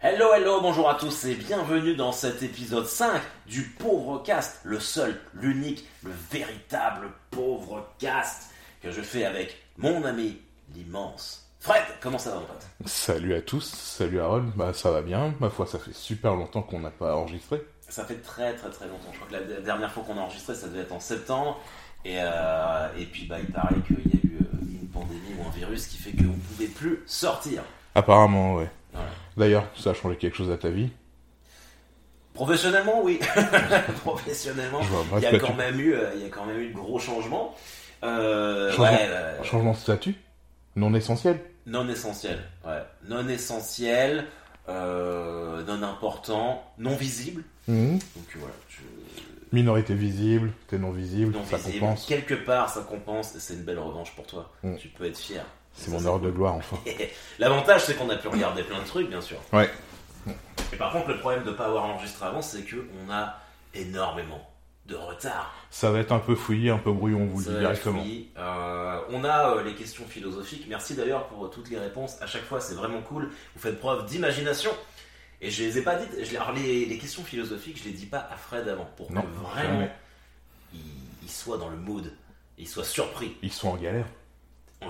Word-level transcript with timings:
Hello, 0.00 0.32
hello, 0.32 0.60
bonjour 0.60 0.88
à 0.88 0.94
tous 0.94 1.24
et 1.24 1.34
bienvenue 1.34 1.96
dans 1.96 2.12
cet 2.12 2.44
épisode 2.44 2.86
5 2.86 3.20
du 3.48 3.62
Pauvre 3.62 4.22
Cast, 4.22 4.60
le 4.62 4.78
seul, 4.78 5.20
l'unique, 5.34 5.88
le 6.04 6.12
véritable 6.30 7.08
Pauvre 7.32 7.84
Cast 7.98 8.50
que 8.80 8.92
je 8.92 9.00
fais 9.00 9.24
avec 9.24 9.56
mon 9.76 10.04
ami, 10.04 10.38
l'immense 10.72 11.50
Fred. 11.58 11.82
Comment 12.00 12.18
ça 12.18 12.30
va, 12.30 12.36
mon 12.36 12.46
pote? 12.46 12.64
Salut 12.86 13.34
à 13.34 13.40
tous, 13.40 13.64
salut 13.64 14.20
Harold, 14.20 14.52
bah 14.54 14.72
ça 14.72 14.92
va 14.92 15.02
bien, 15.02 15.34
ma 15.40 15.50
foi 15.50 15.66
ça 15.66 15.80
fait 15.80 15.92
super 15.92 16.36
longtemps 16.36 16.62
qu'on 16.62 16.78
n'a 16.78 16.90
pas 16.90 17.16
enregistré. 17.16 17.60
Ça 17.88 18.04
fait 18.04 18.22
très 18.22 18.54
très 18.54 18.70
très 18.70 18.86
longtemps, 18.86 19.10
je 19.12 19.18
crois 19.18 19.28
que 19.28 19.34
la 19.52 19.60
dernière 19.60 19.90
fois 19.90 20.04
qu'on 20.06 20.16
a 20.16 20.20
enregistré 20.20 20.54
ça 20.54 20.68
devait 20.68 20.82
être 20.82 20.92
en 20.92 21.00
septembre 21.00 21.58
et, 22.04 22.18
euh, 22.20 22.88
et 22.96 23.04
puis 23.04 23.26
bah 23.26 23.38
il 23.40 23.52
paraît 23.52 23.74
qu'il 23.84 23.96
y 23.96 24.16
a 24.16 24.20
eu 24.22 24.38
euh, 24.42 24.80
une 24.80 24.88
pandémie 24.90 25.34
ou 25.40 25.44
un 25.48 25.50
virus 25.50 25.88
qui 25.88 25.96
fait 25.96 26.12
qu'on 26.12 26.22
ne 26.22 26.36
pouvait 26.54 26.68
plus 26.68 27.02
sortir. 27.06 27.64
Apparemment, 27.96 28.54
ouais. 28.54 28.70
Voilà. 28.92 29.08
D'ailleurs, 29.38 29.66
ça 29.76 29.90
a 29.90 29.94
changé 29.94 30.16
quelque 30.16 30.36
chose 30.36 30.50
à 30.50 30.58
ta 30.58 30.68
vie 30.68 30.90
Professionnellement, 32.34 33.02
oui. 33.02 33.18
Professionnellement, 34.04 34.80
il 35.16 35.22
y, 35.22 35.26
a 35.26 35.38
quand 35.38 35.54
même 35.54 35.80
eu, 35.80 35.94
euh, 35.94 36.10
il 36.14 36.22
y 36.22 36.26
a 36.26 36.28
quand 36.28 36.46
même 36.46 36.60
eu 36.60 36.68
de 36.68 36.74
gros 36.74 36.98
changements. 36.98 37.54
Euh, 38.04 38.70
Changement. 38.70 38.84
ouais, 38.84 39.06
euh, 39.08 39.42
Changement 39.42 39.72
de 39.72 39.76
statut 39.76 40.14
Non 40.76 40.94
essentiel 40.94 41.40
non 41.66 41.86
essentiel. 41.88 42.38
Ouais. 42.64 42.82
Non 43.08 43.28
essentiel, 43.28 44.24
euh, 44.70 45.62
non 45.64 45.82
important, 45.82 46.64
non 46.78 46.96
visible. 46.96 47.42
Mhm. 47.66 47.98
Donc 47.98 48.24
voilà, 48.36 48.54
je- 48.70 48.78
Minorité 49.52 49.94
visible, 49.94 50.52
t'es 50.66 50.78
non 50.78 50.92
visible, 50.92 51.32
non 51.32 51.44
ça 51.44 51.56
visible. 51.58 51.80
compense. 51.80 52.06
Quelque 52.06 52.34
part, 52.34 52.70
ça 52.70 52.80
compense 52.82 53.34
et 53.34 53.40
c'est 53.40 53.54
une 53.54 53.62
belle 53.64 53.78
revanche 53.78 54.14
pour 54.14 54.26
toi. 54.26 54.50
Mm. 54.62 54.76
Tu 54.76 54.88
peux 54.88 55.04
être 55.04 55.18
fier. 55.18 55.44
C'est 55.78 55.90
mon 55.90 56.04
heure 56.04 56.18
de 56.18 56.30
gloire 56.30 56.54
enfin. 56.54 56.76
L'avantage, 57.38 57.84
c'est 57.84 57.94
qu'on 57.94 58.10
a 58.10 58.16
pu 58.16 58.28
regarder 58.28 58.62
plein 58.64 58.80
de 58.80 58.86
trucs, 58.86 59.08
bien 59.08 59.20
sûr. 59.20 59.38
Ouais. 59.52 59.70
Et 60.72 60.76
par 60.76 60.92
contre, 60.92 61.08
le 61.08 61.18
problème 61.18 61.44
de 61.44 61.50
ne 61.50 61.54
pas 61.54 61.66
avoir 61.66 61.84
enregistré 61.84 62.26
avant, 62.26 62.42
c'est 62.42 62.62
qu'on 62.62 63.10
a 63.12 63.36
énormément 63.74 64.40
de 64.86 64.96
retard. 64.96 65.54
Ça 65.70 65.90
va 65.90 66.00
être 66.00 66.12
un 66.12 66.18
peu 66.18 66.34
fouillé, 66.34 66.70
un 66.70 66.78
peu 66.78 66.92
brouillon, 66.92 67.22
on 67.22 67.26
vous 67.26 67.40
le 67.40 67.44
dit 67.44 67.58
directement. 67.58 68.02
Euh, 68.38 69.00
on 69.10 69.22
a 69.22 69.54
euh, 69.56 69.62
les 69.62 69.74
questions 69.74 70.04
philosophiques. 70.06 70.66
Merci 70.68 70.94
d'ailleurs 70.94 71.28
pour 71.28 71.44
euh, 71.44 71.48
toutes 71.48 71.70
les 71.70 71.78
réponses. 71.78 72.20
À 72.22 72.26
chaque 72.26 72.44
fois, 72.44 72.60
c'est 72.60 72.74
vraiment 72.74 73.02
cool. 73.02 73.30
Vous 73.54 73.60
faites 73.60 73.78
preuve 73.78 74.06
d'imagination. 74.06 74.70
Et 75.40 75.50
je 75.50 75.62
les 75.62 75.78
ai 75.78 75.82
pas 75.82 75.96
dites. 75.96 76.24
Je 76.24 76.36
alors, 76.36 76.52
les, 76.52 76.86
les 76.86 76.98
questions 76.98 77.22
philosophiques, 77.22 77.78
je 77.78 77.84
les 77.84 77.92
dis 77.94 78.06
pas 78.06 78.26
à 78.30 78.36
Fred 78.36 78.66
avant 78.66 78.88
pour 78.96 79.12
Non, 79.12 79.22
que 79.22 79.26
vraiment 79.28 79.88
il, 80.72 80.80
il 81.22 81.30
soit 81.30 81.58
dans 81.58 81.68
le 81.68 81.76
mood, 81.76 82.12
il 82.56 82.66
soit 82.66 82.84
surpris, 82.84 83.36
Ils 83.42 83.52
sont 83.52 83.68
en 83.68 83.76
galère. 83.76 84.06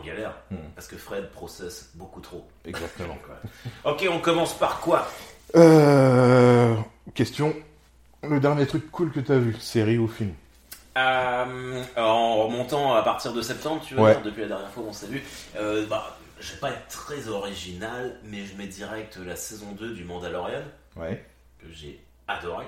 Galère, 0.00 0.34
Hmm. 0.50 0.56
parce 0.74 0.86
que 0.86 0.96
Fred 0.96 1.30
processe 1.30 1.90
beaucoup 1.94 2.20
trop. 2.20 2.46
Exactement. 2.64 3.16
Ok, 3.84 4.06
on 4.10 4.18
commence 4.20 4.54
par 4.58 4.80
quoi? 4.80 5.06
Euh... 5.56 6.74
Question. 7.14 7.54
Le 8.22 8.40
dernier 8.40 8.66
truc 8.66 8.90
cool 8.90 9.12
que 9.12 9.20
t'as 9.20 9.38
vu, 9.38 9.54
série 9.60 9.98
ou 9.98 10.08
film? 10.08 10.32
Euh, 10.96 11.82
En 11.96 12.36
remontant 12.44 12.94
à 12.94 13.02
partir 13.02 13.32
de 13.32 13.42
septembre, 13.42 13.82
tu 13.86 13.94
Ouais. 13.94 14.12
dire, 14.12 14.22
depuis 14.22 14.42
la 14.42 14.48
dernière 14.48 14.70
fois 14.70 14.82
qu'on 14.82 14.92
s'est 14.92 15.06
vu, 15.06 15.22
euh, 15.56 15.86
bah, 15.86 16.16
je 16.40 16.52
vais 16.52 16.58
pas 16.58 16.70
être 16.70 16.88
très 16.88 17.28
original, 17.28 18.18
mais 18.24 18.44
je 18.44 18.56
mets 18.56 18.66
direct 18.66 19.16
la 19.24 19.36
saison 19.36 19.72
2 19.72 19.94
du 19.94 20.04
Mandalorian, 20.04 20.62
Ouais. 20.96 21.24
que 21.60 21.66
j'ai 21.72 22.00
adoré. 22.26 22.66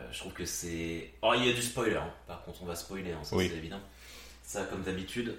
Euh, 0.00 0.04
je 0.10 0.18
trouve 0.18 0.32
que 0.32 0.44
c'est. 0.44 1.10
Oh, 1.22 1.32
il 1.36 1.46
y 1.46 1.50
a 1.50 1.52
du 1.52 1.62
spoiler, 1.62 1.96
hein. 1.96 2.10
par 2.26 2.42
contre, 2.44 2.58
on 2.62 2.66
va 2.66 2.74
spoiler, 2.74 3.12
hein, 3.12 3.22
ça 3.22 3.36
Oui. 3.36 3.48
c'est 3.50 3.56
évident. 3.56 3.80
Ça, 4.42 4.64
comme 4.64 4.82
d'habitude. 4.82 5.36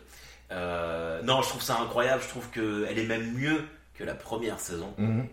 Euh, 0.54 1.22
non, 1.24 1.42
je 1.42 1.50
trouve 1.50 1.62
ça 1.62 1.80
incroyable, 1.82 2.22
je 2.24 2.30
trouve 2.30 2.50
qu'elle 2.50 2.98
est 3.00 3.06
même 3.08 3.34
mieux 3.34 3.64
que 3.96 4.04
la 4.04 4.14
première 4.16 4.60
saison. 4.60 4.94
Mhm. 4.98 5.28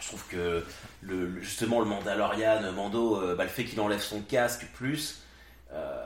Je 0.00 0.08
trouve 0.08 0.24
que 0.28 0.64
le, 1.02 1.40
justement 1.40 1.78
le 1.80 1.86
Mandalorian, 1.86 2.72
Mando, 2.72 3.20
euh, 3.22 3.34
bah, 3.36 3.44
le 3.44 3.50
fait 3.50 3.64
qu'il 3.64 3.80
enlève 3.80 4.00
son 4.00 4.20
casque 4.20 4.66
plus, 4.74 5.22
euh, 5.72 6.00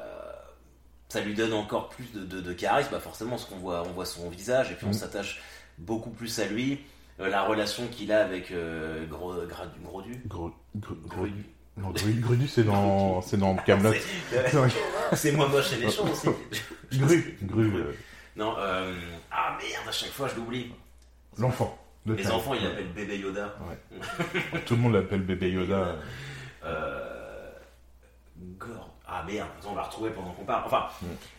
ça 1.09 1.21
lui 1.21 1.35
donne 1.35 1.55
encore 1.55 1.89
plus 1.89 2.13
de, 2.13 2.21
de- 2.25 2.41
de 2.41 2.53
charisme. 2.53 2.91
Bah, 2.93 3.01
forcément, 3.01 3.31
parce 3.31 3.47
qu'on 3.47 3.57
voit, 3.57 3.83
on 3.89 3.93
voit 3.93 4.05
son 4.05 4.29
visage 4.29 4.71
et 4.71 4.75
puis 4.75 4.85
on 4.85 4.89
Mhm. 4.91 4.95
s'attache 4.95 5.41
beaucoup 5.79 6.11
plus 6.11 6.39
à 6.39 6.45
lui. 6.47 6.81
Euh, 7.21 7.29
la 7.29 7.43
relation 7.43 7.87
qu'il 7.89 8.13
a 8.13 8.23
avec 8.23 8.51
euh, 8.53 9.07
Gros, 9.07 9.35
Gra- 9.35 9.73
Grodu? 9.83 10.23
Gros... 10.27 10.53
Gros... 10.77 10.95
Gros... 11.07 11.17
Grudu. 11.25 11.47
Non, 11.79 11.91
Gru- 11.91 12.21
Grudu, 12.21 12.47
c'est 12.49 12.65
dans... 12.65 13.23
c'est 13.23 13.37
dans 13.39 13.57
Camelot. 13.57 13.93
C'est- 14.31 14.67
C'est 15.17 15.33
moi 15.33 15.49
moche 15.49 15.73
et 15.73 15.85
méchant 15.85 16.05
aussi. 16.11 16.29
Gru. 16.93 17.39
Gru. 17.43 17.73
Non, 18.39 18.55
euh, 18.59 18.95
ah 19.31 19.57
merde, 19.61 19.89
à 19.89 19.93
chaque 19.93 20.11
fois 20.11 20.29
je 20.29 20.37
l'oublie. 20.37 20.73
L'enfant. 21.37 21.77
Les 22.07 22.31
enfants, 22.31 22.55
ils 22.55 22.65
l'appellent 22.65 22.93
bébé 22.95 23.19
Yoda. 23.19 23.55
Tout 24.65 24.77
le 24.77 24.81
monde 24.81 24.95
l'appelle 24.95 25.21
bébé 25.23 25.51
Yoda. 25.51 25.97
Euh... 26.65 27.51
Ah 29.07 29.23
merde, 29.27 29.49
on 29.67 29.73
va 29.73 29.83
retrouver 29.83 30.11
pendant 30.11 30.33
qu'on 30.33 30.45
parle. 30.45 30.63
Enfin, 30.67 30.87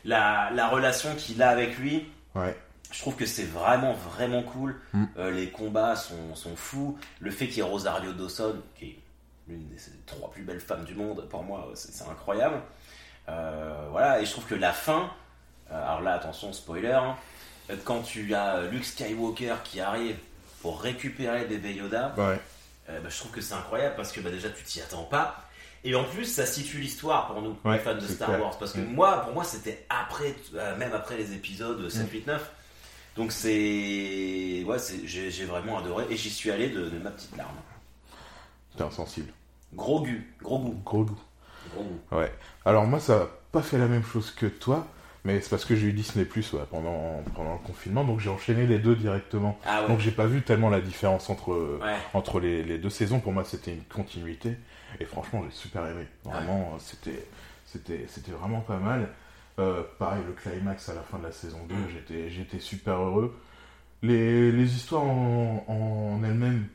la, 0.03 0.49
la 0.53 0.67
relation 0.67 1.15
qu'il 1.15 1.41
a 1.41 1.49
avec 1.49 1.77
lui, 1.77 2.05
Ouais. 2.35 2.57
je 2.91 2.99
trouve 2.99 3.15
que 3.15 3.25
c'est 3.25 3.45
vraiment, 3.45 3.93
vraiment 3.93 4.43
cool. 4.43 4.75
Mm. 4.93 5.05
Euh, 5.17 5.31
les 5.31 5.49
combats 5.49 5.95
sont, 5.95 6.35
sont 6.35 6.55
fous. 6.55 6.97
Le 7.19 7.31
fait 7.31 7.47
qu'il 7.47 7.57
y 7.57 7.59
ait 7.59 7.63
Rosario 7.63 8.11
Dawson, 8.13 8.55
qui 8.75 8.85
est 8.85 8.99
l'une 9.47 9.67
des 9.69 9.77
trois 10.05 10.29
plus 10.31 10.43
belles 10.43 10.59
femmes 10.59 10.83
du 10.83 10.95
monde, 10.95 11.27
pour 11.29 11.43
moi, 11.43 11.69
c'est 11.75 12.03
incroyable. 12.09 12.61
Euh, 13.29 13.87
voilà, 13.91 14.19
et 14.21 14.25
je 14.25 14.31
trouve 14.31 14.45
que 14.45 14.55
la 14.55 14.73
fin, 14.73 15.09
alors 15.71 16.01
là, 16.01 16.13
attention, 16.15 16.51
spoiler, 16.53 16.91
hein, 16.91 17.15
quand 17.85 18.01
tu 18.01 18.33
as 18.33 18.63
Luke 18.71 18.85
Skywalker 18.85 19.55
qui 19.63 19.79
arrive 19.79 20.17
pour 20.61 20.81
récupérer 20.81 21.45
bébé 21.45 21.73
Yoda, 21.75 22.13
Ouais. 22.17 22.39
euh, 22.89 22.99
bah, 22.99 23.09
je 23.09 23.17
trouve 23.17 23.31
que 23.31 23.41
c'est 23.41 23.53
incroyable 23.53 23.95
parce 23.95 24.11
que 24.11 24.19
bah, 24.21 24.31
déjà 24.31 24.49
tu 24.49 24.63
t'y 24.63 24.81
attends 24.81 25.03
pas. 25.03 25.43
Et 25.85 25.95
en 25.95 26.03
plus, 26.03 26.25
ça 26.25 26.45
situe 26.45 26.79
l'histoire 26.79 27.27
pour 27.27 27.41
nous, 27.41 27.55
Ouais, 27.63 27.73
les 27.73 27.79
fans 27.79 27.95
de 27.95 28.01
Star 28.01 28.27
clair. 28.29 28.41
Wars. 28.41 28.57
Parce 28.59 28.73
que 28.73 28.79
Mm. 28.79 28.93
moi, 28.93 29.21
pour 29.21 29.33
moi, 29.33 29.43
c'était 29.45 29.85
après, 29.89 30.35
euh, 30.55 30.75
même 30.75 30.91
après 30.93 31.15
les 31.15 31.33
épisodes 31.33 31.87
7, 31.89 32.11
8, 32.11 32.27
9. 32.27 32.51
Donc 33.15 33.31
c'est. 33.31 34.63
Ouais, 34.65 34.77
j'ai 35.05 35.45
vraiment 35.45 35.77
adoré. 35.79 36.05
Et 36.09 36.17
j'y 36.17 36.29
suis 36.29 36.51
allé 36.51 36.69
de, 36.69 36.89
de 36.89 36.99
ma 36.99 37.11
petite 37.11 37.35
larme. 37.37 37.55
T'es 38.75 38.83
insensible. 38.83 39.31
Gros 39.73 40.01
goût, 40.01 40.21
gros 40.41 40.59
goût, 40.59 40.81
Gros 40.83 41.03
goût. 41.05 41.19
gros 41.73 41.83
goût. 41.83 41.99
Ouais. 42.17 42.31
Alors 42.65 42.85
moi, 42.85 42.99
ça 42.99 43.19
n'a 43.19 43.25
pas 43.51 43.61
fait 43.61 43.77
la 43.77 43.87
même 43.87 44.03
chose 44.03 44.31
que 44.31 44.45
toi, 44.47 44.85
mais 45.25 45.41
c'est 45.41 45.49
parce 45.49 45.65
que 45.65 45.75
j'ai 45.75 45.87
eu 45.87 45.93
Disney 45.93 46.25
Plus 46.25 46.55
pendant, 46.71 47.21
pendant 47.35 47.53
le 47.53 47.59
confinement, 47.67 48.03
donc 48.03 48.19
j'ai 48.19 48.29
enchaîné 48.29 48.65
les 48.65 48.79
deux 48.79 48.95
directement. 48.95 49.59
Ah 49.65 49.81
ouais. 49.81 49.87
Donc 49.87 49.99
j'ai 49.99 50.11
pas 50.11 50.25
vu 50.27 50.41
tellement 50.41 50.69
la 50.69 50.81
différence 50.81 51.29
entre, 51.29 51.51
Ouais. 51.81 51.95
entre 52.13 52.39
les, 52.39 52.63
les 52.63 52.77
deux 52.77 52.89
saisons. 52.89 53.19
Pour 53.19 53.33
moi, 53.33 53.43
c'était 53.43 53.73
une 53.73 53.83
continuité. 53.83 54.55
Et 54.99 55.05
franchement, 55.05 55.43
j'ai 55.45 55.55
super 55.55 55.85
aimé. 55.85 56.05
Vraiment, 56.23 56.77
c'était, 56.79 57.25
c'était, 57.65 58.05
c'était 58.07 58.31
vraiment 58.31 58.61
pas 58.61 58.77
mal. 58.77 59.09
Euh, 59.59 59.83
pareil, 59.99 60.21
le 60.25 60.33
climax 60.33 60.87
à 60.89 60.93
la 60.95 61.01
fin 61.01 61.17
de 61.19 61.23
la 61.23 61.31
saison 61.33 61.59
2, 61.67 61.75
Mm. 61.75 61.77
j'étais, 61.93 62.29
j'étais 62.29 62.59
super 62.59 62.95
heureux. 62.95 63.37
Les, 64.01 64.51
les 64.53 64.75
histoires 64.75 65.03
en, 65.03 65.65
en 65.67 66.23
elles-mêmes, 66.23 66.65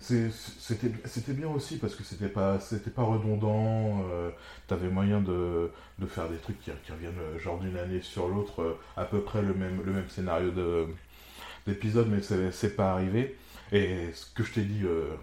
c'était, 0.00 1.32
bien 1.32 1.48
aussi 1.48 1.76
parce 1.76 1.94
que 1.94 2.04
c'était 2.04 2.28
pas, 2.28 2.58
pas 2.94 3.02
redondant. 3.02 4.04
Euh, 4.10 4.30
T'avais 4.66 4.88
moyen 4.88 5.20
de, 5.20 5.70
de 5.98 6.06
faire 6.06 6.28
des 6.28 6.36
trucs 6.36 6.60
qui, 6.60 6.70
reviennent 6.70 7.18
euh, 7.18 7.38
genre 7.38 7.58
d'une 7.58 7.76
année 7.76 8.00
sur 8.00 8.28
l'autre, 8.28 8.62
euh, 8.62 8.78
à 8.96 9.04
peu 9.04 9.20
près 9.20 9.42
le 9.42 9.54
même, 9.54 9.82
le 9.84 9.92
même 9.92 10.08
scénario 10.08 10.50
de, 10.50 10.86
d'épisode, 11.66 12.08
mais 12.08 12.20
c'est, 12.22 12.76
pas 12.76 12.92
arrivé. 12.92 13.36
Et 13.72 14.12
ce 14.14 14.32
que 14.34 14.44
je 14.44 14.52
t'ai 14.54 14.62
dit 14.62 14.82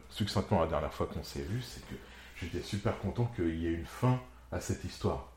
succinctement 0.09 0.61
la 0.61 0.67
dernière 0.67 0.93
fois 0.93 1.07
qu'on 1.07 1.23
s'est 1.23 1.41
vu, 1.41 1.61
c'est 1.61 1.81
que 1.87 1.95
j'étais 2.39 2.61
super 2.61 2.97
content 2.99 3.31
qu'il 3.35 3.55
y 3.55 3.67
ait 3.67 3.73
une 3.73 3.85
fin 3.85 4.19
à 4.51 4.59
cette 4.59 4.83
histoire. 4.83 5.31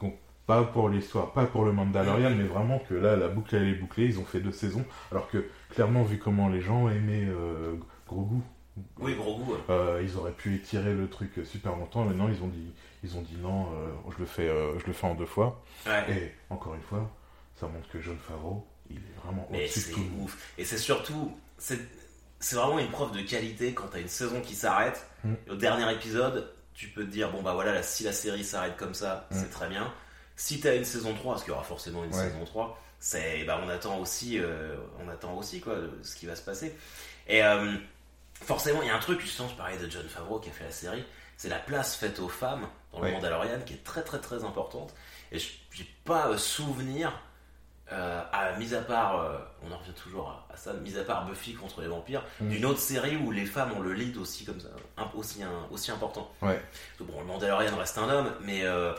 Donc, 0.00 0.14
pas 0.46 0.62
pour 0.62 0.88
l'histoire, 0.88 1.32
pas 1.32 1.46
pour 1.46 1.64
le 1.64 1.72
Mandalorian, 1.72 2.30
mais 2.30 2.44
vraiment 2.44 2.78
que 2.78 2.94
là, 2.94 3.16
la 3.16 3.28
boucle 3.28 3.56
elle 3.56 3.68
est 3.68 3.74
bouclée. 3.74 4.04
Ils 4.06 4.18
ont 4.20 4.24
fait 4.24 4.40
deux 4.40 4.52
saisons, 4.52 4.84
alors 5.10 5.28
que 5.30 5.46
clairement, 5.70 6.02
vu 6.04 6.18
comment 6.18 6.48
les 6.48 6.60
gens 6.60 6.88
aimaient 6.88 7.26
euh, 7.26 7.74
Grogu, 8.06 8.36
Oui, 8.98 9.14
gros 9.14 9.38
goût. 9.38 9.52
ouais. 9.52 9.58
euh, 9.70 9.93
ils 10.04 10.16
auraient 10.16 10.32
pu 10.32 10.54
étirer 10.56 10.92
le 10.94 11.08
truc 11.08 11.32
super 11.44 11.76
longtemps. 11.76 12.04
Maintenant, 12.04 12.28
ils 12.28 12.42
ont 12.42 12.48
dit, 12.48 12.72
ils 13.02 13.16
ont 13.16 13.22
dit 13.22 13.36
non, 13.36 13.66
euh, 13.74 13.88
je 14.14 14.18
le 14.20 14.26
fais, 14.26 14.48
euh, 14.48 14.78
je 14.78 14.86
le 14.86 14.92
fais 14.92 15.06
en 15.06 15.14
deux 15.14 15.26
fois. 15.26 15.62
Ouais. 15.86 16.04
Et 16.12 16.32
encore 16.50 16.74
une 16.74 16.82
fois, 16.82 17.10
ça 17.56 17.66
montre 17.66 17.88
que 17.88 18.00
John 18.00 18.16
Favreau, 18.18 18.66
il 18.90 18.96
est 18.98 19.20
vraiment 19.24 19.48
au-dessus 19.50 19.88
de 19.90 19.94
tout 19.94 20.00
le 20.00 20.06
monde. 20.10 20.22
ouf. 20.24 20.52
Et 20.58 20.64
c'est 20.64 20.78
surtout, 20.78 21.36
c'est 21.58 21.78
vraiment 22.56 22.78
une 22.78 22.90
preuve 22.90 23.12
de 23.12 23.22
qualité 23.22 23.72
quand 23.74 23.86
t'as 23.90 24.00
une 24.00 24.08
saison 24.08 24.40
qui 24.40 24.54
s'arrête. 24.54 25.06
Mm. 25.24 25.34
Au 25.50 25.56
dernier 25.56 25.92
épisode, 25.92 26.52
tu 26.74 26.88
peux 26.88 27.04
te 27.04 27.10
dire, 27.10 27.30
bon 27.30 27.42
bah 27.42 27.54
voilà, 27.54 27.72
là, 27.72 27.82
si 27.82 28.02
la 28.04 28.12
série 28.12 28.44
s'arrête 28.44 28.76
comme 28.76 28.94
ça, 28.94 29.26
Mm. 29.30 29.34
c'est 29.36 29.50
très 29.50 29.68
bien. 29.68 29.92
Si 30.36 30.58
t'as 30.60 30.74
une 30.76 30.84
saison 30.84 31.14
3, 31.14 31.34
parce 31.34 31.44
qu'il 31.44 31.52
y 31.52 31.54
aura 31.54 31.62
forcément 31.64 32.02
une 32.04 32.12
Ouais. 32.12 32.24
saison 32.28 32.44
3, 32.44 32.80
c'est, 32.98 33.44
bah, 33.44 33.60
on 33.64 33.68
attend 33.68 33.98
aussi, 33.98 34.38
euh, 34.40 34.76
on 35.04 35.08
attend 35.08 35.36
aussi 35.36 35.60
quoi, 35.60 35.76
ce 36.02 36.16
qui 36.16 36.26
va 36.26 36.34
se 36.36 36.42
passer. 36.42 36.74
Et 37.28 37.42
euh, 37.44 37.72
forcément, 38.42 38.82
il 38.82 38.88
y 38.88 38.90
a 38.90 38.96
un 38.96 39.00
truc, 39.00 39.20
justement, 39.20 39.48
je 39.48 39.54
parlais 39.54 39.78
de 39.78 39.90
John 39.90 40.06
Favreau 40.08 40.38
qui 40.38 40.50
a 40.50 40.52
fait 40.52 40.64
la 40.64 40.70
série, 40.72 41.04
c'est 41.36 41.48
la 41.48 41.58
place 41.58 41.96
faite 41.96 42.18
aux 42.20 42.28
femmes 42.28 42.66
dans 42.92 42.98
le 43.00 43.06
Ouais. 43.06 43.12
Mandalorian 43.12 43.60
qui 43.66 43.74
est 43.74 43.84
très 43.84 44.02
très 44.02 44.20
très 44.20 44.44
importante. 44.44 44.94
Et 45.32 45.38
je- 45.38 45.52
j'ai 45.72 45.88
pas 46.04 46.28
euh, 46.28 46.36
souvenir 46.36 47.12
euh, 47.92 48.22
à, 48.32 48.56
mis 48.56 48.72
à 48.74 48.80
part, 48.80 49.20
euh, 49.20 49.38
on 49.62 49.70
en 49.70 49.76
revient 49.76 49.92
toujours 49.92 50.30
à, 50.30 50.54
à 50.54 50.56
ça, 50.56 50.72
mis 50.72 50.96
à 50.96 51.04
part 51.04 51.26
Buffy 51.26 51.52
contre 51.54 51.82
les 51.82 51.86
vampires, 51.88 52.24
Mm. 52.40 52.48
d'une 52.48 52.64
autre 52.64 52.78
série 52.80 53.16
où 53.16 53.30
les 53.30 53.44
femmes 53.44 53.72
ont 53.72 53.80
le 53.80 53.92
lead 53.92 54.16
aussi 54.16 54.46
comme 54.46 54.58
ça, 54.58 54.68
un- 54.96 55.10
aussi, 55.14 55.42
un- 55.42 55.66
aussi 55.70 55.90
important. 55.90 56.30
Ouais. 56.40 56.62
Bon, 57.00 57.18
le 57.20 57.26
Mandalorian 57.26 57.76
reste 57.76 57.98
un 57.98 58.08
homme, 58.08 58.32
mais 58.40 58.62
euh, 58.64 58.94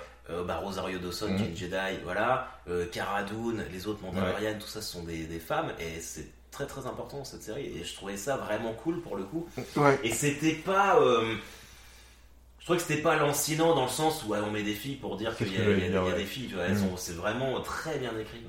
bah, 0.46 0.58
Rosario 0.58 1.00
Dawson 1.00 1.30
Mm. 1.31 1.38
qui 1.38 1.44
est 1.44 1.48
une 1.48 1.58
Jedi, 1.58 1.98
voilà, 2.04 2.48
Cara 2.92 3.24
Dune, 3.24 3.66
les 3.72 3.88
autres 3.88 4.04
Mandalorians, 4.04 4.60
tout 4.60 4.68
ça 4.68 4.81
ce 4.84 4.92
sont 4.94 5.04
des, 5.04 5.26
des 5.26 5.40
femmes, 5.40 5.72
et 5.80 6.00
c'est 6.00 6.28
très 6.56 6.66
très 6.66 6.88
important 6.88 7.24
cette 7.25 7.44
série, 7.44 7.66
et 7.78 7.84
je 7.84 7.94
trouvais 7.96 8.18
ça 8.18 8.38
vraiment 8.38 8.74
cool 8.74 9.02
pour 9.02 9.18
le 9.18 9.24
coup. 9.25 9.48
Ouais. 9.75 10.00
Et 10.04 10.12
c'était 10.12 10.54
pas. 10.54 10.98
euh, 11.00 11.36
je 12.60 12.63
trouvais 12.66 12.80
que 12.80 12.86
c'était 12.86 13.02
pas 13.02 13.16
lancinant 13.18 13.75
dans 13.75 13.84
le 13.84 13.90
sens 13.92 14.24
où 14.24 14.30
ouais, 14.30 14.40
on 14.40 14.52
met 14.52 14.63
des 14.63 14.74
filles 14.74 14.96
pour 14.96 15.18
dire 15.18 15.36
qu'il 15.38 15.54
y, 15.54 15.57
a- 15.57 15.69
y 15.69 15.92
y 15.92 15.98
ouais. 15.98 16.13
des 16.16 16.25
filles, 16.25 16.54
Mm. 16.56 16.75
sont- 16.78 16.98
c'est 16.98 17.13
vraiment 17.13 17.60
très 17.62 17.98
bien 18.00 18.12
écrit. 18.18 18.42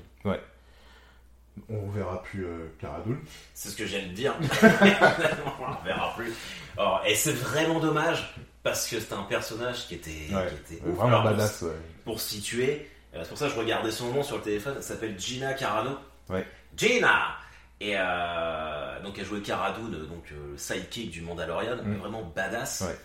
On 1.69 1.89
verra 1.89 2.21
plus 2.21 2.45
euh, 2.45 2.67
Cara 2.79 3.01
Dune. 3.05 3.17
C'est 3.55 3.69
ce 3.69 3.75
que 3.75 3.85
j'aime 3.87 4.09
dire. 4.13 4.35
on 4.41 5.83
verra 5.83 6.13
plus. 6.15 6.31
Alors, 6.77 7.01
et 7.05 7.15
c'est 7.15 7.31
vraiment 7.33 7.79
dommage 7.79 8.31
parce 8.63 8.87
que 8.87 8.99
c'était 8.99 9.13
un 9.15 9.23
personnage 9.23 9.87
qui 9.87 9.95
était, 9.95 10.11
Ouais. 10.33 10.47
qui 10.67 10.75
était 10.75 10.83
ouf. 10.87 10.95
Vraiment 10.95 11.07
Alors, 11.07 11.21
pour- 11.23 11.31
badass. 11.31 11.61
ouais. 11.63 11.71
Pour 12.05 12.21
situer, 12.21 12.87
euh, 13.15 13.19
c'est 13.23 13.29
pour 13.29 13.37
ça 13.39 13.47
que 13.47 13.53
je 13.55 13.59
regardais 13.59 13.91
son 13.91 14.13
nom 14.13 14.21
sur 14.23 14.37
le 14.37 14.43
téléphone, 14.43 14.75
elle 14.77 14.83
s'appelle 14.83 15.19
Gina 15.19 15.53
Carano. 15.55 15.97
Ouais. 16.29 16.45
Gina 16.75 17.35
Et 17.79 17.93
euh, 17.95 19.01
donc 19.03 19.17
elle 19.19 19.25
jouait 19.25 19.41
Cara 19.41 19.71
Dune, 19.73 19.91
donc 20.07 20.31
euh, 20.31 20.51
le 20.53 20.57
sidekick 20.57 21.11
du 21.11 21.21
Mandalorian, 21.21 21.77
Mm. 21.83 21.95
vraiment 21.97 22.23
badass. 22.35 22.81
Ouais. 22.81 22.97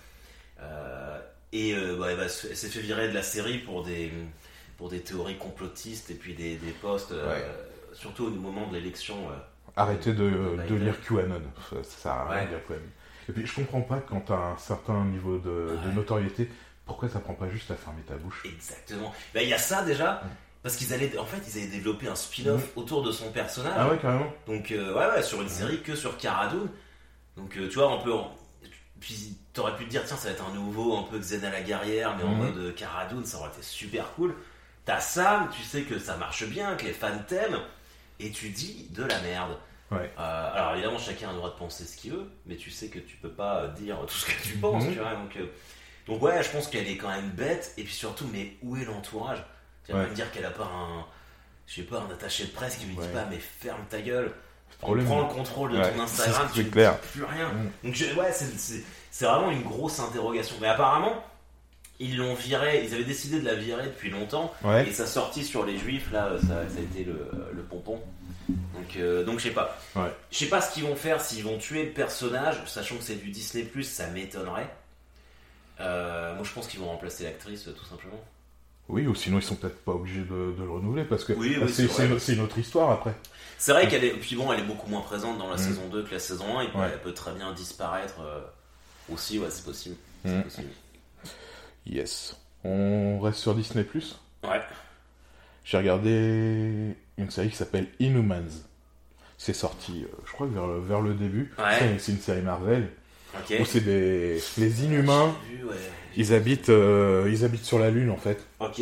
Euh, 0.60 1.20
et 1.52 1.74
euh, 1.74 1.96
bah, 1.98 2.06
elle, 2.12 2.30
s'est 2.30 2.54
fait 2.69 2.80
virer 2.80 3.08
de 3.08 3.14
la 3.14 3.22
série 3.22 3.58
pour 3.58 3.84
des, 3.84 4.10
pour 4.78 4.88
des 4.88 5.00
théories 5.00 5.36
complotistes 5.36 6.10
et 6.10 6.14
puis 6.14 6.34
des, 6.34 6.56
des 6.56 6.70
posts, 6.70 7.12
Ouais. 7.12 7.44
surtout 7.92 8.24
au 8.26 8.30
moment 8.30 8.66
de 8.69 8.74
l'élection. 8.74 9.16
Arrêtez 9.76 10.12
de, 10.14 10.56
lire 10.70 11.00
QAnon. 11.06 11.40
Ça, 11.70 11.76
ça 11.82 11.98
sert 11.98 12.12
à 12.12 12.28
rien 12.30 12.44
de 12.44 12.50
lire 12.50 12.66
QAnon. 12.66 12.80
Et 13.28 13.32
puis 13.32 13.46
je 13.46 13.54
comprends 13.54 13.82
pas 13.82 14.00
quand 14.00 14.20
t'as 14.20 14.34
un 14.34 14.58
certain 14.58 15.04
niveau 15.04 15.38
de, 15.38 15.76
notoriété, 15.94 16.48
pourquoi 16.86 17.08
ça 17.08 17.20
prend 17.20 17.34
pas 17.34 17.48
juste 17.50 17.70
à 17.70 17.75
fermer 17.75 18.02
ta 18.02 18.14
bouche? 18.16 18.42
Exactement. 18.46 19.14
Bah, 19.34 19.42
Il 19.42 19.48
y 19.48 19.54
a 19.54 19.58
ça 19.58 19.84
déjà, 19.84 20.22
parce 20.62 20.76
qu'ils 20.76 20.93
allaient, 20.94 21.17
en 21.19 21.25
fait, 21.26 21.38
ils 21.49 21.59
avaient 21.59 21.70
développé 21.70 22.09
un 22.09 22.14
spin-off 22.14 22.70
autour 22.76 23.03
de 23.03 23.11
son 23.12 23.31
personnage. 23.32 23.75
Ah 23.76 23.88
ouais, 23.88 23.99
carrément 23.99 24.32
Donc, 24.47 24.70
euh, 24.70 24.94
ouais, 24.94 25.17
ouais, 25.17 25.23
sur 25.23 25.43
une 25.43 25.49
série 25.49 25.81
que 25.82 25.94
sur 25.97 26.17
Cara 26.19 26.49
Dune. 26.49 26.69
Donc, 27.37 27.56
euh, 27.56 27.69
tu 27.69 27.75
vois, 27.75 27.91
on 27.93 28.03
peut. 28.03 28.12
en- 28.12 28.32
Puis, 29.00 29.37
t'aurais 29.53 29.75
pu 29.76 29.85
te 29.87 29.91
dire, 29.91 30.05
tiens, 30.06 30.17
ça 30.17 30.29
va 30.29 30.35
être 30.35 30.44
un 30.49 30.55
nouveau, 30.55 30.97
un 30.97 31.03
peu 31.03 31.19
Xena 31.19 31.50
la 31.50 31.62
guerrière, 31.62 32.17
mais 32.17 32.23
en 32.23 32.29
Mhm. 32.35 32.38
mode 32.38 32.56
euh, 32.59 32.73
Cara 32.73 33.06
Dune, 33.06 33.25
ça 33.25 33.38
aurait 33.38 33.49
été 33.50 33.62
super 33.62 34.12
cool. 34.14 34.35
T'as 34.85 35.00
ça, 35.00 35.49
tu 35.53 35.62
sais 35.62 35.82
que 35.82 35.99
ça 35.99 36.17
marche 36.17 36.44
bien, 36.47 36.76
que 36.76 36.85
les 36.85 36.93
fans 36.93 37.19
t'aiment, 37.26 37.59
et 38.20 38.31
tu 38.31 38.50
dis 38.50 38.87
de 38.91 39.03
la 39.03 39.20
merde. 39.20 39.56
Ouais. 39.91 40.11
Euh, 40.19 40.50
alors, 40.55 40.75
évidemment, 40.75 40.99
chacun 40.99 41.29
a 41.29 41.32
le 41.32 41.38
droit 41.38 41.50
de 41.50 41.56
penser 41.59 41.85
ce 41.85 41.97
qu'il 41.97 42.12
veut, 42.12 42.31
mais 42.47 42.55
tu 42.56 42.70
sais 42.70 42.88
que 42.88 42.99
tu 43.00 43.17
peux 43.17 43.29
pas 43.31 43.67
dire 43.69 43.99
tout 44.06 44.14
ce 44.14 44.26
que 44.26 44.43
tu 44.43 44.56
penses, 44.59 44.85
Mhm. 44.85 44.93
tu 44.93 44.99
vois. 45.00 45.14
Donc, 45.14 45.37
donc, 46.06 46.23
ouais, 46.23 46.43
je 46.43 46.50
pense 46.50 46.69
qu'elle 46.69 46.87
est 46.88 46.97
quand 46.97 47.11
même 47.11 47.31
bête, 47.31 47.75
et 47.76 47.82
puis 47.82 47.93
surtout, 47.93 48.29
mais 48.32 48.56
où 48.62 48.76
est 48.76 48.85
l'entourage? 48.85 49.44
Tu 49.87 49.93
vas 49.93 49.99
Ouais. 50.02 50.08
me 50.08 50.14
dire 50.14 50.31
qu'elle 50.32 50.44
a 50.44 50.50
pas 50.50 50.64
un. 50.64 51.05
Je 51.67 51.76
sais 51.76 51.82
pas, 51.82 51.99
un 52.08 52.12
attaché 52.12 52.44
de 52.44 52.50
presse 52.50 52.76
qui 52.76 52.87
lui 52.87 52.94
dit 52.96 53.08
pas, 53.12 53.25
mais 53.31 53.38
ferme 53.38 53.84
ta 53.88 54.00
gueule. 54.00 54.32
On 54.82 54.87
Problème. 54.87 55.06
prend 55.06 55.20
le 55.29 55.34
contrôle 55.34 55.73
de 55.73 55.79
Ouais, 55.79 55.93
ton 55.93 56.00
Instagram, 56.02 56.49
tu 56.52 56.64
clair. 56.69 56.99
plus 56.99 57.25
rien. 57.25 57.49
Mm. 57.50 57.70
Donc 57.84 57.94
je- 57.94 58.14
ouais, 58.14 58.32
c'est- 58.32 59.25
vraiment 59.25 59.50
une 59.50 59.62
grosse 59.62 60.00
interrogation. 60.00 60.56
Mais 60.61 60.67
apparemment, 60.67 61.25
ils 62.00 62.17
l'ont 62.17 62.34
viré, 62.34 62.84
ils 62.84 62.93
avaient 62.94 63.05
décidé 63.05 63.38
de 63.40 63.44
la 63.44 63.55
virer 63.55 63.84
depuis 63.87 64.11
longtemps, 64.11 64.52
et 64.87 64.93
sa 64.93 65.06
sortie 65.06 65.44
sur 65.44 65.64
les 65.64 65.79
juifs, 65.79 66.11
là, 66.11 66.31
ça, 66.40 66.46
ça 66.69 66.78
a 66.78 66.81
été 66.81 67.05
le, 67.05 67.31
le 67.52 67.62
pompon. 67.62 68.00
Donc, 68.49 68.96
euh, 68.96 69.25
donc 69.25 69.38
je 69.38 69.44
sais 69.44 69.50
pas. 69.55 69.78
Je 70.31 70.37
sais 70.38 70.46
pas 70.49 70.61
ce 70.61 70.73
qu'ils 70.75 70.82
vont 70.82 70.96
faire, 70.96 71.20
s'ils 71.20 71.44
vont 71.44 71.58
tuer 71.58 71.85
le 71.85 71.93
personnage, 71.93 72.56
sachant 72.67 72.96
que 72.96 73.05
c'est 73.05 73.14
du 73.23 73.31
Disney+, 73.31 73.69
ça 73.85 74.08
m'étonnerait. 74.08 74.69
Euh, 75.81 76.35
moi 76.35 76.44
je 76.44 76.52
pense 76.52 76.67
qu'ils 76.67 76.81
vont 76.81 76.87
remplacer 76.88 77.25
l'actrice 77.25 77.64
tout 77.64 77.85
simplement. 77.85 78.20
Oui, 78.88 79.06
ou 79.06 79.14
sinon 79.14 79.38
ils 79.38 79.43
sont 79.43 79.55
peut-être 79.56 79.82
pas 79.84 79.93
obligés 79.93 80.20
de, 80.23 80.55
de 80.58 80.62
le 80.62 80.70
renouveler 80.70 81.05
parce 81.05 81.25
que 81.25 81.32
Oui, 81.32 81.56
oui, 81.61 81.73
c'est 81.73 82.34
une, 82.34 82.40
autre 82.43 82.58
histoire 82.58 82.90
après. 82.90 83.14
C'est 83.58 83.73
vrai 83.73 83.88
qu'elle 83.88 84.05
est, 84.05 84.11
puis 84.14 84.34
bon, 84.37 84.52
elle 84.52 84.61
est 84.61 84.64
beaucoup 84.67 84.90
moins 84.90 85.00
présente 85.02 85.38
dans 85.38 85.49
la 85.49 85.55
Mm. 85.56 85.58
saison 85.58 85.88
2 85.88 86.02
que 86.05 86.11
la 86.12 86.19
saison 86.19 86.58
1, 86.58 86.62
et 86.62 86.69
puis 86.69 86.79
Ouais. 86.79 86.88
elle 86.93 87.00
peut 87.00 87.14
très 87.14 87.32
bien 87.32 87.52
disparaître 87.52 88.20
euh, 88.20 88.40
aussi, 89.12 89.38
ouais, 89.38 89.46
c'est 89.50 89.64
possible. 89.64 89.94
Mm. 90.25 90.43
possible. 90.43 90.69
Yes. 91.87 92.37
On 92.64 93.20
reste 93.20 93.38
sur 93.38 93.55
Disney+. 93.55 93.84
Ouais. 94.44 94.61
J'ai 95.64 95.76
regardé 95.78 96.94
une 97.19 97.31
série 97.31 97.50
qui 97.50 97.56
s'appelle 97.56 97.87
Inhumans. 98.00 98.50
C'est 99.38 99.52
sorti, 99.55 100.05
euh, 100.05 100.14
je 100.26 100.32
crois, 100.32 100.46
vers 100.49 100.67
le, 100.67 100.81
vers 100.81 101.00
le 101.00 101.14
début. 101.14 101.52
Ouais. 101.58 101.99
C'est- 101.99 102.12
une 102.12 102.19
série 102.20 102.43
Marvel 102.43 102.88
Ok. 103.35 103.56
où 103.61 103.64
c'est 103.64 103.81
des 103.81 104.40
les 104.58 104.85
Inhumains. 104.85 105.35
J'ai 105.50 105.56
vu, 105.56 105.64
ouais. 105.64 105.75
Ils 106.17 106.35
habitent, 106.35 106.69
euh, 106.69 107.29
ils 107.31 107.44
habitent 107.44 107.64
sur 107.64 107.79
la 107.79 107.91
Lune 107.91 108.11
en 108.11 108.17
fait. 108.17 108.44
Ok. 108.61 108.81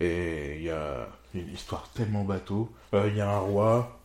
Et 0.00 0.56
il 0.56 0.62
y 0.64 0.70
a 0.70 1.08
une 1.34 1.48
histoire 1.52 1.88
tellement 1.94 2.24
bateau. 2.24 2.70
Euh, 2.94 3.08
Il 3.08 3.16
y 3.16 3.20
a 3.20 3.30
un 3.30 3.38
roi. 3.38 3.98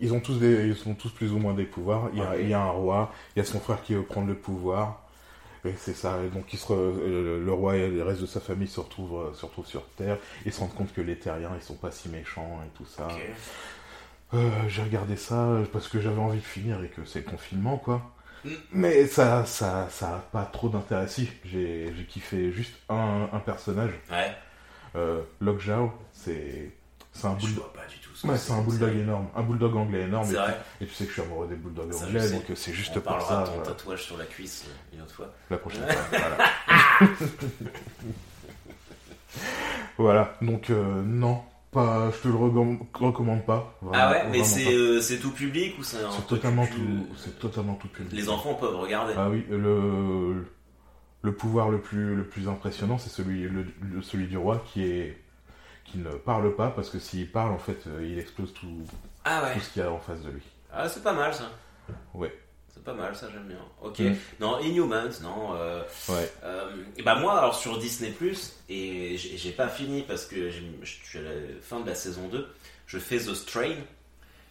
Ils 0.00 0.12
ont 0.12 0.20
tous 0.20 0.38
des, 0.38 0.66
ils 0.66 0.88
ont 0.88 0.94
tous 0.94 1.10
plus 1.10 1.32
ou 1.32 1.38
moins 1.38 1.54
des 1.54 1.64
pouvoirs. 1.64 2.08
Il 2.12 2.18
y 2.18 2.22
a, 2.22 2.30
Ok. 2.30 2.36
il 2.40 2.48
y 2.48 2.54
a 2.54 2.60
un 2.60 2.70
roi. 2.70 3.12
Il 3.36 3.38
y 3.38 3.42
a 3.42 3.44
son 3.44 3.60
frère 3.60 3.82
qui 3.82 3.94
veut 3.94 4.02
prendre 4.02 4.26
le 4.28 4.34
pouvoir. 4.34 5.02
Et 5.64 5.74
c'est 5.76 5.94
ça. 5.94 6.18
Et 6.24 6.28
donc 6.28 6.52
il 6.52 6.58
se 6.58 6.66
re- 6.66 6.72
euh, 6.74 7.44
le 7.44 7.52
roi 7.52 7.76
et 7.76 7.88
le 7.88 8.02
reste 8.02 8.20
de 8.20 8.26
sa 8.26 8.40
famille 8.40 8.66
se 8.66 8.80
retrouvent, 8.80 9.32
se 9.36 9.44
retrouvent 9.46 9.66
sur 9.66 9.84
Terre. 9.96 10.18
Ils 10.44 10.52
se 10.52 10.58
rendent 10.60 10.74
compte 10.74 10.92
que 10.92 11.00
les 11.00 11.16
Terriens 11.16 11.52
ils 11.56 11.62
sont 11.62 11.74
pas 11.76 11.92
si 11.92 12.08
méchants 12.08 12.58
et 12.66 12.76
tout 12.76 12.86
ça. 12.86 13.06
Ok. 13.06 13.20
Euh, 14.34 14.48
J'ai 14.68 14.82
regardé 14.82 15.16
ça 15.16 15.58
parce 15.72 15.86
que 15.88 16.00
j'avais 16.00 16.18
envie 16.20 16.38
de 16.40 16.44
finir 16.44 16.82
et 16.82 16.88
que 16.88 17.04
c'est 17.04 17.24
le 17.24 17.30
confinement 17.30 17.76
quoi. 17.76 18.02
Mais 18.72 19.06
ça, 19.06 19.44
ça, 19.44 19.88
ça 19.90 20.16
a 20.16 20.18
pas 20.18 20.44
trop 20.44 20.68
d'intérêt. 20.68 21.06
Si, 21.08 21.28
j'ai 21.44 21.92
j'ai 21.96 22.04
kiffé 22.04 22.52
juste 22.52 22.74
un, 22.88 23.28
un 23.32 23.38
personnage. 23.38 23.92
Ouais. 24.10 24.32
Euh, 24.96 25.20
Lockjaw, 25.40 25.92
c'est 26.12 26.70
c'est 27.12 27.26
un 27.26 27.38
Je 27.38 27.46
bulldog. 27.46 27.64
vois 27.64 27.72
pas 27.74 27.86
du 27.88 27.96
tout 27.98 28.14
ce 28.14 28.22
que 28.22 28.28
Ouais, 28.28 28.38
c'est 28.38 28.52
un 28.52 28.62
bulldog 28.62 28.96
énorme, 28.96 29.28
un 29.36 29.42
bulldog 29.42 29.76
anglais 29.76 30.02
énorme. 30.02 30.26
C'est 30.26 30.34
Et, 30.34 30.38
vrai. 30.38 30.60
et 30.80 30.86
tu 30.86 30.94
sais 30.94 31.04
que 31.04 31.10
je 31.10 31.14
suis 31.14 31.22
amoureux 31.22 31.46
des 31.46 31.56
bulldogs 31.56 31.92
Ça, 31.92 32.00
je 32.00 32.04
anglais, 32.08 32.20
sais. 32.26 32.34
donc 32.34 32.50
euh, 32.50 32.54
c'est 32.54 32.72
juste 32.72 32.90
On 32.96 33.00
pour 33.00 33.02
parlera 33.04 33.46
ça. 33.46 33.52
de 33.52 33.56
ton 33.56 33.62
euh, 33.62 33.64
tatouage 33.64 34.02
sur 34.02 34.16
la 34.18 34.24
cuisse 34.24 34.64
euh, 34.66 34.96
une 34.96 35.02
autre 35.02 35.14
fois. 35.14 35.32
la 35.50 35.58
prochaine 35.58 35.82
fois. 35.88 36.18
Voilà. 36.18 37.00
voilà. 39.98 40.34
Donc 40.42 40.70
euh, 40.70 41.02
non, 41.02 41.42
pas, 41.72 42.10
je 42.12 42.18
te 42.18 42.28
le 42.28 42.34
recomm- 42.34 42.78
recommande 42.94 43.44
pas. 43.44 43.76
Ah 43.92 44.10
ouais, 44.12 44.28
mais 44.30 44.44
c'est 44.44 44.72
euh, 44.72 45.00
c'est 45.00 45.18
tout 45.18 45.30
public 45.32 45.76
ou 45.78 45.82
c'est 45.82 45.96
C'est 46.10 46.26
totalement 46.28 46.66
plus- 46.66 46.74
tout, 46.76 47.06
c'est 47.16 47.38
totalement 47.40 47.74
tout 47.74 47.88
public. 47.88 48.12
Les 48.12 48.28
enfants 48.28 48.54
peuvent 48.54 48.76
regarder. 48.76 49.14
Ah 49.16 49.28
oui, 49.28 49.44
le 49.50 50.46
le 51.22 51.32
pouvoir 51.34 51.70
le 51.70 51.80
plus 51.80 52.14
le 52.14 52.24
plus 52.24 52.48
impressionnant, 52.48 52.98
c'est 52.98 53.10
celui 53.10 53.42
le, 53.48 53.64
le- 53.80 54.02
celui 54.02 54.26
du 54.26 54.36
roi 54.36 54.62
qui 54.66 54.84
est 54.84 55.18
qui 55.84 55.98
ne 55.98 56.10
parle 56.10 56.54
pas 56.54 56.68
parce 56.70 56.90
que 56.90 56.98
s'il 56.98 57.30
parle 57.30 57.50
en 57.52 57.58
fait, 57.58 57.86
euh, 57.88 58.06
il 58.08 58.18
explose 58.18 58.52
tout 58.54 58.68
Ah 59.24 59.42
ouais. 59.42 59.54
tout 59.54 59.60
ce 59.60 59.70
qu'il 59.72 59.82
y 59.82 59.84
a 59.84 59.90
en 59.90 59.98
face 59.98 60.22
de 60.22 60.30
lui. 60.30 60.42
Ah, 60.72 60.88
c'est 60.88 61.02
pas 61.02 61.12
mal 61.14 61.34
ça. 61.34 61.50
Ouais. 62.14 62.32
C'est 62.74 62.82
pas 62.84 62.94
mal, 62.94 63.14
ça 63.14 63.28
j'aime 63.30 63.46
bien. 63.48 63.58
Ok. 63.82 63.98
Mm. 64.00 64.14
Non, 64.40 64.58
Inhumans, 64.60 65.10
non. 65.22 65.54
euh, 65.54 65.82
Ouais. 66.08 66.32
euh, 66.42 66.74
et 66.96 67.02
bah 67.02 67.16
moi, 67.16 67.38
alors 67.38 67.54
sur 67.54 67.78
Disney 67.78 68.14
et 68.68 69.16
j'ai 69.18 69.50
pas 69.52 69.68
fini 69.68 70.02
parce 70.02 70.24
que 70.24 70.48
je 70.50 70.60
suis 70.84 71.18
à 71.18 71.22
la 71.22 71.30
fin 71.60 71.80
de 71.80 71.86
la 71.88 71.94
saison 71.94 72.28
2, 72.28 72.48
je 72.86 72.98
fais 72.98 73.18
The 73.18 73.34
Strain, 73.34 73.74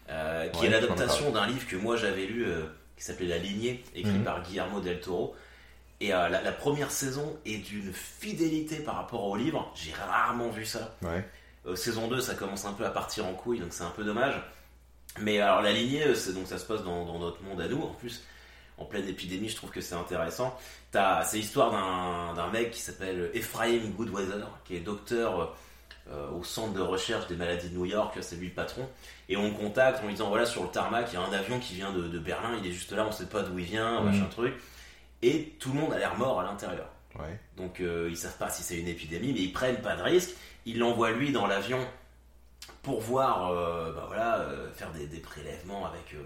euh, 0.09 0.47
qui 0.49 0.61
Ouais, 0.61 0.67
est 0.67 0.69
l'adaptation 0.69 1.31
d'un 1.31 1.47
livre 1.47 1.67
que 1.67 1.75
moi 1.75 1.97
j'avais 1.97 2.25
lu 2.27 2.45
euh, 2.45 2.63
qui 2.95 3.03
s'appelait 3.03 3.27
La 3.27 3.37
Lignée, 3.39 3.83
écrit 3.95 4.11
Mhm. 4.13 4.23
par 4.23 4.43
Guillermo 4.43 4.79
del 4.81 4.99
Toro. 5.01 5.35
Et 5.99 6.09
la, 6.09 6.29
la 6.29 6.51
première 6.51 6.89
saison 6.91 7.37
est 7.45 7.57
d'une 7.57 7.93
fidélité 7.93 8.77
par 8.77 8.95
rapport 8.95 9.23
au 9.23 9.35
livre, 9.35 9.71
j'ai 9.75 9.93
rarement 9.93 10.49
vu 10.49 10.65
ça. 10.65 10.95
Ouais. 11.03 11.23
Saison 11.75 12.07
2, 12.07 12.19
ça 12.21 12.33
commence 12.33 12.65
un 12.65 12.73
peu 12.73 12.85
à 12.85 12.89
partir 12.89 13.25
en 13.27 13.33
couille, 13.33 13.59
donc 13.59 13.69
c'est 13.71 13.83
un 13.83 13.91
peu 13.91 14.03
dommage. 14.03 14.33
Mais 15.19 15.39
alors 15.39 15.61
la 15.61 15.71
lignée, 15.73 16.03
euh, 16.07 16.15
c'est 16.15 16.33
donc 16.33 16.47
ça 16.47 16.57
se 16.57 16.65
passe 16.65 16.83
dans, 16.83 17.05
dans 17.05 17.19
notre 17.19 17.41
monde 17.43 17.59
à 17.61 17.67
nous. 17.67 17.81
En 17.81 17.93
plus, 17.93 18.23
en 18.77 18.85
pleine 18.85 19.07
épidémie, 19.07 19.49
je 19.49 19.55
trouve 19.55 19.69
que 19.69 19.81
c'est 19.81 19.95
intéressant. 19.95 20.57
T'as- 20.91 21.23
C'est 21.25 21.37
l'histoire 21.37 21.71
d'un 22.35 22.47
mec 22.49 22.71
qui 22.71 22.79
s'appelle 22.79 23.29
Ephraim 23.33 23.89
Goodweather, 23.97 24.47
qui 24.65 24.75
est 24.75 24.79
docteur 24.79 25.55
euh, 26.09 26.29
au 26.31 26.43
centre 26.43 26.73
de 26.73 26.81
recherche 26.81 27.27
des 27.27 27.35
maladies 27.35 27.69
de 27.69 27.75
New 27.77 27.85
York. 27.85 28.17
C'est 28.21 28.35
lui 28.37 28.47
le 28.47 28.53
patron. 28.53 28.87
Et 29.29 29.37
on 29.37 29.43
le 29.49 29.53
contacte 29.53 29.99
en 30.01 30.07
lui 30.07 30.13
disant 30.13 30.29
voilà 30.29 30.45
sur 30.45 30.63
le 30.63 30.69
tarmac, 30.69 31.07
il 31.11 31.15
y 31.15 31.17
a 31.17 31.21
un 31.21 31.31
avion 31.33 31.59
qui 31.59 31.75
vient 31.75 31.91
de, 31.91 32.07
de 32.07 32.19
Berlin. 32.19 32.57
Il 32.61 32.67
est 32.67 32.71
juste 32.73 32.91
là, 32.93 33.05
on 33.05 33.11
sait 33.11 33.27
pas 33.27 33.43
d'où 33.43 33.59
il 33.59 33.65
vient, 33.65 34.01
Mhm. 34.01 34.05
machin 34.11 34.25
truc. 34.31 34.53
Et 35.21 35.53
tout 35.59 35.71
le 35.73 35.79
monde 35.79 35.93
a 35.93 35.99
l'air 35.99 36.17
mort 36.17 36.39
à 36.39 36.43
l'intérieur. 36.43 36.87
Ouais. 37.19 37.37
Donc 37.57 37.81
euh, 37.81 38.07
ils 38.09 38.17
savent 38.17 38.37
pas 38.37 38.49
si 38.49 38.63
c'est 38.63 38.77
une 38.79 38.87
épidémie, 38.87 39.33
mais 39.33 39.41
ils 39.41 39.51
prennent 39.53 39.81
pas 39.81 39.95
de 39.97 40.01
risque. 40.01 40.31
Ils 40.65 40.79
l'envoient 40.79 41.11
lui 41.11 41.31
dans 41.31 41.45
l'avion 41.45 41.79
pour 42.81 42.99
voir, 43.01 43.51
euh, 43.51 43.91
bah 43.93 44.05
voilà, 44.07 44.39
euh, 44.39 44.71
faire 44.73 44.91
des, 44.91 45.05
des 45.07 45.19
prélèvements 45.19 45.85
avec, 45.85 46.13
euh, 46.15 46.23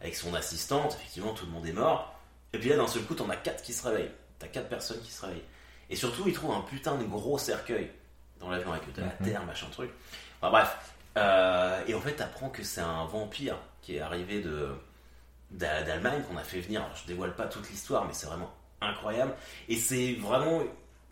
avec 0.00 0.16
son 0.16 0.34
assistante. 0.34 0.94
Effectivement, 0.94 1.32
tout 1.34 1.46
le 1.46 1.52
monde 1.52 1.66
est 1.66 1.72
mort. 1.72 2.14
Et 2.52 2.58
puis 2.58 2.68
là, 2.68 2.76
d'un 2.76 2.86
seul 2.88 3.02
coup, 3.04 3.14
t'en 3.14 3.30
as 3.30 3.36
quatre 3.36 3.62
qui 3.62 3.72
se 3.72 3.86
réveillent. 3.86 4.10
T'as 4.38 4.48
quatre 4.48 4.68
personnes 4.68 5.00
qui 5.02 5.12
se 5.12 5.24
réveillent. 5.24 5.44
Et 5.90 5.96
surtout, 5.96 6.24
ils 6.26 6.32
trouvent 6.34 6.54
un 6.54 6.60
putain 6.62 6.96
de 6.96 7.04
gros 7.04 7.38
cercueil 7.38 7.90
dans 8.40 8.50
l'avion 8.50 8.72
avec 8.72 8.92
de 8.92 9.00
la 9.00 9.06
Mhm. 9.20 9.26
terre, 9.26 9.44
machin 9.46 9.66
truc. 9.70 9.90
Enfin 10.40 10.50
bref. 10.50 10.76
Euh, 11.16 11.82
et 11.86 11.94
en 11.94 12.00
fait, 12.00 12.12
t'apprends 12.14 12.48
que 12.48 12.62
c'est 12.62 12.80
un 12.80 13.04
vampire 13.04 13.56
qui 13.82 13.96
est 13.96 14.00
arrivé 14.00 14.40
de 14.40 14.70
d'A- 15.50 15.82
d'Allemagne 15.82 16.22
qu'on 16.28 16.36
a 16.38 16.42
fait 16.42 16.60
venir. 16.60 16.80
Alors, 16.82 16.96
je 16.96 17.06
dévoile 17.06 17.34
pas 17.34 17.44
toute 17.46 17.68
l'histoire, 17.70 18.06
mais 18.06 18.14
c'est 18.14 18.26
vraiment 18.26 18.50
incroyable. 18.80 19.34
Et 19.68 19.76
c'est 19.76 20.14
vraiment 20.14 20.62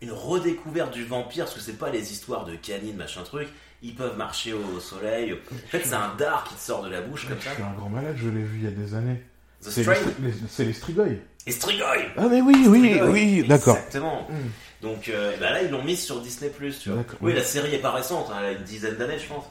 une 0.01 0.11
redécouverte 0.11 0.93
du 0.93 1.05
vampire, 1.05 1.45
parce 1.45 1.55
que 1.55 1.61
c'est 1.61 1.77
pas 1.77 1.89
les 1.89 2.11
histoires 2.11 2.45
de 2.45 2.55
canines, 2.55 2.95
machin 2.97 3.21
truc. 3.23 3.47
Ils 3.83 3.95
peuvent 3.95 4.17
marcher 4.17 4.53
au 4.53 4.79
soleil. 4.79 5.33
En 5.33 5.67
fait, 5.69 5.81
c'est 5.85 5.93
un 5.95 6.13
dard 6.17 6.43
qui 6.47 6.55
te 6.55 6.59
sort 6.61 6.83
de 6.83 6.89
la 6.89 7.01
bouche 7.01 7.27
comme 7.27 7.39
Je 7.39 7.45
ça. 7.45 7.53
suis 7.53 7.63
un 7.63 7.73
grand 7.73 7.89
malade, 7.89 8.15
je 8.17 8.29
l'ai 8.29 8.43
vu 8.43 8.57
il 8.59 8.63
y 8.63 8.67
a 8.67 8.71
des 8.71 8.93
années. 8.93 9.21
C'est 9.59 9.83
les, 9.87 9.95
Strain 9.95 10.65
les- 10.65 10.73
Strigoi. 10.73 11.05
Strigoi 11.47 11.87
Ah 12.17 12.27
mais 12.29 12.41
oui, 12.41 12.53
oui, 12.67 12.89
Strigoi. 12.89 13.09
oui, 13.09 13.43
d'accord. 13.47 13.75
Exactement. 13.77 14.27
Mm. 14.29 14.35
Donc 14.83 15.09
euh, 15.09 15.35
bah 15.39 15.51
là, 15.51 15.61
ils 15.63 15.69
l'ont 15.69 15.83
mise 15.83 16.03
sur 16.03 16.19
Disney+, 16.21 16.51
tu 16.79 16.89
vois. 16.89 17.03
Oui, 17.21 17.33
la 17.33 17.43
série 17.43 17.73
est 17.75 17.79
pas 17.79 17.91
récente, 17.91 18.27
hein, 18.31 18.37
elle 18.39 18.45
a 18.45 18.51
une 18.53 18.63
dizaine 18.63 18.95
d'années, 18.95 19.19
je 19.19 19.27
pense. 19.27 19.45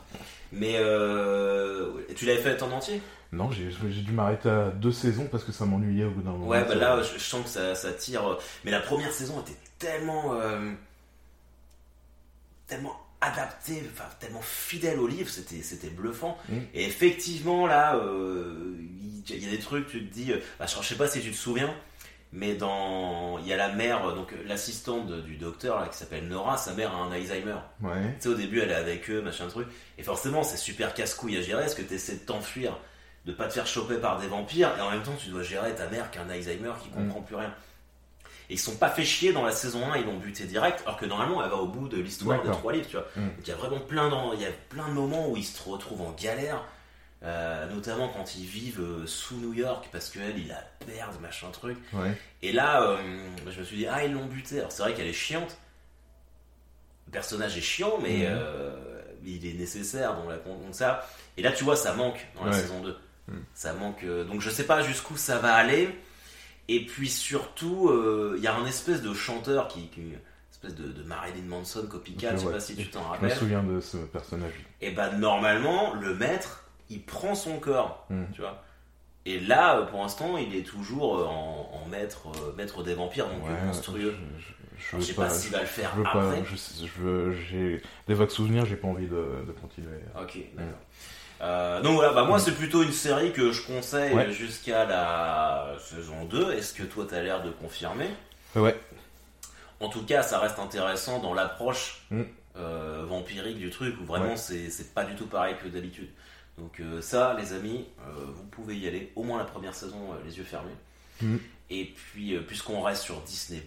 Mais 0.52 0.75
euh, 0.78 1.90
tu 2.16 2.26
l'avais 2.26 2.40
fait 2.40 2.61
en 2.62 2.71
entier? 2.73 3.00
Non, 3.33 3.50
j'ai 3.52 3.69
dû 4.02 4.11
m'arrêter 4.12 4.49
à 4.49 4.71
deux 4.71 4.90
saisons 4.90 5.28
parce 5.30 5.45
que 5.45 5.52
ça 5.52 5.64
m'ennuyait 5.64 6.04
au 6.04 6.11
bout 6.11 6.23
d'un 6.23 6.33
moment. 6.33 6.49
Ouais, 6.49 6.64
bah 6.64 6.75
là, 6.75 7.00
je, 7.02 7.19
je 7.19 7.25
sens 7.25 7.45
que 7.45 7.49
ça, 7.50 7.76
ça 7.76 7.92
tire. 7.92 8.37
Mais 8.64 8.73
la 8.73 8.80
première 8.80 9.12
saison 9.12 9.40
était 9.40 9.57
tellement. 9.80 10.34
euh, 10.34 10.72
tellement 12.68 12.96
adaptée, 13.20 13.82
enfin, 13.92 14.08
tellement 14.18 14.40
fidèle 14.40 14.99
au 14.99 15.06
livre, 15.06 15.28
c'était 15.28 15.62
c'était 15.62 15.90
bluffant. 15.90 16.38
Mm. 16.49 16.58
Et 16.72 16.87
effectivement, 16.87 17.66
là, 17.66 17.96
euh, 17.96 18.75
il 19.28 19.44
y, 19.44 19.46
a 19.46 19.50
des 19.50 19.58
trucs, 19.58 19.88
tu 19.88 20.06
te 20.06 20.12
dis. 20.12 20.32
euh, 20.32 20.38
bah, 20.58 20.66
je 20.66 20.87
sais 20.87 20.94
pas 20.94 21.06
si 21.06 21.20
tu 21.20 21.30
te 21.30 21.37
souviens, 21.37 21.75
mais 22.32 22.54
dans. 22.54 23.38
Il 23.40 23.46
y 23.46 23.52
a 23.52 23.56
la 23.56 23.68
mère, 23.70 24.14
donc 24.14 24.32
l'assistante 24.46 25.10
du 25.25 25.37
docteur, 25.37 25.80
là, 25.80 25.88
qui 25.88 25.99
s'appelle 25.99 26.28
Nora, 26.28 26.56
sa 26.56 26.72
mère 26.72 26.94
a 26.94 26.99
un 26.99 27.12
Alzheimer. 27.12 27.58
Ouais. 27.82 28.14
Tu 28.16 28.22
sais, 28.22 28.28
au 28.28 28.34
début, 28.34 28.60
elle 28.60 28.70
est 28.70 28.75
avec 28.75 29.10
eux, 29.10 29.20
machin 29.20 29.49
truc. 29.49 29.68
Et 29.99 30.02
forcément, 30.02 30.42
c'est 30.42 30.56
super 30.56 30.94
casse-couille 30.94 31.37
à 31.37 31.42
gérer, 31.42 31.62
parce 31.62 31.75
que 31.75 31.82
tu 31.82 31.94
essaies 31.94 32.14
de 32.14 32.20
t'enfuir, 32.20 32.78
de 33.26 33.32
pas 33.32 33.49
te 33.49 33.52
faire 33.52 33.66
choper 33.66 33.96
par 33.96 34.18
des 34.18 34.28
vampires, 34.28 34.72
et 34.78 34.80
en 34.80 34.90
même 34.90 35.02
temps, 35.02 35.16
tu 35.22 35.28
dois 35.28 35.42
gérer 35.42 35.75
ta 35.75 35.88
mère 35.88 36.10
qui 36.10 36.18
a 36.18 36.22
un 36.22 36.30
Alzheimer 36.30 36.72
qui 36.82 36.88
comprend 36.88 37.20
plus 37.20 37.37
rien. 37.37 37.54
Et 38.50 38.54
ils 38.54 38.59
se 38.59 38.66
sont 38.71 38.76
pas 38.76 38.90
fait 38.90 39.04
chier 39.04 39.33
dans 39.33 39.45
la 39.45 39.52
saison 39.52 39.90
1, 39.92 39.99
ils 39.99 40.04
l'ont 40.07 40.19
buté 40.19 40.45
direct, 40.45 40.83
alors 40.85 40.99
que 40.99 41.07
normalement, 41.07 41.42
elle 41.42 41.49
va 41.50 41.57
au 41.57 41.69
bout 41.69 41.88
de 41.88 41.99
l'histoire 42.00 42.42
des 42.42 42.50
trois 42.50 42.73
livres, 42.73 42.88
tu 42.88 42.97
vois. 42.97 43.07
Mm. 43.16 43.21
Donc 43.28 43.38
il 43.45 43.49
y 43.49 43.52
a 43.52 43.57
vraiment 43.57 43.78
plein, 43.80 44.11
il 44.35 44.40
y 44.42 44.45
a 44.45 44.50
plein 44.69 44.88
de 44.88 44.92
moments 44.92 45.28
où 45.30 45.37
ils 45.37 45.45
se 45.45 45.62
retrouvent 45.69 46.02
en 46.02 46.11
galère. 46.12 46.62
euh, 47.23 47.69
notamment 47.69 48.09
quand 48.09 48.35
ils 48.35 48.47
vivent 48.47 48.80
euh, 48.80 49.07
sous 49.07 49.37
New 49.37 49.52
York 49.52 49.88
parce 49.92 50.09
qu'elle 50.09 50.38
il 50.38 50.49
la 50.49 50.64
perd 50.87 51.21
machin 51.21 51.49
truc 51.52 51.76
Ouais. 51.92 52.12
et 52.42 52.50
là, 52.50 52.83
euh, 52.83 52.97
je 53.50 53.61
me 53.61 53.64
suis 53.64 53.76
dit, 53.76 53.87
ah, 53.87 54.02
ils 54.04 54.12
l'ont 54.12 54.25
buté. 54.26 54.59
Alors, 54.59 54.73
c'est 54.73 54.83
vrai 54.83 54.95
qu'elle 54.95 55.07
est 55.07 55.12
chiante. 55.12 55.57
Le 57.07 57.12
personnage 57.12 57.57
est 57.59 57.61
chiant, 57.62 57.99
mais 58.02 58.26
euh, 58.26 58.73
il 59.25 59.47
est 59.47 59.52
nécessaire 59.52 60.14
dans 60.16 60.28
la 60.30 60.37
donc 60.38 60.57
ça. 60.73 61.07
Et 61.37 61.42
là, 61.42 61.52
tu 61.52 61.62
vois, 61.64 61.76
ça 61.76 61.92
manque 61.95 62.26
dans 62.37 62.45
la 62.47 62.52
Ouais. 62.52 62.59
saison 62.61 62.80
2. 62.80 62.97
Mhm. 63.28 63.45
Ça 63.54 63.75
manque. 63.75 64.04
donc, 64.04 64.40
je 64.40 64.50
sais 64.50 64.64
pas 64.64 64.83
jusqu'où 64.83 65.16
ça 65.16 65.38
va 65.38 65.54
aller. 65.54 65.90
Et 66.73 66.87
puis, 66.87 67.09
surtout, 67.09 67.89
euh, 67.89 68.35
il 68.39 68.43
y 68.45 68.47
a 68.47 68.55
un 68.55 68.65
espèce 68.65 69.03
de 69.03 69.12
chanteur 69.12 69.67
qui. 69.69 69.91
espèce 70.53 70.75
de, 70.75 70.93
de 70.93 71.03
Marilyn 71.03 71.43
Manson 71.49 71.85
copycat, 71.89 72.33
je 72.33 72.41
sais 72.41 72.47
ouais. 72.47 72.53
pas 72.53 72.61
si 72.61 72.77
tu 72.77 72.89
t'en 72.91 73.00
Je 73.00 73.05
me 73.05 73.11
rappelles. 73.11 73.35
souviens 73.37 73.62
de 73.62 73.81
ce 73.81 73.97
personnage. 73.97 74.53
Et 74.81 74.91
bah, 74.93 75.11
normalement, 75.12 75.95
le 75.95 76.15
maître, 76.15 76.65
il 76.89 77.03
prend 77.03 77.35
son 77.35 77.59
corps, 77.59 78.07
Mhm. 78.11 78.27
tu 78.33 78.41
vois. 78.43 78.62
Et 79.27 79.41
là, 79.41 79.79
euh, 79.79 79.87
pour 79.87 80.00
l'instant, 80.00 80.39
il 80.39 80.55
est 80.55 80.62
toujours 80.62 81.19
euh, 81.19 81.25
en, 81.27 81.71
en 81.85 81.89
maître, 81.89 82.29
maître 82.57 82.83
des 82.83 82.95
vampires, 82.95 83.27
donc 83.29 83.45
Ouais, 83.45 83.65
monstrueux. 83.67 84.15
Je, 84.79 84.97
je 84.97 85.03
sais 85.03 85.12
pas 85.12 85.29
s'il 85.29 85.50
va 85.53 85.61
le 85.61 85.67
faire 85.67 85.91
je 85.93 85.99
veux 85.99 86.05
pas, 86.05 86.23
après. 86.29 86.43
je, 86.45 86.87
je 86.87 87.03
veux, 87.03 87.33
j'ai 87.50 87.83
des 88.09 88.15
vagues 88.15 88.31
souvenirs, 88.31 88.65
j'ai 88.65 88.77
pas 88.77 88.89
envie 88.89 89.09
de, 89.09 89.45
de 89.47 89.53
continuer. 89.61 89.99
Ok, 90.19 90.39
d'accord. 90.57 90.79
Euh, 91.40 91.80
donc 91.80 91.94
voilà, 91.94 92.12
bah 92.12 92.25
moi 92.25 92.38
c'est 92.38 92.52
plutôt 92.54 92.82
une 92.82 92.92
série 92.92 93.32
que 93.32 93.50
je 93.50 93.62
conseille 93.62 94.12
Ouais. 94.14 94.30
jusqu'à 94.30 94.85
la 94.85 95.75
saison 95.80 96.25
2. 96.26 96.52
Est-ce 96.52 96.75
que 96.75 96.82
toi 96.82 97.06
t'as 97.09 97.20
l'air 97.23 97.42
de 97.42 97.50
confirmer? 97.50 98.11
Ouais, 98.56 98.78
En 99.80 99.88
tout 99.88 100.04
cas, 100.04 100.23
ça 100.23 100.38
reste 100.38 100.59
intéressant 100.59 101.18
dans 101.20 101.32
l'approche 101.32 102.02
Mm. 102.11 102.23
euh, 102.56 103.04
vampirique 103.09 103.59
du 103.59 103.70
truc 103.70 103.94
où 104.00 104.04
vraiment 104.04 104.35
Ouais. 104.35 104.37
c'est 104.37 104.92
pas 104.94 105.04
du 105.04 105.14
tout 105.14 105.26
pareil 105.26 105.56
que 105.62 105.68
d'habitude. 105.68 106.11
Donc 106.59 106.78
euh, 106.80 107.00
ça, 107.00 107.35
les 107.38 107.54
amis, 107.54 107.87
euh, 108.00 108.12
vous 108.35 108.44
pouvez 108.44 108.76
y 108.76 108.87
aller, 108.87 109.11
au 109.16 109.23
moins 109.23 109.38
la 109.38 109.44
première 109.44 109.75
saison, 109.75 110.11
les 110.26 110.37
yeux 110.37 110.44
fermés. 110.44 110.75
Mm. 111.23 111.37
Et 111.70 111.85
puis, 111.87 112.37
puisqu'on 112.40 112.82
reste 112.82 113.02
sur 113.02 113.20
Disney+, 113.23 113.62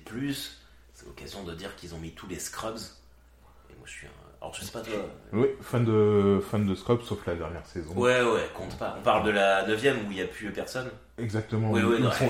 c'est 0.94 1.06
l'occasion 1.08 1.44
de 1.44 1.56
dire 1.56 1.76
qu'ils 1.76 1.96
ont 1.96 2.00
mis 2.00 2.12
tous 2.12 2.28
les 2.28 2.38
Scrubs. 2.38 2.78
Et 2.78 3.74
moi 3.78 3.86
je 3.86 3.92
suis 3.92 4.06
un... 4.08 4.10
Alors 4.44 4.54
je 4.54 4.66
sais 4.66 4.72
pas 4.74 4.82
toi... 4.82 4.94
oui, 5.32 5.48
fan 5.62 5.86
de, 5.86 6.42
fan 6.52 6.68
de 6.68 6.76
Scrubs, 6.76 7.02
sauf 7.04 7.26
la 7.26 7.36
dernière 7.36 7.66
saison. 7.66 7.94
Ouais, 7.96 8.22
ouais, 8.22 8.50
compte 8.54 8.78
pas. 8.78 8.98
On 9.00 9.02
parle 9.02 9.26
de 9.26 9.32
la 9.32 9.66
9 9.66 9.82
où 9.82 10.12
il 10.12 10.16
n'y 10.18 10.22
a 10.22 10.26
plus 10.28 10.52
personne. 10.52 10.90
Exactement. 11.18 11.72
Ouais. 11.72 11.82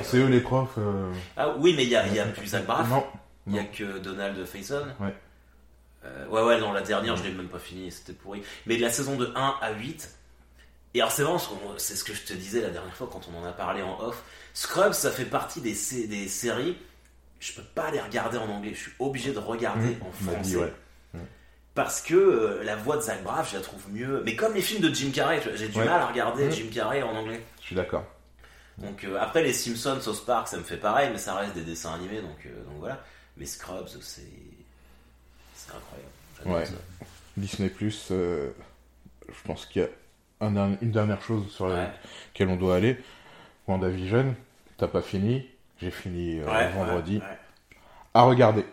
c'est 0.04 0.18
eux 0.18 0.28
les 0.28 0.40
profs. 0.40 0.76
euh, 0.78 1.12
Ah 1.36 1.56
oui, 1.58 1.74
mais 1.76 1.84
il 1.86 1.90
y 1.90 1.96
a, 1.96 2.08
y 2.08 2.20
a 2.20 2.26
plus 2.28 2.46
Zach 2.46 2.68
Braff. 2.68 2.88
Non, 2.88 3.04
Il 3.48 3.56
y 3.56 3.60
a 3.60 3.64
que 3.64 3.98
Donald 3.98 4.46
Faison. 4.46 4.86
Ouais. 5.00 5.14
Euh, 6.06 6.28
ouais, 6.28 6.44
ouais, 6.44 6.60
non, 6.60 6.72
la 6.72 6.82
dernière, 6.82 7.16
je 7.18 7.24
l'ai 7.24 7.32
même 7.32 7.48
pas 7.48 7.58
fini, 7.58 7.92
c'était 7.92 8.14
pourri. 8.14 8.44
Mais 8.68 8.78
de 8.78 8.84
la 8.84 8.92
saison 8.92 9.16
de 9.18 9.32
1 9.36 9.56
à 9.60 9.72
8. 9.72 10.08
Et 10.94 11.02
alors, 11.02 11.12
c'est 11.12 11.24
vraiment, 11.24 11.40
c'est 11.78 11.96
ce 11.96 12.04
que 12.04 12.14
je 12.14 12.22
te 12.22 12.34
disais 12.34 12.62
la 12.62 12.70
dernière 12.70 12.94
fois 12.96 13.10
quand 13.12 13.22
on 13.34 13.40
en 13.42 13.46
a 13.50 13.54
parlé 13.54 13.82
en 13.82 14.00
off. 14.00 14.22
Scrubs, 14.54 14.94
ça 14.94 15.10
fait 15.10 15.26
partie 15.26 15.62
des, 15.62 15.74
des 16.08 16.28
séries. 16.28 16.78
Je 17.40 17.54
peux 17.54 17.64
pas 17.74 17.90
les 17.90 18.00
regarder 18.00 18.38
en 18.38 18.48
anglais, 18.50 18.74
je 18.76 18.82
suis 18.82 18.92
obligé 19.00 19.34
de 19.34 19.40
regarder 19.40 19.96
Mmh, 19.96 20.04
en 20.04 20.10
dit, 20.42 20.52
français. 20.52 20.56
ouais. 20.58 20.74
Parce 21.76 22.02
que 22.02 22.14
euh, 22.14 22.64
la 22.64 22.76
voix 22.76 22.98
de 22.98 23.02
Zach 23.02 23.24
Braff, 23.24 23.52
je 23.52 23.58
la 23.58 23.64
trouve 23.64 23.82
mieux. 23.92 24.22
Mais 24.26 24.36
comme 24.36 24.54
les 24.54 24.62
films 24.62 24.82
de 24.82 24.94
Jim 24.94 25.10
Carrey, 25.14 25.42
j'ai 25.56 25.68
du 25.70 25.78
Ouais. 25.80 25.86
mal 25.86 26.02
à 26.02 26.06
regarder 26.08 26.48
Mmh. 26.48 26.52
Jim 26.52 26.68
Carrey 26.74 27.02
en 27.02 27.16
anglais. 27.16 27.42
Je 27.62 27.66
suis 27.66 27.76
d'accord. 27.76 28.06
Donc 28.78 29.04
euh, 29.04 29.18
après 29.20 29.42
les 29.44 29.54
Simpsons, 29.54 30.00
South 30.02 30.26
Park, 30.26 30.48
ça 30.48 30.58
me 30.58 30.64
fait 30.64 30.78
pareil, 30.78 31.10
mais 31.12 31.18
ça 31.18 31.34
reste 31.36 31.54
des 31.54 31.62
dessins 31.64 31.94
animés, 31.94 32.22
donc, 32.22 32.38
euh, 32.46 32.64
donc 32.66 32.76
voilà. 32.80 33.00
Mais 33.38 33.46
Scrubs, 33.46 33.88
c'est 34.02 34.22
c'est 35.56 35.72
incroyable. 35.72 36.12
J'adore 36.38 36.54
Ouais. 36.56 36.66
ça. 36.66 36.74
Disney 37.38 37.70
Plus, 37.70 38.08
je 38.12 38.52
pense 39.46 39.66
qu'il 39.66 39.82
y 39.82 39.86
a 39.86 39.90
un 40.46 40.78
une 40.82 40.92
dernière 40.92 41.22
chose 41.22 41.52
sur 41.52 41.66
Ouais. 41.66 41.88
laquelle 42.34 42.50
on 42.50 42.56
doit 42.56 42.76
aller. 42.76 42.98
WandaVision, 43.68 44.36
t'as 44.78 44.88
pas 44.88 45.02
fini, 45.02 45.48
j'ai 45.82 45.90
fini 45.92 46.42
Ouais, 46.44 46.70
vendredi. 46.72 47.22
À 48.14 48.24
regarder, 48.24 48.66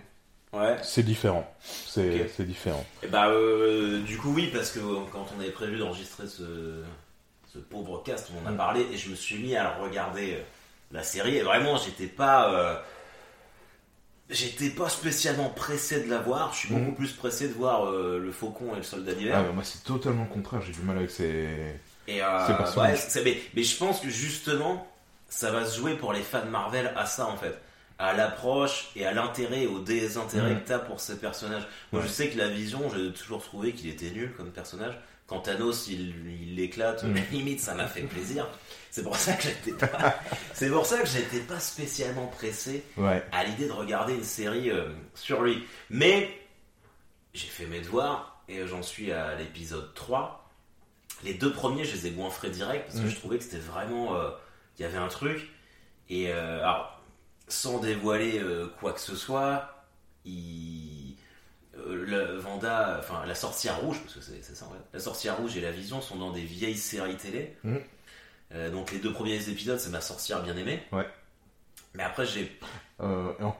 ouais. 0.52 0.76
C'est 0.82 1.02
différent. 1.02 1.50
C'est 1.62 2.40
différent. 2.46 2.84
Et 3.02 3.06
bah 3.08 3.28
euh, 3.28 4.00
du 4.02 4.16
coup 4.18 4.32
oui, 4.32 4.50
parce 4.52 4.70
que 4.72 4.78
euh, 4.80 5.00
quand 5.12 5.26
on 5.36 5.40
avait 5.40 5.50
prévu 5.50 5.78
d'enregistrer 5.78 6.26
ce, 6.26 6.82
ce 7.52 7.58
pauvre 7.58 8.02
cast, 8.04 8.30
on 8.34 8.44
en 8.46 8.50
a 8.50 8.52
Mm. 8.52 8.56
parlé 8.56 8.86
et 8.92 8.96
je 8.96 9.10
me 9.10 9.14
suis 9.14 9.38
mis 9.38 9.56
à 9.56 9.70
regarder 9.78 10.34
euh, 10.34 10.42
la 10.92 11.02
série 11.02 11.36
et 11.36 11.42
vraiment 11.42 11.76
j'étais 11.76 12.06
pas 12.06 12.52
euh, 12.52 12.76
j'étais 14.28 14.70
pas 14.70 14.88
spécialement 14.88 15.48
pressé 15.50 16.02
de 16.04 16.10
la 16.10 16.18
voir. 16.18 16.52
Je 16.52 16.58
suis 16.60 16.74
Mm. 16.74 16.78
beaucoup 16.78 16.96
plus 16.96 17.12
pressé 17.12 17.48
de 17.48 17.54
voir 17.54 17.86
euh, 17.86 18.18
le 18.18 18.32
Faucon 18.32 18.72
et 18.74 18.76
le 18.78 18.82
Soldat 18.82 19.14
d'hiver. 19.14 19.36
Ah, 19.38 19.42
mais 19.46 19.52
moi, 19.52 19.64
c'est 19.64 19.82
totalement 19.84 20.24
le 20.24 20.28
contraire. 20.32 20.60
J'ai 20.62 20.72
du 20.72 20.82
mal 20.82 20.96
avec 20.98 21.10
ces. 21.10 21.74
Et 22.08 22.20
ouais, 22.22 22.94
mais, 23.24 23.42
mais 23.54 23.62
je 23.62 23.76
pense 23.76 24.00
que 24.00 24.08
justement, 24.08 24.86
ça 25.28 25.52
va 25.52 25.64
se 25.64 25.78
jouer 25.78 25.94
pour 25.94 26.12
les 26.12 26.22
fans 26.22 26.44
Marvel 26.46 26.92
à 26.96 27.06
ça 27.06 27.26
en 27.26 27.36
fait. 27.36 27.56
À 28.02 28.14
l'approche 28.14 28.88
et 28.96 29.04
à 29.04 29.12
l'intérêt, 29.12 29.66
au 29.66 29.78
désintérêt 29.80 30.54
Mhm. 30.54 30.60
que 30.62 30.68
t'as 30.68 30.78
pour 30.78 31.00
ces 31.00 31.18
personnages. 31.18 31.66
Moi 31.92 32.00
Ouais. 32.00 32.08
je 32.08 32.12
sais 32.12 32.30
que 32.30 32.38
la 32.38 32.48
vision, 32.48 32.88
j'ai 32.88 33.12
toujours 33.12 33.42
trouvé 33.42 33.72
qu'il 33.72 33.90
était 33.90 34.10
nul 34.10 34.32
comme 34.36 34.50
personnage. 34.50 34.94
Quand 35.26 35.40
Thanos 35.40 35.86
il 35.88 36.56
l'éclate, 36.56 37.04
Mhm. 37.04 37.14
limite 37.32 37.60
ça 37.60 37.74
m'a 37.74 37.86
fait 37.86 38.00
plaisir. 38.02 38.48
C'est 38.90 39.02
pour 39.04 39.16
ça 39.16 39.34
que 39.34 39.42
j'étais 39.42 39.72
pas, 39.72 40.18
c'est 40.54 40.70
pour 40.70 40.86
ça 40.86 40.98
que 40.98 41.06
j'étais 41.06 41.40
pas 41.40 41.60
spécialement 41.60 42.26
pressé 42.26 42.82
Ouais. 42.96 43.22
à 43.32 43.44
l'idée 43.44 43.66
de 43.66 43.72
regarder 43.72 44.14
une 44.14 44.24
série 44.24 44.70
euh, 44.70 44.88
sur 45.14 45.42
lui. 45.42 45.62
Mais 45.90 46.30
j'ai 47.34 47.46
fait 47.48 47.66
mes 47.66 47.80
devoirs 47.80 48.42
et 48.48 48.66
j'en 48.66 48.82
suis 48.82 49.12
à 49.12 49.34
l'épisode 49.36 49.92
3. 49.94 50.50
Les 51.22 51.34
deux 51.34 51.52
premiers, 51.52 51.84
je 51.84 51.92
les 51.96 52.06
ai 52.06 52.10
goinfrés 52.12 52.48
direct 52.50 52.86
parce 52.86 52.98
que 52.98 53.04
Mhm. 53.04 53.10
je 53.10 53.16
trouvais 53.16 53.36
que 53.38 53.44
c'était 53.44 53.58
vraiment. 53.58 54.16
euh, 54.16 54.30
Il 54.78 54.82
y 54.82 54.86
avait 54.86 54.96
un 54.96 55.08
truc. 55.08 55.50
Et 56.08 56.32
euh, 56.32 56.60
alors, 56.62 56.99
sans 57.50 57.78
dévoiler 57.80 58.38
euh, 58.40 58.66
quoi 58.80 58.92
que 58.94 59.00
ce 59.00 59.14
soit, 59.16 59.84
il. 60.24 61.16
euh, 61.76 62.04
le 62.06 62.38
Vanda, 62.38 62.96
enfin 62.98 63.24
la 63.26 63.34
sorcière 63.34 63.78
rouge, 63.80 64.00
parce 64.02 64.14
que 64.14 64.20
c'est 64.20 64.42
ça 64.54 64.66
en 64.66 64.70
fait. 64.70 64.80
La 64.92 65.00
sorcière 65.00 65.36
rouge 65.36 65.56
et 65.56 65.60
la 65.60 65.70
vision 65.70 66.00
sont 66.00 66.16
dans 66.16 66.30
des 66.32 66.42
vieilles 66.44 66.76
séries 66.76 67.16
télé. 67.16 67.56
Mhm. 67.64 67.80
Euh, 68.52 68.70
donc 68.70 68.90
les 68.92 68.98
deux 68.98 69.12
premiers 69.12 69.48
épisodes, 69.48 69.78
c'est 69.78 69.90
ma 69.90 70.00
sorcière 70.00 70.42
bien 70.42 70.56
aimée. 70.56 70.82
Ouais. 70.92 71.06
Mais 71.94 72.02
après, 72.02 72.24
j'ai 72.26 72.58
Euh, 73.00 73.32
en- 73.40 73.56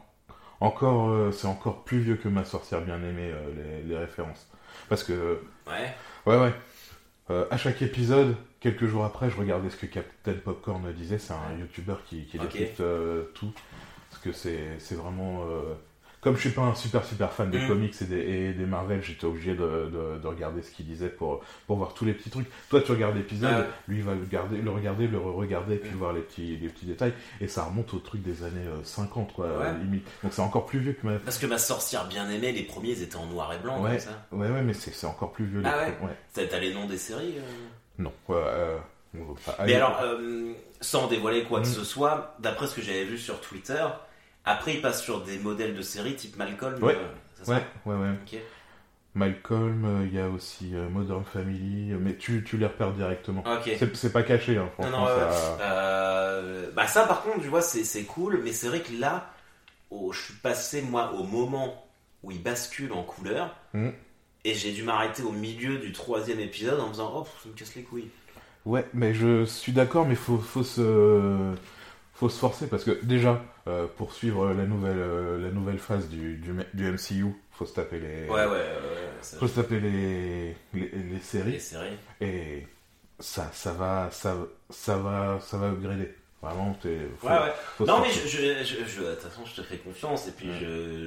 Encore, 0.62 1.08
euh, 1.08 1.32
c'est 1.32 1.46
encore 1.46 1.84
plus 1.84 2.00
vieux 2.00 2.16
que 2.16 2.28
ma 2.28 2.44
sorcière 2.44 2.82
bien 2.82 2.96
aimée, 3.02 3.32
les, 3.56 3.82
les 3.82 3.96
références. 3.96 4.46
Parce 4.90 5.02
que, 5.02 5.40
Ouais. 5.66 5.94
ouais, 6.26 6.36
ouais. 6.38 6.52
À 7.50 7.56
chaque 7.56 7.80
épisode, 7.80 8.36
quelques 8.60 8.86
jours 8.86 9.04
après, 9.04 9.30
je 9.30 9.36
regardais 9.36 9.70
ce 9.70 9.76
que 9.76 9.86
Captain 9.86 10.34
Popcorn 10.44 10.92
disait. 10.92 11.18
C'est 11.18 11.32
un 11.34 11.58
youtubeur 11.58 12.02
qui, 12.04 12.24
qui 12.26 12.38
décrypte 12.38 12.80
euh, 12.80 13.24
tout. 13.34 13.52
Parce 14.10 14.22
que 14.22 14.32
c'est 14.32 14.94
vraiment. 14.94 15.44
euh, 15.48 15.74
comme 16.20 16.36
je 16.36 16.40
suis 16.42 16.50
pas 16.50 16.60
un 16.60 16.74
super 16.74 17.02
super 17.02 17.32
fan 17.32 17.50
des 17.50 17.58
Mm. 17.64 17.68
comics 17.68 17.94
et 18.02 18.04
des, 18.04 18.18
et 18.20 18.52
des 18.52 18.66
Marvel, 18.66 19.02
j'étais 19.02 19.24
obligé 19.24 19.52
de, 19.54 19.56
de, 19.56 20.18
de 20.22 20.26
regarder 20.26 20.60
ce 20.60 20.70
qu'il 20.70 20.84
disait 20.84 21.08
pour, 21.08 21.40
pour 21.66 21.78
voir 21.78 21.94
tous 21.94 22.04
les 22.04 22.12
petits 22.12 22.28
trucs. 22.28 22.46
Toi, 22.68 22.82
tu 22.82 22.90
regardes 22.92 23.16
l'épisode, 23.16 23.50
Ouais. 23.60 23.64
lui 23.88 23.96
il 23.98 24.02
va 24.02 24.12
le, 24.14 24.26
garder, 24.26 24.58
le 24.58 24.70
regarder, 24.70 25.06
le 25.08 25.16
regarder, 25.18 25.76
puis 25.76 25.92
Mm. 25.92 25.94
voir 25.96 26.12
les 26.12 26.20
petits, 26.20 26.58
les 26.58 26.68
petits 26.68 26.84
détails. 26.84 27.14
Et 27.40 27.48
ça 27.48 27.64
remonte 27.64 27.94
au 27.94 28.00
truc 28.00 28.20
des 28.20 28.42
années 28.44 28.66
euh, 28.66 28.84
50, 28.84 29.32
quoi, 29.32 29.46
Ouais. 29.60 29.72
limite. 29.82 30.06
Donc 30.22 30.34
c'est 30.34 30.42
encore 30.42 30.66
plus 30.66 30.80
vieux 30.80 30.92
que 30.92 31.06
ma. 31.06 31.18
Parce 31.20 31.38
que 31.38 31.46
ma 31.46 31.56
sorcière 31.56 32.06
bien 32.06 32.28
aimée, 32.28 32.52
les 32.52 32.64
premiers 32.64 32.90
ils 32.90 33.02
étaient 33.02 33.16
en 33.16 33.24
noir 33.26 33.54
et 33.54 33.58
blanc 33.58 33.82
Ouais. 33.82 33.92
comme 33.92 33.98
ça. 34.00 34.26
Ouais, 34.32 34.50
ouais, 34.50 34.62
mais 34.62 34.74
c'est 34.74 35.06
encore 35.06 35.32
plus 35.32 35.46
vieux. 35.46 35.60
les 35.60 35.66
Ah 35.72 35.78
ouais 35.78 35.92
trucs, 35.92 36.02
ouais. 36.02 36.16
T'as 36.34 36.46
t'as 36.46 36.58
les 36.58 36.74
noms 36.74 36.86
des 36.86 36.98
séries 36.98 37.36
euh 37.38 37.42
Non, 38.00 38.12
euh, 38.30 38.78
on 39.14 39.34
pas- 39.34 39.56
Mais 39.64 39.74
alors, 39.74 40.00
euh, 40.02 40.52
sans 40.80 41.06
dévoiler 41.06 41.44
quoi 41.44 41.60
que 41.60 41.66
Mm. 41.66 41.72
ce 41.72 41.84
soit, 41.84 42.34
d'après 42.40 42.66
ce 42.66 42.74
que 42.74 42.82
j'avais 42.82 43.04
vu 43.04 43.18
sur 43.18 43.40
Twitter, 43.40 43.84
après 44.44 44.74
il 44.74 44.80
passe 44.82 45.02
sur 45.02 45.22
des 45.22 45.38
modèles 45.38 45.74
de 45.76 45.82
séries 45.82 46.16
type 46.16 46.36
Malcolm. 46.36 46.82
Ouais. 46.82 46.96
euh, 46.96 47.44
ça 47.44 47.52
Ouais, 47.52 47.62
ouais, 47.86 47.94
ouais. 47.94 48.42
Malcolm, 49.14 49.84
euh, 49.84 50.06
il 50.06 50.14
y 50.14 50.20
a 50.20 50.28
aussi 50.28 50.72
Modern 50.90 51.24
Family, 51.24 51.92
mais 52.00 52.14
tu, 52.16 52.44
tu 52.44 52.56
les 52.56 52.66
repères 52.66 52.92
directement. 52.92 53.42
Ok. 53.44 53.70
C'est 53.94 54.12
pas 54.12 54.22
caché, 54.22 54.56
hein, 54.56 54.64
Non, 54.64 54.70
franchement. 54.84 54.98
non, 54.98 55.04
ouais, 55.04 55.32
ça- 55.32 55.58
Euh, 55.60 56.70
bah 56.72 56.86
ça 56.86 57.04
par 57.06 57.22
contre, 57.22 57.40
tu 57.42 57.48
vois, 57.48 57.60
c'est 57.62 58.04
cool, 58.04 58.40
mais 58.44 58.52
c'est 58.52 58.68
vrai 58.68 58.80
que 58.80 58.92
là, 58.98 59.30
oh, 59.90 60.12
je 60.12 60.20
suis 60.22 60.34
passé 60.34 60.80
moi 60.82 61.12
au 61.18 61.24
moment 61.24 61.86
où 62.22 62.30
il 62.30 62.40
bascule 62.42 62.92
en 62.92 63.02
couleur, 63.02 63.56
Mhm. 63.74 63.92
Et 64.44 64.54
j'ai 64.54 64.72
dû 64.72 64.82
m'arrêter 64.82 65.22
au 65.22 65.32
milieu 65.32 65.78
du 65.78 65.92
troisième 65.92 66.40
épisode 66.40 66.80
en 66.80 66.86
me 66.86 66.92
disant, 66.92 67.12
oh, 67.14 67.26
ça 67.42 67.48
me 67.48 67.54
casse 67.54 67.74
les 67.74 67.82
couilles. 67.82 68.08
Ouais, 68.66 68.86
mais 68.92 69.14
je 69.14 69.44
suis 69.44 69.72
d'accord, 69.72 70.06
mais 70.06 70.14
faut, 70.14 70.38
faut 70.38 70.62
se, 70.62 71.52
faut 72.14 72.28
se 72.28 72.38
forcer 72.38 72.66
parce 72.66 72.84
que 72.84 72.92
déjà, 73.04 73.42
euh, 73.66 73.86
pour 73.96 74.12
suivre 74.12 74.52
la 74.52 74.66
nouvelle, 74.66 74.98
euh, 74.98 75.38
la 75.42 75.50
nouvelle 75.50 75.78
phase 75.78 76.08
du, 76.08 76.36
du, 76.36 76.52
du 76.74 76.84
MCU, 76.92 77.34
faut 77.52 77.64
se 77.66 77.74
taper 77.74 77.98
les, 78.00 78.28
Ouais, 78.28 78.44
ouais, 78.44 78.46
ouais, 78.46 78.56
ouais, 78.56 79.10
ça- 79.22 79.38
faut 79.38 79.48
se 79.48 79.54
taper 79.54 79.80
les, 79.80 80.56
les, 80.74 80.88
les 80.92 81.02
les 81.12 81.20
séries 81.20 81.58
et 82.20 82.66
ça, 83.18 83.50
ça 83.52 83.72
va, 83.72 84.10
ça, 84.10 84.36
ça 84.70 84.96
va, 84.98 85.38
ça 85.40 85.56
va 85.58 85.68
upgrader. 85.68 86.14
Vraiment, 86.42 86.72
t'es, 86.82 86.98
faut, 87.18 87.26
Ouais, 87.28 87.34
ouais. 87.34 87.52
faut 87.76 87.84
Non, 87.84 88.00
mais 88.00 88.10
je, 88.10 88.26
je, 88.26 88.64
je, 88.64 89.00
de 89.02 89.14
toute 89.14 89.20
façon, 89.24 89.44
je 89.44 89.60
te 89.60 89.62
fais 89.62 89.76
confiance, 89.76 90.26
et 90.28 90.32
puis 90.32 90.48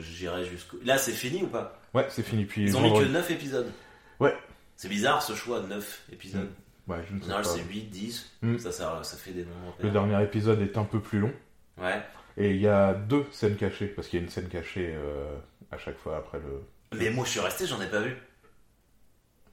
j'irai 0.02 0.46
jusqu'au. 0.46 0.78
Là, 0.86 0.98
c'est 1.00 1.12
fini 1.12 1.42
ou 1.44 1.48
pas? 1.48 1.80
Ouais, 1.94 2.06
c'est 2.10 2.24
fini. 2.24 2.46
Puis 2.46 2.64
Ils 2.64 2.76
ont 2.78 2.82
mis 2.82 2.90
que 2.90 2.94
vendredi- 2.96 3.12
9 3.14 3.32
épisodes. 3.32 3.72
Ouais. 4.20 4.36
C'est 4.76 4.90
bizarre 4.90 5.22
ce 5.22 5.34
choix, 5.34 5.62
9 5.62 6.02
épisodes. 6.12 6.50
Ouais, 6.88 6.98
je 7.08 7.14
ne 7.14 7.18
En 7.18 7.22
sais 7.22 7.26
général, 7.28 7.44
pas. 7.44 7.50
c'est 7.50 7.64
8, 7.64 7.84
10. 7.90 8.32
Mm. 8.42 8.58
Ça, 8.58 8.72
ça, 8.72 9.00
ça 9.04 9.18
fait 9.18 9.32
des 9.32 9.46
moments. 9.46 9.74
Le 9.80 9.90
dernier 9.92 10.22
épisode 10.24 10.62
est 10.62 10.78
un 10.78 10.84
peu 10.84 11.00
plus 11.00 11.20
long. 11.20 11.32
Ouais. 11.78 12.02
Et 12.38 12.52
il 12.52 12.62
y 12.62 12.68
a 12.68 12.94
deux 12.94 13.26
scènes 13.32 13.56
cachées, 13.56 13.86
parce 13.88 14.08
qu'il 14.08 14.20
y 14.20 14.22
a 14.22 14.26
une 14.26 14.32
scène 14.32 14.48
cachée 14.50 14.94
euh, 14.96 15.36
à 15.72 15.78
chaque 15.78 15.98
fois 15.98 16.18
après 16.18 16.40
le. 16.40 16.98
Mais 16.98 17.10
moi, 17.12 17.26
je 17.26 17.32
suis 17.32 17.40
resté, 17.40 17.66
j'en 17.68 17.80
ai 17.82 17.88
pas 17.88 18.02
vu. 18.02 18.16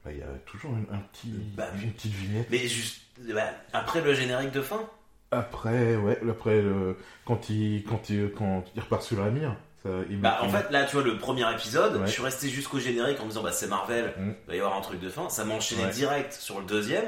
Bah, 0.03 0.11
il 0.11 0.17
y 0.17 0.23
a 0.23 0.27
toujours 0.45 0.71
une, 0.71 0.87
un 0.91 0.97
petit, 1.13 1.29
Bah, 1.55 1.67
une 1.81 1.91
petite 1.93 2.13
vignette. 2.13 2.47
Mais 2.49 2.67
juste. 2.67 3.01
bah, 3.33 3.43
après 3.71 4.01
le 4.01 4.13
générique 4.15 4.51
de 4.51 4.61
fin? 4.61 4.81
Après, 5.29 5.95
ouais, 5.95 6.19
après, 6.29 6.61
le, 6.61 6.97
quand, 7.25 7.49
il, 7.49 7.83
quand, 7.83 8.09
il, 8.09 8.31
quand 8.31 8.65
il 8.75 8.81
repart 8.81 9.03
sur 9.03 9.23
la 9.23 9.29
mire, 9.29 9.55
ça, 9.83 9.89
Bah, 10.17 10.39
en 10.41 10.49
fait, 10.49 10.69
là, 10.71 10.83
tu 10.85 10.95
vois, 10.95 11.03
le 11.05 11.17
premier 11.17 11.49
épisode, 11.53 11.95
Ouais. 11.97 12.05
je 12.07 12.11
suis 12.11 12.21
resté 12.21 12.49
jusqu'au 12.49 12.79
générique 12.79 13.19
en 13.19 13.23
me 13.23 13.29
disant, 13.29 13.41
bah, 13.43 13.51
c'est 13.51 13.67
Marvel, 13.67 14.13
Mm. 14.17 14.31
il 14.45 14.47
va 14.49 14.55
y 14.55 14.59
avoir 14.59 14.77
un 14.77 14.81
truc 14.81 14.99
de 14.99 15.09
fin. 15.09 15.29
Ça 15.29 15.43
Ouais. 15.85 15.91
direct 15.91 16.33
sur 16.33 16.59
le 16.59 16.65
deuxième. 16.65 17.05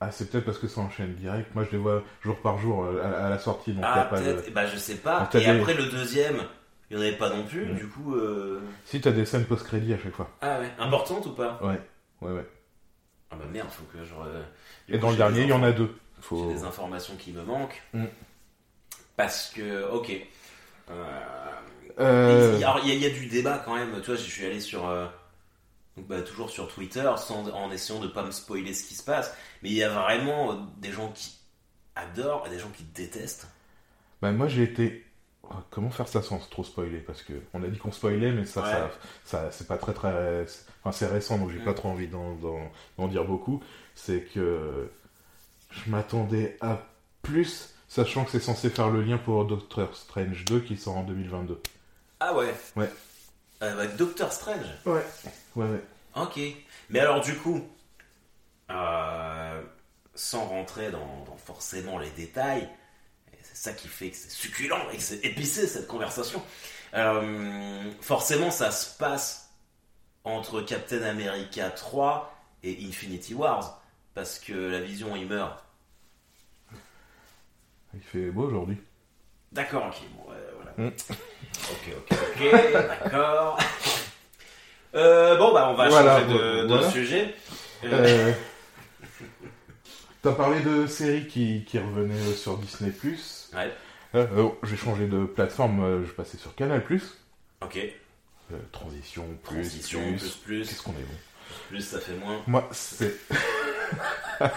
Ah, 0.00 0.12
c'est 0.12 0.30
peut-être 0.30 0.44
parce 0.44 0.58
que 0.58 0.68
ça 0.68 0.80
enchaîne 0.80 1.14
direct. 1.16 1.52
Moi, 1.56 1.64
je 1.64 1.70
les 1.72 1.78
vois 1.78 2.04
jour 2.22 2.36
par 2.40 2.58
jour 2.58 2.84
euh, 2.84 3.02
à, 3.02 3.26
à 3.26 3.30
la 3.30 3.38
sortie, 3.40 3.72
donc 3.72 3.82
ah, 3.84 4.06
peut-être. 4.10 4.44
de. 4.44 4.48
Et 4.48 4.52
Bah, 4.52 4.66
je 4.66 4.76
sais 4.76 4.94
pas. 4.94 5.20
Donc, 5.20 5.34
Et 5.34 5.40
des- 5.40 5.46
après 5.60 5.74
le 5.74 5.86
deuxième, 5.86 6.36
il 6.88 6.96
n'y 6.96 7.02
en 7.02 7.06
avait 7.06 7.16
pas 7.16 7.30
non 7.30 7.44
plus. 7.44 7.66
Mm. 7.66 7.74
Du 7.74 7.88
coup. 7.88 8.14
euh, 8.14 8.60
Si, 8.84 9.00
t'as 9.00 9.10
des 9.10 9.26
scènes 9.26 9.44
post-crédit 9.46 9.92
à 9.94 9.98
chaque 9.98 10.14
fois. 10.14 10.30
Ah 10.40 10.60
ouais. 10.60 10.70
Importante 10.78 11.26
ou 11.26 11.32
pas? 11.32 11.58
Ouais, 11.62 11.80
ouais, 12.20 12.32
ouais. 12.32 12.46
Ah 13.32 13.36
bah 13.36 13.44
merde, 13.50 13.68
faut 13.70 13.84
que 13.92 14.04
je. 14.04 14.14
re- 14.14 14.42
Du 14.86 14.94
Et 14.94 14.98
coup, 14.98 15.02
dans 15.06 15.10
le 15.10 15.16
dernier, 15.16 15.42
il 15.42 15.48
y 15.48 15.52
en 15.52 15.62
a 15.64 15.72
deux. 15.72 15.92
Faut... 16.20 16.48
J'ai 16.48 16.54
des 16.54 16.64
informations 16.64 17.14
qui 17.16 17.32
me 17.32 17.42
manquent. 17.42 17.82
Mm. 17.92 18.04
Parce 19.16 19.50
que, 19.54 19.90
ok. 19.90 20.12
Euh, 20.90 21.04
Euh, 22.00 22.52
il, 22.54 22.60
y 22.60 22.64
a, 22.64 22.70
alors, 22.70 22.84
il 22.84 22.88
y 22.88 22.92
a- 22.92 22.94
il 22.94 23.00
y 23.02 23.06
a 23.06 23.10
du 23.10 23.26
débat 23.26 23.58
quand 23.64 23.74
même. 23.74 23.90
Tu 24.00 24.06
vois, 24.06 24.16
je 24.16 24.22
suis 24.30 24.44
allé 24.44 24.60
sur. 24.60 24.88
euh, 24.88 25.06
bah, 25.96 26.22
toujours 26.22 26.48
sur 26.50 26.68
Twitter, 26.72 27.10
sans, 27.16 27.48
en 27.50 27.70
essayant 27.72 27.98
de 28.00 28.06
pas 28.06 28.22
me 28.24 28.30
spoiler 28.30 28.72
ce 28.72 28.86
qui 28.86 28.94
se 28.94 29.02
passe. 29.02 29.34
Mais 29.62 29.70
il 29.70 29.74
y 29.76 29.82
a 29.82 29.88
vraiment 29.90 30.52
euh, 30.52 30.56
des 30.78 30.92
gens 30.92 31.10
qui 31.12 31.36
adorent 31.96 32.46
et 32.46 32.50
des 32.50 32.58
gens 32.60 32.70
qui 32.76 32.84
détestent. 32.84 33.48
Bah, 34.22 34.30
moi, 34.32 34.46
j'ai 34.48 34.62
été. 34.62 35.04
Oh, 35.42 35.54
Comment 35.70 35.90
faire 35.90 36.06
ça 36.08 36.22
sans 36.22 36.38
trop 36.50 36.62
spoiler? 36.62 36.98
Parce 36.98 37.22
que 37.22 37.32
on 37.54 37.62
a 37.64 37.68
dit 37.68 37.78
qu'on 37.78 37.90
spoilait, 37.90 38.30
mais 38.32 38.44
ça, 38.44 38.62
Ouais. 38.62 38.70
ça, 38.70 38.90
ça- 39.24 39.50
c'est 39.50 39.66
pas 39.66 39.78
très 39.78 39.92
très. 39.94 40.44
Enfin, 40.84 40.92
c'est 40.92 41.06
récent, 41.06 41.38
donc 41.38 41.50
j'ai 41.50 41.58
Mm. 41.58 41.64
pas 41.64 41.74
trop 41.74 41.88
envie 41.88 42.06
d'en, 42.06 42.34
d'en- 42.36 42.70
d'en 42.98 43.08
dire 43.08 43.24
beaucoup. 43.24 43.60
C'est 43.94 44.20
que 44.32 44.88
je 45.70 45.90
m'attendais 45.90 46.56
à 46.60 46.86
plus, 47.22 47.74
sachant 47.88 48.24
que 48.24 48.30
c'est 48.30 48.40
censé 48.40 48.70
faire 48.70 48.90
le 48.90 49.02
lien 49.02 49.18
pour 49.18 49.44
Doctor 49.46 49.96
Strange 49.96 50.44
2 50.44 50.60
qui 50.60 50.76
sort 50.76 50.98
en 50.98 51.02
2022. 51.02 51.60
Ah 52.20 52.34
ouais 52.34 52.54
Ouais. 52.76 52.90
Euh, 53.62 53.72
Avec 53.78 53.96
Doctor 53.96 54.32
Strange 54.32 54.66
Ouais. 54.86 55.04
Ouais, 55.56 55.66
ouais. 55.66 55.84
Ok. 56.16 56.38
Mais 56.90 57.00
alors, 57.00 57.20
du 57.20 57.34
coup, 57.36 57.62
euh, 58.70 59.62
sans 60.14 60.46
rentrer 60.46 60.90
dans, 60.90 61.24
dans 61.24 61.36
forcément 61.36 61.98
les 61.98 62.10
détails, 62.10 62.68
c'est 63.42 63.56
ça 63.56 63.72
qui 63.72 63.88
fait 63.88 64.10
que 64.10 64.16
c'est 64.16 64.30
succulent 64.30 64.90
et 64.92 64.96
que 64.96 65.02
c'est 65.02 65.24
épicé 65.24 65.66
cette 65.66 65.86
conversation. 65.86 66.42
euh, 66.94 67.90
forcément, 68.00 68.50
ça 68.50 68.70
se 68.70 68.96
passe 68.96 69.50
entre 70.24 70.60
Captain 70.60 71.02
America 71.02 71.70
3 71.70 72.34
et 72.62 72.84
Infinity 72.86 73.34
Wars. 73.34 73.80
Parce 74.14 74.38
que 74.40 74.52
la 74.52 74.80
vision, 74.80 75.14
il 75.14 75.26
meurt. 75.28 75.64
Il 77.94 78.00
fait 78.00 78.30
beau 78.30 78.44
aujourd'hui. 78.44 78.76
D'accord, 79.52 79.86
ok. 79.86 79.96
Bon. 80.16 80.27
Mm. 80.78 80.86
Ok, 80.86 81.88
ok, 81.96 82.12
ok. 82.12 82.52
D'accord. 82.72 83.58
Euh, 84.94 85.36
bon, 85.36 85.52
bah, 85.52 85.68
on 85.70 85.74
va 85.74 85.88
Voilà, 85.88 86.20
changer 86.20 86.34
de, 86.68 86.90
sujet. 86.90 87.34
Euh, 87.84 87.88
Euh, 87.92 88.32
T'as 90.22 90.32
parlé 90.32 90.60
de 90.60 90.86
séries 90.86 91.26
qui, 91.26 91.64
qui 91.66 91.78
revenaient 91.78 92.32
sur 92.32 92.56
Disney+. 92.58 92.92
Ouais. 93.54 93.72
Euh, 94.14 94.26
euh, 94.36 94.48
je 94.62 94.70
vais 94.70 94.76
changer 94.76 95.06
de 95.06 95.24
plateforme, 95.26 95.82
euh, 95.84 96.04
je 96.06 96.12
passer 96.12 96.38
sur 96.38 96.54
Canal+. 96.54 96.82
ok. 97.62 97.76
Euh, 98.50 98.56
transition, 98.72 99.26
plus, 99.44 99.56
Transition, 99.56 100.00
plus. 100.00 100.18
plus, 100.18 100.36
plus, 100.44 100.68
Qu'est-ce 100.68 100.82
qu'on 100.82 100.92
est 100.92 100.94
bon? 100.94 101.14
plus, 101.68 101.82
ça 101.82 102.00
fait 102.00 102.14
moins. 102.14 102.40
Moi, 102.46 102.66
c'est... 102.72 103.14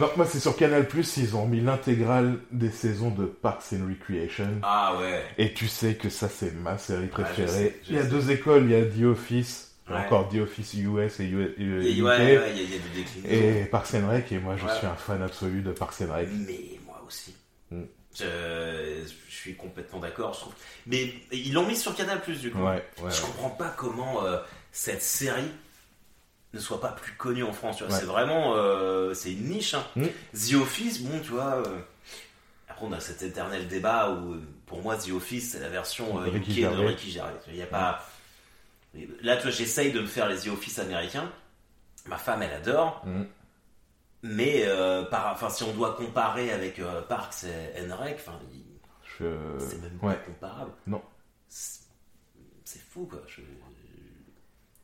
non, 0.00 0.10
moi, 0.16 0.26
c'est 0.26 0.40
sur 0.40 0.56
Canal+, 0.56 0.86
ils 1.16 1.36
ont 1.36 1.46
mis 1.46 1.60
l'intégrale 1.60 2.38
des 2.50 2.70
saisons 2.70 3.10
de 3.10 3.24
Parks 3.26 3.62
and 3.72 3.86
Recreation. 3.88 4.48
Ah 4.62 4.96
ouais. 4.98 5.22
Et 5.38 5.52
tu 5.54 5.68
sais 5.68 5.94
que 5.94 6.08
ça, 6.08 6.28
c'est 6.28 6.52
ma 6.54 6.78
série 6.78 7.06
je 7.06 7.10
préférée. 7.10 7.48
sais, 7.48 7.80
je 7.84 7.90
il 7.90 7.96
y 7.96 7.98
a 7.98 8.02
sais. 8.02 8.08
deux 8.08 8.30
écoles, 8.30 8.64
il 8.64 8.70
y 8.70 8.74
a 8.74 8.84
The 8.84 9.04
Office, 9.04 9.66
Ouais. 9.88 9.96
encore 9.96 10.28
The 10.28 10.36
Office 10.36 10.74
US 10.74 11.18
et 11.20 11.24
U- 11.24 11.54
Il 11.58 11.66
U- 11.66 11.82
y 11.84 12.00
a, 12.00 12.04
ouais, 12.04 12.34
UK, 12.36 12.40
ouais, 12.40 12.50
il 12.52 12.56
y 12.56 12.60
a, 12.60 12.62
il 12.62 12.70
y 12.70 12.74
a 12.74 12.78
des 12.78 13.02
déclinaisons. 13.02 13.58
et 13.60 13.64
Parks 13.64 13.94
and 13.94 14.08
Rec, 14.08 14.30
et 14.32 14.38
moi, 14.38 14.56
je 14.56 14.66
suis 14.74 14.86
un 14.86 14.94
fan 14.94 15.20
absolu 15.22 15.62
de 15.62 15.72
Parks 15.72 16.00
and 16.02 16.12
Rec. 16.12 16.28
Mais 16.46 16.78
moi 16.86 17.02
aussi. 17.06 17.34
Mm. 17.70 17.82
Je, 18.14 18.24
je 19.28 19.34
suis 19.34 19.54
complètement 19.54 19.98
d'accord, 20.00 20.34
je 20.34 20.40
trouve. 20.40 20.52
Mais 20.86 21.12
ils 21.32 21.52
l'ont 21.52 21.66
mis 21.66 21.76
sur 21.76 21.94
Canal 21.94 22.20
Plus 22.20 22.40
du 22.40 22.50
coup. 22.50 22.58
Ouais, 22.58 22.84
ouais, 23.02 23.10
Je 23.10 23.20
comprends 23.22 23.50
pas 23.50 23.72
comment 23.76 24.24
euh, 24.24 24.38
cette 24.72 25.02
série 25.02 25.50
ne 26.52 26.58
soit 26.58 26.80
pas 26.80 26.88
plus 26.92 27.12
connue 27.12 27.44
en 27.44 27.52
France. 27.52 27.80
Ouais. 27.80 27.86
C'est 27.90 28.04
vraiment, 28.06 28.54
euh, 28.56 29.14
c'est 29.14 29.32
une 29.32 29.48
niche. 29.50 29.74
hein. 29.74 29.84
Mm. 29.96 30.06
The 30.34 30.54
Office, 30.54 31.00
bon, 31.02 31.18
tu 31.20 31.30
vois. 31.30 31.56
euh, 31.66 31.78
après, 32.68 32.86
on 32.86 32.92
a 32.92 33.00
cet 33.00 33.22
éternel 33.22 33.68
débat 33.68 34.10
où, 34.10 34.36
pour 34.66 34.82
moi, 34.82 34.96
The 34.96 35.10
Office, 35.10 35.52
c'est 35.52 35.60
la 35.60 35.68
version 35.68 36.18
euh, 36.20 36.24
Ricky 36.30 36.62
UK 36.62 36.70
de. 36.72 36.86
Ricky 36.86 37.10
Gervais. 37.10 37.38
Il 37.48 37.56
y 37.56 37.62
a 37.62 37.66
pas. 37.66 38.04
Là, 39.22 39.36
tu 39.36 39.42
vois, 39.42 39.50
j'essaye 39.52 39.92
de 39.92 40.00
me 40.00 40.06
faire 40.06 40.28
les 40.28 40.38
The 40.38 40.48
Office 40.48 40.78
américains. 40.80 41.30
Ma 42.06 42.16
femme, 42.18 42.42
elle 42.42 42.52
adore. 42.52 43.02
Mm. 43.06 43.22
Mais 44.22 44.64
euh, 44.66 45.04
par, 45.04 45.32
enfin, 45.32 45.48
si 45.50 45.62
on 45.62 45.72
doit 45.72 45.94
comparer 45.94 46.52
avec 46.52 46.80
Parks 47.08 47.44
et 47.44 47.80
and 47.88 47.96
Rec, 47.96 48.16
enfin, 48.18 48.38
Je... 49.18 49.24
c'est 49.58 49.80
même 49.80 49.98
ouais. 50.02 50.14
pas 50.14 50.20
comparable. 50.24 50.72
Non. 50.86 51.00
C'est 51.48 51.80
c'est 52.64 52.80
fou, 52.82 53.06
quoi. 53.10 53.20
Je- 53.26 53.40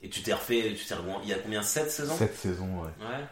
Et 0.07 0.09
tu 0.09 0.23
t'es 0.23 0.33
refait, 0.33 0.73
tu 0.79 0.85
t'es 0.87 0.95
Il 1.25 1.29
y 1.29 1.33
a 1.33 1.37
combien 1.43 1.63
7 1.63 1.91
saisons? 1.91 2.15
Cette 2.17 2.37
saison, 2.37 2.65
ouais. 2.77 3.05
Ouais. 3.05 3.25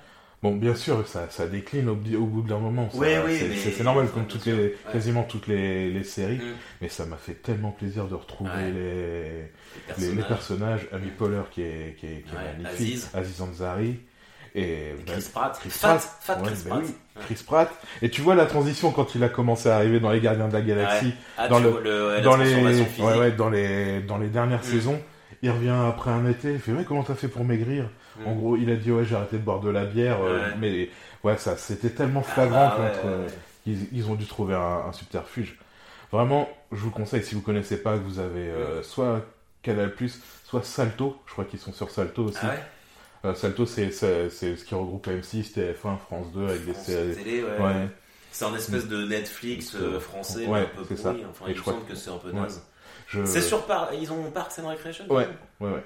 Bon, 0.42 0.56
bien 0.56 0.74
sûr, 0.74 1.06
ça, 1.06 1.28
ça 1.30 1.46
décline 1.46 1.88
au, 1.88 1.92
au 1.92 2.26
bout 2.26 2.42
d'un 2.42 2.58
moment. 2.58 2.90
ça- 2.90 2.98
Oui, 2.98 3.08
oui, 3.24 3.38
c'est 3.76 3.82
normal, 3.84 4.08
comme 4.12 4.26
toutes 4.26 4.44
les, 4.46 4.52
Ouais. 4.52 4.74
quasiment 4.92 5.22
toutes 5.22 5.46
les, 5.46 5.90
les 5.90 6.02
séries. 6.04 6.38
Mm. 6.38 6.54
Mais 6.82 6.88
ça 6.88 7.06
m'a 7.06 7.16
fait 7.16 7.34
tellement 7.34 7.70
plaisir 7.70 8.06
de 8.08 8.14
retrouver 8.16 8.50
Ouais. 8.50 8.72
les, 8.72 9.22
Les 9.22 10.08
les, 10.08 10.14
les 10.16 10.22
personnages. 10.22 10.28
personnages. 10.28 10.88
Amy 10.92 11.10
Poehler 11.16 11.42
qui 11.52 11.62
est, 11.62 11.96
qui 11.98 12.06
est, 12.06 12.24
qui 12.28 12.34
est 12.34 12.36
Ouais, 12.36 12.62
magnifique. 12.62 12.94
Aziz. 12.96 13.10
Aziz 13.14 13.40
Ansari. 13.40 14.00
Et, 14.56 14.62
Et 14.62 14.94
bah, 15.06 15.12
Chris 15.14 15.28
Pratt. 15.32 15.58
Chris 15.60 15.70
Pratt. 15.80 16.00
Fat 16.20 16.36
Ouais, 16.40 16.46
Chris 16.48 16.62
Pratt. 16.68 16.80
oui, 16.82 16.88
Ouais. 17.16 17.22
Chris 17.24 17.42
Pratt. 17.46 17.70
Et 18.02 18.10
tu 18.10 18.20
vois 18.20 18.34
la 18.34 18.46
transition 18.46 18.90
quand 18.92 19.14
il 19.14 19.22
a 19.24 19.28
commencé 19.28 19.68
à 19.68 19.76
arriver 19.76 19.98
dans 20.00 20.10
les 20.10 20.20
Gardiens 20.20 20.48
de 20.48 20.52
la 20.52 20.60
Galaxie, 20.62 21.14
Ah, 21.38 21.48
dans 21.48 21.58
le- 21.60 21.70
ouais, 21.70 22.20
dans 22.22 22.36
les, 22.36 22.54
ouais, 22.54 23.18
ouais, 23.18 23.32
dans 23.32 23.48
les, 23.50 24.00
dans 24.02 24.18
les 24.18 24.28
dernières 24.28 24.60
Mm. 24.60 24.64
saisons. 24.64 25.00
Il 25.42 25.50
revient 25.50 25.68
après 25.88 26.10
un 26.10 26.28
été, 26.28 26.52
il 26.52 26.58
fait 26.60 26.72
ouais 26.72 26.84
comment 26.84 27.02
t'as 27.02 27.14
fait 27.14 27.28
pour 27.28 27.44
maigrir? 27.44 27.88
Mm. 28.18 28.26
En 28.26 28.34
gros, 28.34 28.56
il 28.56 28.70
a 28.70 28.76
dit 28.76 28.90
ouais 28.92 29.04
j'ai 29.04 29.14
arrêté 29.16 29.36
de 29.38 29.42
boire 29.42 29.60
de 29.60 29.70
la 29.70 29.84
bière, 29.84 30.18
euh, 30.22 30.50
mais 30.58 30.88
ouais 31.24 31.36
ça 31.36 31.56
c'était 31.56 31.90
tellement 31.90 32.22
Ah, 32.26 32.32
flagrant 32.32 32.70
contre. 32.70 32.80
ouais, 32.82 33.00
euh, 33.06 33.26
ouais. 33.26 33.32
ils, 33.66 33.88
ils 33.92 34.06
ont 34.10 34.14
dû 34.14 34.26
trouver 34.26 34.54
un, 34.54 34.84
un 34.88 34.92
subterfuge. 34.92 35.58
Vraiment, 36.12 36.48
je 36.70 36.78
vous 36.78 36.90
conseille 36.90 37.24
si 37.24 37.34
vous 37.34 37.40
connaissez 37.40 37.76
pas, 37.82 37.94
que 37.98 38.02
vous 38.04 38.18
avez 38.20 38.48
euh, 38.48 38.82
soit 38.82 39.22
Canal 39.62 39.92
soit 40.44 40.62
Salto. 40.62 41.16
Je 41.26 41.32
crois 41.32 41.44
qu'ils 41.44 41.58
sont 41.58 41.72
sur 41.72 41.90
Salto 41.90 42.24
aussi. 42.24 42.38
Ah 42.42 42.54
Euh, 43.24 43.34
Salto, 43.34 43.64
c'est 43.66 43.90
ce 43.90 44.64
qui 44.64 44.74
regroupe 44.74 45.06
M6, 45.08 45.54
TF1, 45.54 45.96
France 45.98 46.30
2 46.34 46.44
avec 46.46 46.66
des 46.66 46.72
France. 46.74 46.86
Télé. 46.86 47.42
C'est 48.30 48.44
un 48.44 48.54
espèce 48.54 48.86
de 48.88 49.06
Netflix 49.06 49.76
français, 50.00 50.46
un 50.46 50.64
peu 50.76 50.82
pourri. 50.82 50.96
ça. 51.00 51.14
Enfin, 51.30 51.46
Et 51.46 51.50
il 51.50 51.54
je 51.54 51.58
me 51.58 51.62
crois 51.62 51.72
semble 51.74 51.84
que- 51.86 51.92
que 51.92 51.96
c'est 51.96 52.10
un 52.10 52.18
peu 52.18 52.32
naze. 52.32 52.62
Je- 53.20 53.24
C'est 53.24 53.40
sur 53.42 53.66
Par... 53.66 53.92
Ils 53.94 54.12
ont 54.12 54.30
Parks 54.30 54.58
and 54.58 54.68
Recreation 54.68 55.06
Ouais. 55.08 55.28
Ouais, 55.60 55.70
ouais. 55.72 55.84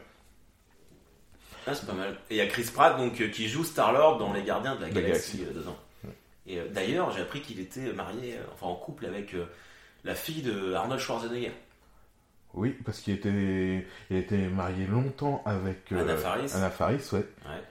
Ah, 1.66 1.74
c'est 1.74 1.86
pas 1.86 1.92
mal. 1.92 2.16
Et 2.30 2.34
il 2.34 2.36
y 2.36 2.40
a 2.40 2.46
Chris 2.46 2.70
Pratt 2.72 2.96
donc, 2.96 3.20
euh, 3.20 3.28
qui 3.28 3.48
joue 3.48 3.62
Star-Lord 3.64 4.18
dans 4.18 4.32
Les 4.32 4.42
Gardiens 4.42 4.74
de 4.76 4.80
la 4.80 4.88
La 4.88 4.94
Galaxie, 4.94 5.38
Galaxie. 5.38 5.44
euh, 5.56 5.60
dedans. 5.60 5.76
Et 6.46 6.58
euh, 6.58 6.68
d'ailleurs, 6.70 7.10
j'ai 7.12 7.20
appris 7.20 7.42
qu'il 7.42 7.60
était 7.60 7.92
marié, 7.92 8.36
euh, 8.36 8.42
enfin 8.54 8.66
en 8.68 8.74
couple 8.74 9.04
avec 9.04 9.34
euh, 9.34 9.44
la 10.04 10.14
fille 10.14 10.40
de 10.40 10.72
Arnold 10.72 10.98
Schwarzenegger. 11.00 11.52
Oui, 12.54 12.74
parce 12.86 13.00
qu'il 13.00 13.12
était, 13.12 13.86
il 14.08 14.16
était 14.16 14.48
marié 14.48 14.86
longtemps 14.86 15.42
avec 15.44 15.92
euh, 15.92 16.00
Anna 16.00 16.16
Faris. 16.16 16.50
Anna 16.54 16.70
Faris, 16.70 17.06
ouais. 17.12 17.18
Ouais. 17.18 17.62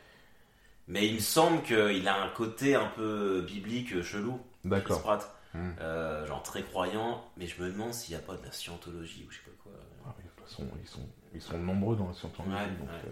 Mais 0.87 1.07
il 1.07 1.15
me 1.15 1.19
semble 1.19 1.63
qu'il 1.63 2.07
a 2.07 2.21
un 2.23 2.29
côté 2.29 2.75
un 2.75 2.85
peu 2.95 3.41
biblique 3.41 4.03
chelou, 4.03 4.33
Chris 4.61 4.69
D'accord. 4.69 5.01
Pratt. 5.01 5.36
Hmm. 5.53 5.71
Euh, 5.79 6.25
genre 6.27 6.43
très 6.43 6.61
croyant, 6.63 7.23
mais 7.37 7.47
je 7.47 7.61
me 7.61 7.69
demande 7.71 7.93
s'il 7.93 8.15
n'y 8.15 8.21
a 8.21 8.25
pas 8.25 8.35
de 8.35 8.43
la 8.45 8.51
scientologie 8.51 9.25
ou 9.27 9.31
je 9.31 9.37
sais 9.37 9.43
pas 9.43 9.51
quoi. 9.63 9.71
Ah 10.05 10.13
oui, 10.17 10.23
de 10.25 10.29
toute 10.29 10.47
façon, 10.49 10.67
ils 10.81 10.87
sont, 10.87 11.07
ils 11.33 11.41
sont 11.41 11.57
nombreux 11.57 11.95
dans 11.95 12.07
la 12.07 12.13
scientologie. 12.13 12.53
Ouais, 12.55 12.67
donc, 12.67 12.89
ouais. 12.89 12.95
euh, 13.05 13.09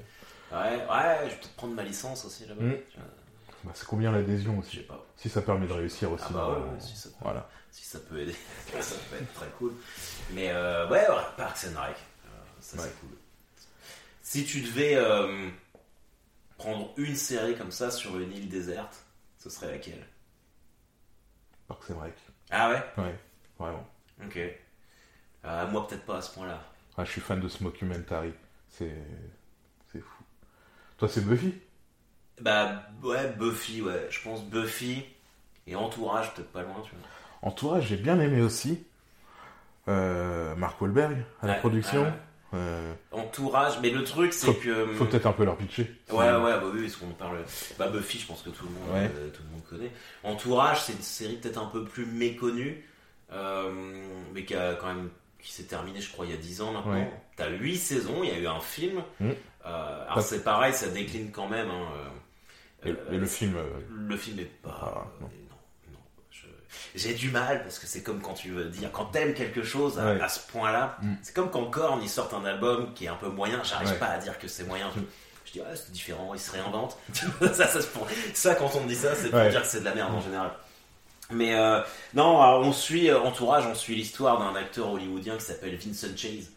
Ouais, 0.52 0.86
ouais, 0.88 1.18
je 1.26 1.30
vais 1.32 1.40
peut-être 1.40 1.56
prendre 1.56 1.74
ma 1.74 1.84
licence 1.84 2.24
aussi 2.26 2.46
là-bas. 2.46 2.64
Vois. 2.64 2.76
bah, 3.64 3.72
c'est 3.74 3.88
combien 3.88 4.12
l'adhésion 4.12 4.54
Je 4.56 4.60
aussi 4.60 4.78
sais 4.78 4.84
pas. 4.84 5.04
Si 5.18 5.28
ça 5.30 5.42
permet 5.42 5.66
de 5.68 5.74
réussir 5.74 6.12
aussi. 6.12 6.26
Ah 6.30 6.34
bah 6.34 6.50
ouais, 6.60 6.80
si 6.80 6.96
ça 6.96 7.10
peut, 7.10 7.16
Voilà. 7.22 7.50
si 7.72 7.84
ça 7.86 8.00
peut 8.00 8.20
aider, 8.20 8.36
ça 8.80 8.96
peut 9.10 9.16
être 9.16 9.34
très 9.34 9.48
cool. 9.58 9.74
Mais 10.34 10.52
euh, 10.52 10.88
ouais, 10.90 11.08
ouais, 11.10 11.16
Parks 11.38 11.66
and 11.66 11.80
Rec, 11.82 11.96
euh, 12.26 12.30
ça 12.60 12.78
c'est 12.78 13.00
cool. 13.00 13.10
Si 14.22 14.46
tu 14.46 14.62
devais 14.62 14.98
prendre 16.58 16.94
une 16.98 17.16
série 17.16 17.56
comme 17.56 17.72
ça 17.72 17.90
sur 17.92 18.18
une 18.20 18.32
île 18.32 18.50
déserte, 18.50 19.04
ce 19.38 19.50
serait 19.50 19.72
laquelle? 19.72 20.06
Parks 21.68 21.90
and 21.92 22.00
Rec. 22.00 22.14
Ah 22.58 22.70
ouais? 22.70 22.84
Ouais, 22.98 23.16
vraiment. 23.60 23.86
Ok. 24.26 24.40
Euh, 25.46 25.68
moi 25.68 25.88
peut-être 25.88 26.06
pas 26.06 26.18
à 26.18 26.22
ce 26.22 26.34
point-là. 26.34 26.62
Ah, 26.98 27.06
je 27.06 27.12
suis 27.12 27.22
fan 27.22 27.40
de 27.40 27.48
ce 27.48 27.64
mockumentary. 27.64 28.34
C'est, 28.70 28.94
c'est 29.92 30.00
fou. 30.00 30.24
Toi, 30.98 31.10
c'est 31.10 31.26
Buffy? 31.26 31.54
Bah 32.40 32.84
ouais, 33.04 33.32
Buffy, 33.38 33.82
ouais. 33.82 34.08
Je 34.10 34.22
pense 34.22 34.44
Buffy 34.44 35.06
et 35.68 35.76
Entourage, 35.76 36.34
peut-être 36.34 36.52
pas 36.52 36.64
loin, 36.64 36.82
tu 36.84 36.92
vois. 36.96 37.08
Entourage, 37.42 37.88
j'ai 37.88 37.98
bien 37.98 38.20
aimé 38.20 38.42
aussi. 38.42 38.86
Euh, 39.88 40.56
Mark 40.56 40.82
Wahlberg 40.82 41.24
à 41.42 41.48
la 41.48 41.54
Ouais, 41.54 41.60
production. 41.60 42.02
ouais, 42.04 42.08
ouais. 42.10 42.14
Euh, 42.56 42.94
Entourage, 43.12 43.74
mais 43.82 43.90
le 43.90 44.04
truc 44.04 44.34
c'est 44.34 44.54
que... 44.56 44.86
faut 44.96 45.06
peut-être 45.06 45.26
un 45.26 45.32
peu 45.34 45.44
leur 45.46 45.58
pitcher. 45.58 45.92
Ouais, 46.10 46.18
ouais, 46.18 46.38
bah 46.38 46.64
oui, 46.74 46.82
parce 46.84 46.96
qu'on 46.96 47.08
parle. 47.12 47.38
Bah, 47.78 47.88
Buffy, 47.90 48.20
je 48.20 48.28
pense 48.28 48.42
que 48.42 48.50
tout 48.50 48.66
le 48.66 48.72
monde, 48.72 48.90
Ouais. 48.94 49.12
euh, 49.16 49.30
tout 49.30 49.42
le 49.44 49.50
monde 49.52 49.64
connaît. 49.70 49.92
Entourage, 50.24 50.82
c'est 50.84 50.94
une 50.94 51.02
série 51.02 51.36
peut-être 51.38 51.62
un 51.62 51.66
peu 51.68 51.84
plus 51.84 52.06
méconnue, 52.06 52.84
euh, 53.32 53.72
mais 54.34 54.46
qui 54.46 54.56
a 54.56 54.76
quand 54.76 54.88
même 54.88 55.10
qui 55.40 55.52
s'est 55.52 55.64
terminée, 55.66 56.02
je 56.02 56.12
crois, 56.12 56.26
il 56.26 56.32
y 56.32 56.34
a 56.34 56.38
10 56.38 56.62
ans 56.62 56.72
maintenant. 56.72 56.94
Ouais. 56.94 57.12
T'as 57.36 57.50
8 57.50 57.78
saisons, 57.78 58.24
il 58.24 58.30
y 58.30 58.34
a 58.34 58.40
eu 58.40 58.48
un 58.48 58.60
film. 58.62 59.04
Mm. 59.20 59.30
Euh, 59.66 60.04
alors 60.06 60.22
c'est 60.22 60.44
pareil, 60.44 60.74
ça 60.74 60.88
décline 60.88 61.32
quand 61.32 61.48
même. 61.48 61.70
hein, 61.70 61.88
euh, 62.86 62.90
Et, 62.90 62.92
euh, 62.92 63.12
et 63.14 63.18
le 63.18 63.26
film. 63.28 63.56
euh, 63.58 63.64
le 63.90 64.18
film 64.18 64.40
est 64.40 64.46
pas. 64.62 64.80
Ah, 64.82 64.86
euh, 64.88 65.22
non. 65.22 65.28
non, 65.28 65.94
non. 65.94 66.00
je- 66.32 66.46
J'ai 66.96 67.14
du 67.14 67.30
mal 67.30 67.62
parce 67.64 67.78
que 67.78 67.88
c'est 67.88 68.02
comme 68.02 68.22
quand 68.22 68.34
tu 68.34 68.50
veux 68.52 68.66
dire, 68.66 68.90
quand 68.92 69.06
t'aimes 69.06 69.34
quelque 69.34 69.64
chose 69.64 70.00
à, 70.00 70.14
Ouais. 70.14 70.22
à 70.22 70.30
ce 70.30 70.40
point-là, 70.52 70.98
Mm. 71.02 71.14
c'est 71.22 71.36
comme 71.36 71.52
quand 71.52 71.66
Korn 71.66 72.00
ils 72.02 72.10
sortent 72.10 72.34
un 72.34 72.46
album 72.46 72.94
qui 72.94 73.06
est 73.06 73.10
un 73.10 73.16
peu 73.16 73.28
moyen, 73.28 73.62
j'arrive 73.64 73.90
Ouais. 73.90 73.98
pas 73.98 74.08
à 74.08 74.18
dire 74.18 74.40
que 74.40 74.48
c'est 74.48 74.64
moyen. 74.64 74.88
Mm. 74.96 75.02
Je 75.46 75.52
dis, 75.52 75.60
ouais, 75.60 75.66
c'est 75.76 75.92
différent, 75.92 76.34
ils 76.34 76.40
se 76.40 76.52
réinventent. 76.52 76.98
ça, 77.54 77.68
ça, 77.68 77.82
c'est 77.82 77.92
pour- 77.92 78.08
ça, 78.34 78.56
quand 78.56 78.72
on 78.76 78.82
me 78.82 78.88
dit 78.88 78.96
ça, 78.96 79.14
c'est 79.16 79.30
pour 79.30 79.40
Ouais. 79.40 79.50
dire 79.50 79.62
que 79.62 79.68
c'est 79.68 79.82
de 79.82 79.86
la 79.86 79.94
merde 79.94 80.14
en 80.14 80.20
Mm. 80.20 80.24
général. 80.24 80.52
Mais 81.32 81.56
euh, 81.56 81.82
non, 82.14 82.40
alors, 82.42 82.62
on 82.62 82.72
suit, 82.72 83.10
euh, 83.10 83.20
entourage, 83.20 83.66
on 83.66 83.74
suit 83.76 83.96
l'histoire 83.96 84.38
d'un 84.40 84.56
acteur 84.56 84.90
hollywoodien 84.92 85.36
qui 85.38 85.44
s'appelle 85.44 85.76
Vincent 85.78 86.16
Chase, 86.16 86.52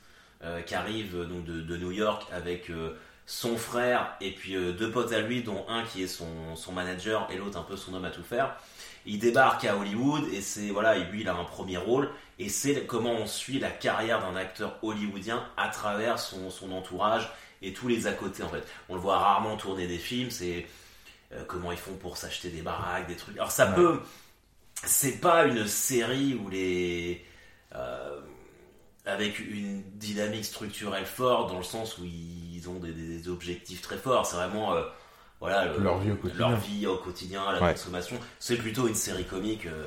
euh, 0.45 0.61
qui 0.63 0.75
arrive 0.75 1.17
euh, 1.17 1.25
donc 1.25 1.45
de, 1.45 1.61
de 1.63 1.77
New 1.79 1.91
York 1.91 2.27
avec 2.33 2.69
euh, 2.71 2.97
son 3.27 3.57
frère 3.57 4.15
et 4.21 4.31
puis 4.33 4.57
euh, 4.57 4.73
deux 4.73 4.91
potes 4.91 5.13
à 5.13 5.21
lui, 5.21 5.43
dont 5.43 5.65
un 5.69 5.85
qui 5.85 6.03
est 6.03 6.07
son, 6.07 6.55
son 6.55 6.73
manager 6.73 7.29
et 7.33 7.37
l'autre 7.39 7.59
un 7.59 7.63
peu 7.63 7.77
son 7.77 7.95
homme 7.95 8.05
à 8.05 8.11
tout 8.11 8.23
faire. 8.23 8.57
Il 9.07 9.19
débarque 9.19 9.65
à 9.65 9.77
Hollywood 9.77 10.25
et 10.33 10.41
c'est 10.41 10.69
voilà, 10.71 10.97
et 10.97 11.05
lui 11.05 11.23
il 11.23 11.29
a 11.29 11.35
un 11.35 11.45
premier 11.45 11.77
rôle 11.77 12.11
et 12.39 12.49
c'est 12.49 12.85
comment 12.87 13.13
on 13.13 13.27
suit 13.27 13.59
la 13.59 13.71
carrière 13.71 14.21
d'un 14.21 14.37
acteur 14.37 14.79
hollywoodien 14.83 15.45
à 15.57 15.69
travers 15.69 16.19
son, 16.19 16.51
son 16.51 16.73
entourage 16.73 17.29
et 17.63 17.73
tous 17.73 17.89
les 17.89 18.07
à 18.07 18.13
côté 18.13 18.43
en 18.43 18.49
fait. 18.49 18.65
On 18.89 18.95
le 18.95 19.01
voit 19.01 19.19
rarement 19.19 19.57
tourner 19.57 19.87
des 19.87 19.99
films, 19.99 20.31
c'est 20.31 20.67
euh, 21.33 21.43
comment 21.47 21.73
ils 21.73 21.79
font 21.79 21.95
pour 21.97 22.17
s'acheter 22.17 22.51
des 22.51 22.63
baraques, 22.63 23.07
des 23.09 23.17
trucs. 23.17 23.37
Alors 23.37 23.51
ça 23.51 23.71
Ouais. 23.71 23.75
peut, 23.75 24.01
c'est 24.85 25.21
pas 25.21 25.47
une 25.47 25.67
série 25.67 26.35
où 26.35 26.49
les 26.49 27.25
euh, 27.75 28.21
avec 29.07 29.39
une 29.41 29.83
dynamique 29.95 30.45
structurelle 30.45 31.07
forte 31.07 31.51
dans 31.51 31.59
le 31.59 31.65
sens 31.65 31.99
où 31.99 32.05
ils 32.05 32.69
ont 32.69 32.79
des, 32.79 32.93
des 32.93 33.29
objectifs 33.29 33.81
très 33.81 33.97
forts. 33.97 34.27
C'est 34.27 34.37
vraiment 34.37 34.75
euh, 34.75 34.83
voilà 35.41 35.67
le- 35.73 35.79
Leur 35.83 35.99
vie 35.99 36.11
au 36.13 36.17
quotidien. 36.17 36.49
leur 36.51 36.59
vie 36.59 36.87
au 36.87 36.97
quotidien, 36.97 37.53
la 37.53 37.63
Ouais. 37.63 37.73
consommation. 37.73 38.17
C'est 38.39 38.57
plutôt 38.57 38.87
une 38.89 38.95
série 38.95 39.25
comique. 39.25 39.67
euh, 39.67 39.85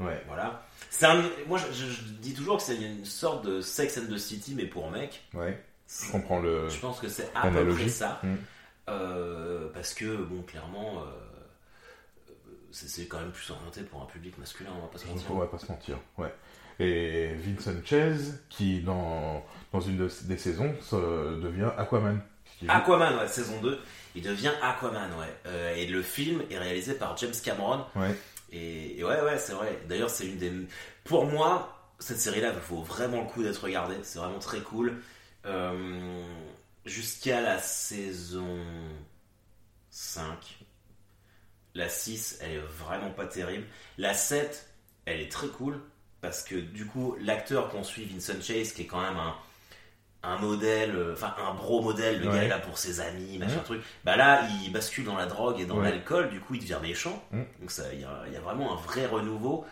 Ouais. 0.00 0.22
Voilà. 0.26 0.62
Un- 1.02 1.22
moi, 1.46 1.58
je, 1.58 1.72
je- 1.72 1.90
je 1.90 2.02
dis 2.20 2.32
toujours 2.34 2.56
que 2.56 2.62
c'est 2.62 2.76
une 2.76 3.04
sorte 3.04 3.44
de 3.44 3.60
Sex 3.60 3.98
and 3.98 4.12
the 4.12 4.16
City, 4.18 4.54
mais 4.56 4.64
pour 4.64 4.90
mecs. 4.90 5.22
Ouais, 5.34 5.62
je 5.88 6.10
comprends 6.10 6.40
le. 6.40 6.68
Je 6.70 6.78
pense 6.78 6.98
que 7.00 7.08
c'est 7.08 7.30
à 7.34 7.48
peu 7.50 7.66
près 7.74 7.88
ça. 7.88 8.18
Mm. 8.22 8.34
Euh, 8.88 9.68
parce 9.74 9.92
que, 9.94 10.16
bon, 10.16 10.42
clairement, 10.42 11.02
euh, 11.02 12.34
c'est 12.72 13.06
quand 13.06 13.18
même 13.20 13.30
plus 13.30 13.50
orienté 13.50 13.82
pour 13.82 14.02
un 14.02 14.06
public 14.06 14.38
masculin, 14.38 14.70
on 14.76 14.80
va 14.82 14.88
pas 14.88 14.98
se 14.98 15.06
mentir. 15.06 15.26
On 15.30 15.38
va 15.38 15.46
pas 15.46 15.58
se 15.58 15.66
mentir, 15.66 15.96
ouais. 16.18 16.32
Et 16.78 17.34
Vincent 17.34 17.72
Chase, 17.84 18.40
qui 18.48 18.80
dans, 18.80 19.44
dans 19.72 19.80
une 19.80 19.98
de- 19.98 20.10
des 20.22 20.38
saisons 20.38 20.74
devient 20.92 21.68
Aquaman. 21.76 22.20
Aquaman, 22.68 23.18
ouais, 23.18 23.28
saison 23.28 23.60
2, 23.60 23.78
il 24.14 24.22
devient 24.22 24.52
Aquaman, 24.62 25.10
ouais. 25.18 25.34
Euh, 25.46 25.74
et 25.74 25.86
le 25.86 26.02
film 26.02 26.42
est 26.50 26.58
réalisé 26.58 26.94
par 26.94 27.16
James 27.18 27.34
Cameron. 27.42 27.84
Ouais, 27.94 28.14
Et, 28.52 28.98
et 28.98 29.04
ouais, 29.04 29.20
ouais, 29.22 29.38
c'est 29.38 29.52
vrai. 29.52 29.80
D'ailleurs, 29.88 30.10
c'est 30.10 30.26
une 30.26 30.38
des. 30.38 30.52
Pour 31.04 31.26
moi, 31.26 31.92
cette 31.98 32.18
série-là 32.20 32.52
vaut 32.68 32.82
vraiment 32.82 33.20
le 33.20 33.26
coup 33.26 33.42
d'être 33.42 33.62
regardée. 33.62 33.96
C'est 34.02 34.18
vraiment 34.18 34.38
très 34.38 34.60
cool. 34.60 35.00
Euh, 35.46 36.24
Jusqu'à 36.86 37.40
la 37.42 37.58
saison 37.58 38.58
5. 39.90 40.58
La 41.74 41.88
6, 41.88 42.38
elle 42.40 42.52
est 42.52 42.58
vraiment 42.58 43.10
pas 43.10 43.26
terrible. 43.26 43.66
La 43.98 44.14
7, 44.14 44.66
elle 45.04 45.20
est 45.20 45.30
très 45.30 45.48
cool. 45.48 45.80
Parce 46.20 46.42
que 46.42 46.54
du 46.56 46.86
coup, 46.86 47.16
l'acteur 47.20 47.68
qu'on 47.70 47.82
suit, 47.84 48.04
Vincent 48.04 48.40
Chase, 48.42 48.72
qui 48.72 48.82
est 48.82 48.86
quand 48.86 49.00
même 49.00 49.16
un, 49.16 49.34
un 50.22 50.36
modèle, 50.38 50.94
euh, 50.94 51.14
enfin 51.14 51.34
un 51.48 51.54
bro 51.54 51.80
modèle, 51.82 52.20
le 52.20 52.26
gars 52.26 52.32
Ouais. 52.32 52.44
est 52.44 52.48
là 52.48 52.58
pour 52.58 52.76
ses 52.78 53.00
amis, 53.00 53.38
machin 53.38 53.56
Ouais. 53.56 53.62
truc. 53.64 53.82
Bah 54.04 54.16
là, 54.16 54.42
il 54.64 54.70
bascule 54.72 55.04
dans 55.04 55.16
la 55.16 55.26
drogue 55.26 55.60
et 55.60 55.64
dans 55.66 55.78
Ouais. 55.78 55.90
l'alcool, 55.90 56.28
du 56.30 56.40
coup, 56.40 56.54
il 56.54 56.60
devient 56.60 56.78
méchant. 56.82 57.22
Mm. 57.30 57.42
Donc 57.60 57.70
ça, 57.70 57.84
il 57.92 58.00
y 58.00 58.04
a, 58.04 58.22
il 58.26 58.32
y 58.32 58.36
a 58.36 58.40
vraiment 58.40 58.72
un 58.74 58.76
vrai 58.82 59.06
renouveau. 59.06 59.64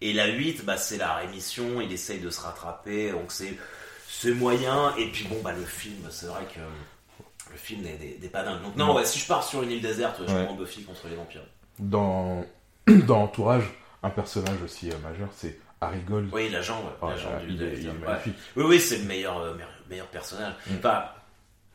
Et 0.00 0.12
la 0.12 0.26
8, 0.26 0.64
bah, 0.64 0.76
c'est 0.76 0.98
la 0.98 1.14
rémission, 1.14 1.80
il 1.80 1.90
essaye 1.92 2.20
de 2.20 2.30
se 2.30 2.40
rattraper, 2.40 3.10
donc 3.12 3.32
c'est 3.32 3.56
c'est 4.08 4.32
moyen. 4.32 4.94
Et 4.96 5.06
puis 5.10 5.26
bon, 5.28 5.40
bah 5.42 5.52
le 5.52 5.64
film, 5.64 6.06
c'est 6.10 6.26
vrai 6.26 6.44
que 6.54 6.60
le 7.50 7.56
film 7.56 7.82
n'est 7.82 8.28
pas 8.28 8.42
dingue. 8.44 8.62
Donc 8.62 8.76
non, 8.76 8.86
Non. 8.86 8.94
ouais, 8.96 9.04
si 9.04 9.18
je 9.18 9.26
pars 9.26 9.42
sur 9.42 9.62
une 9.62 9.70
île 9.72 9.82
déserte, 9.82 10.20
je 10.26 10.44
prends 10.44 10.54
Buffy 10.54 10.84
contre 10.84 11.08
les 11.08 11.16
vampires. 11.16 11.44
dans, 11.78 12.44
dans 12.86 13.22
Entourage, 13.24 13.64
un 14.02 14.10
personnage 14.10 14.62
aussi 14.62 14.90
euh, 14.90 14.98
majeur, 15.02 15.28
c'est 15.34 15.58
Harry 15.80 16.00
Gold. 16.00 16.28
Oui, 16.32 16.48
l'agent, 16.48 16.78
ouais, 16.80 16.92
Oh, 17.02 17.10
l'agent 17.10 17.30
du 17.40 17.50
il, 17.50 17.56
de- 17.58 17.64
ouais. 17.66 18.16
Oui, 18.56 18.64
oui, 18.66 18.80
c'est 18.80 18.98
le 18.98 19.04
meilleur, 19.04 19.38
euh, 19.38 19.54
meilleur, 19.90 20.06
personnage. 20.06 20.54
Mm. 20.68 20.74
Enfin, 20.78 21.04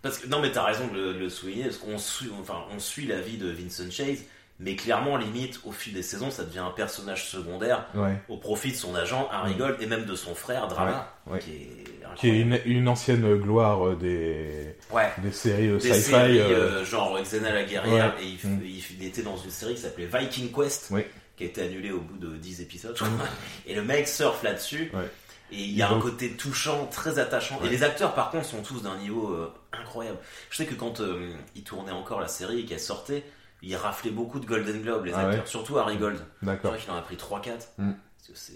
parce 0.01 0.17
que, 0.17 0.27
non, 0.27 0.39
mais 0.41 0.51
t'as 0.51 0.63
raison 0.63 0.87
de 0.87 0.93
le, 0.95 1.13
de 1.13 1.19
le 1.19 1.29
souligner, 1.29 1.65
parce 1.65 1.77
qu'on 1.77 1.97
suit, 1.97 2.31
enfin, 2.41 2.63
on 2.75 2.79
suit 2.79 3.05
la 3.05 3.21
vie 3.21 3.37
de 3.37 3.49
Vincent 3.51 3.89
Chase, 3.91 4.23
Mais 4.63 4.75
clairement, 4.75 5.17
limite, 5.17 5.59
au 5.65 5.71
fil 5.71 5.91
des 5.93 6.03
saisons, 6.03 6.29
ça 6.29 6.43
devient 6.43 6.59
un 6.59 6.69
personnage 6.69 7.25
secondaire 7.29 7.87
Ouais. 7.95 8.15
au 8.29 8.37
profit 8.37 8.69
de 8.71 8.75
son 8.77 8.93
agent, 8.93 9.27
Harry 9.31 9.55
Gold, 9.55 9.77
et 9.81 9.87
même 9.87 10.05
de 10.05 10.13
son 10.15 10.35
frère, 10.35 10.67
Drama, 10.67 11.11
qui 11.39 11.49
est 11.51 11.83
Qui 12.15 12.29
est 12.29 12.41
incroyable. 12.43 12.61
une, 12.67 12.77
une 12.77 12.87
ancienne 12.87 13.35
gloire 13.37 13.87
euh, 13.87 13.95
des, 13.95 14.75
des 15.23 15.31
séries 15.31 15.67
euh, 15.69 15.79
sci-fi. 15.79 16.13
euh, 16.13 16.85
genre 16.85 17.19
Xena 17.19 17.51
la 17.53 17.63
guerrière, 17.63 18.13
et 18.21 18.25
il, 18.25 18.47
Mm. 18.47 18.61
il 18.99 19.03
était 19.07 19.23
dans 19.23 19.35
une 19.37 19.49
série 19.49 19.73
qui 19.73 19.81
s'appelait 19.81 20.05
Viking 20.13 20.51
Quest, 20.51 20.89
Oui. 20.91 21.05
Qui 21.41 21.47
a 21.47 21.49
été 21.49 21.61
annulée 21.63 21.91
au 21.91 21.99
bout 22.01 22.17
de 22.17 22.35
10 22.37 22.61
épisodes, 22.61 22.95
je 22.95 23.03
crois. 23.03 23.27
Et 23.65 23.73
le 23.73 23.83
mec 23.83 24.07
surfe 24.07 24.43
là-dessus. 24.43 24.91
Ouais. 24.93 25.09
Et 25.51 25.57
il 25.63 25.71
y 25.75 25.81
a 25.81 25.89
un 25.89 25.99
côté 25.99 26.31
touchant, 26.37 26.85
très 26.85 27.19
attachant. 27.19 27.59
Ouais. 27.59 27.67
Et 27.67 27.69
les 27.71 27.83
acteurs, 27.83 28.13
par 28.13 28.29
contre, 28.31 28.45
sont 28.45 28.61
tous 28.61 28.83
d'un 28.83 28.95
niveau 28.97 29.33
euh, 29.33 29.51
incroyable. 29.73 30.17
Je 30.49 30.57
sais 30.57 30.65
que 30.65 30.75
quand 30.75 31.01
euh, 31.01 31.33
ils 31.55 31.63
tournaient 31.63 31.91
encore 31.91 32.21
la 32.21 32.27
série 32.29 32.59
et 32.61 32.65
qu'elle 32.65 32.79
sortait, 32.79 33.23
ils 33.61 33.75
raflaient 33.75 34.11
beaucoup 34.11 34.39
de 34.39 34.45
Golden 34.45 34.81
Globe, 34.81 35.05
les 35.05 35.13
Ah 35.13 35.19
acteurs. 35.27 35.41
ouais 35.43 35.47
Surtout 35.49 35.77
Harry 35.77 35.97
Gold. 35.97 36.19
Je 36.41 36.45
D'accord. 36.45 36.71
crois 36.71 36.77
qu'il 36.77 36.91
en 36.91 36.95
a 36.95 37.01
pris 37.01 37.15
3-4. 37.17 37.49
Mm. 37.79 37.91
Parce 38.17 38.27
que 38.29 38.35
c'est... 38.35 38.53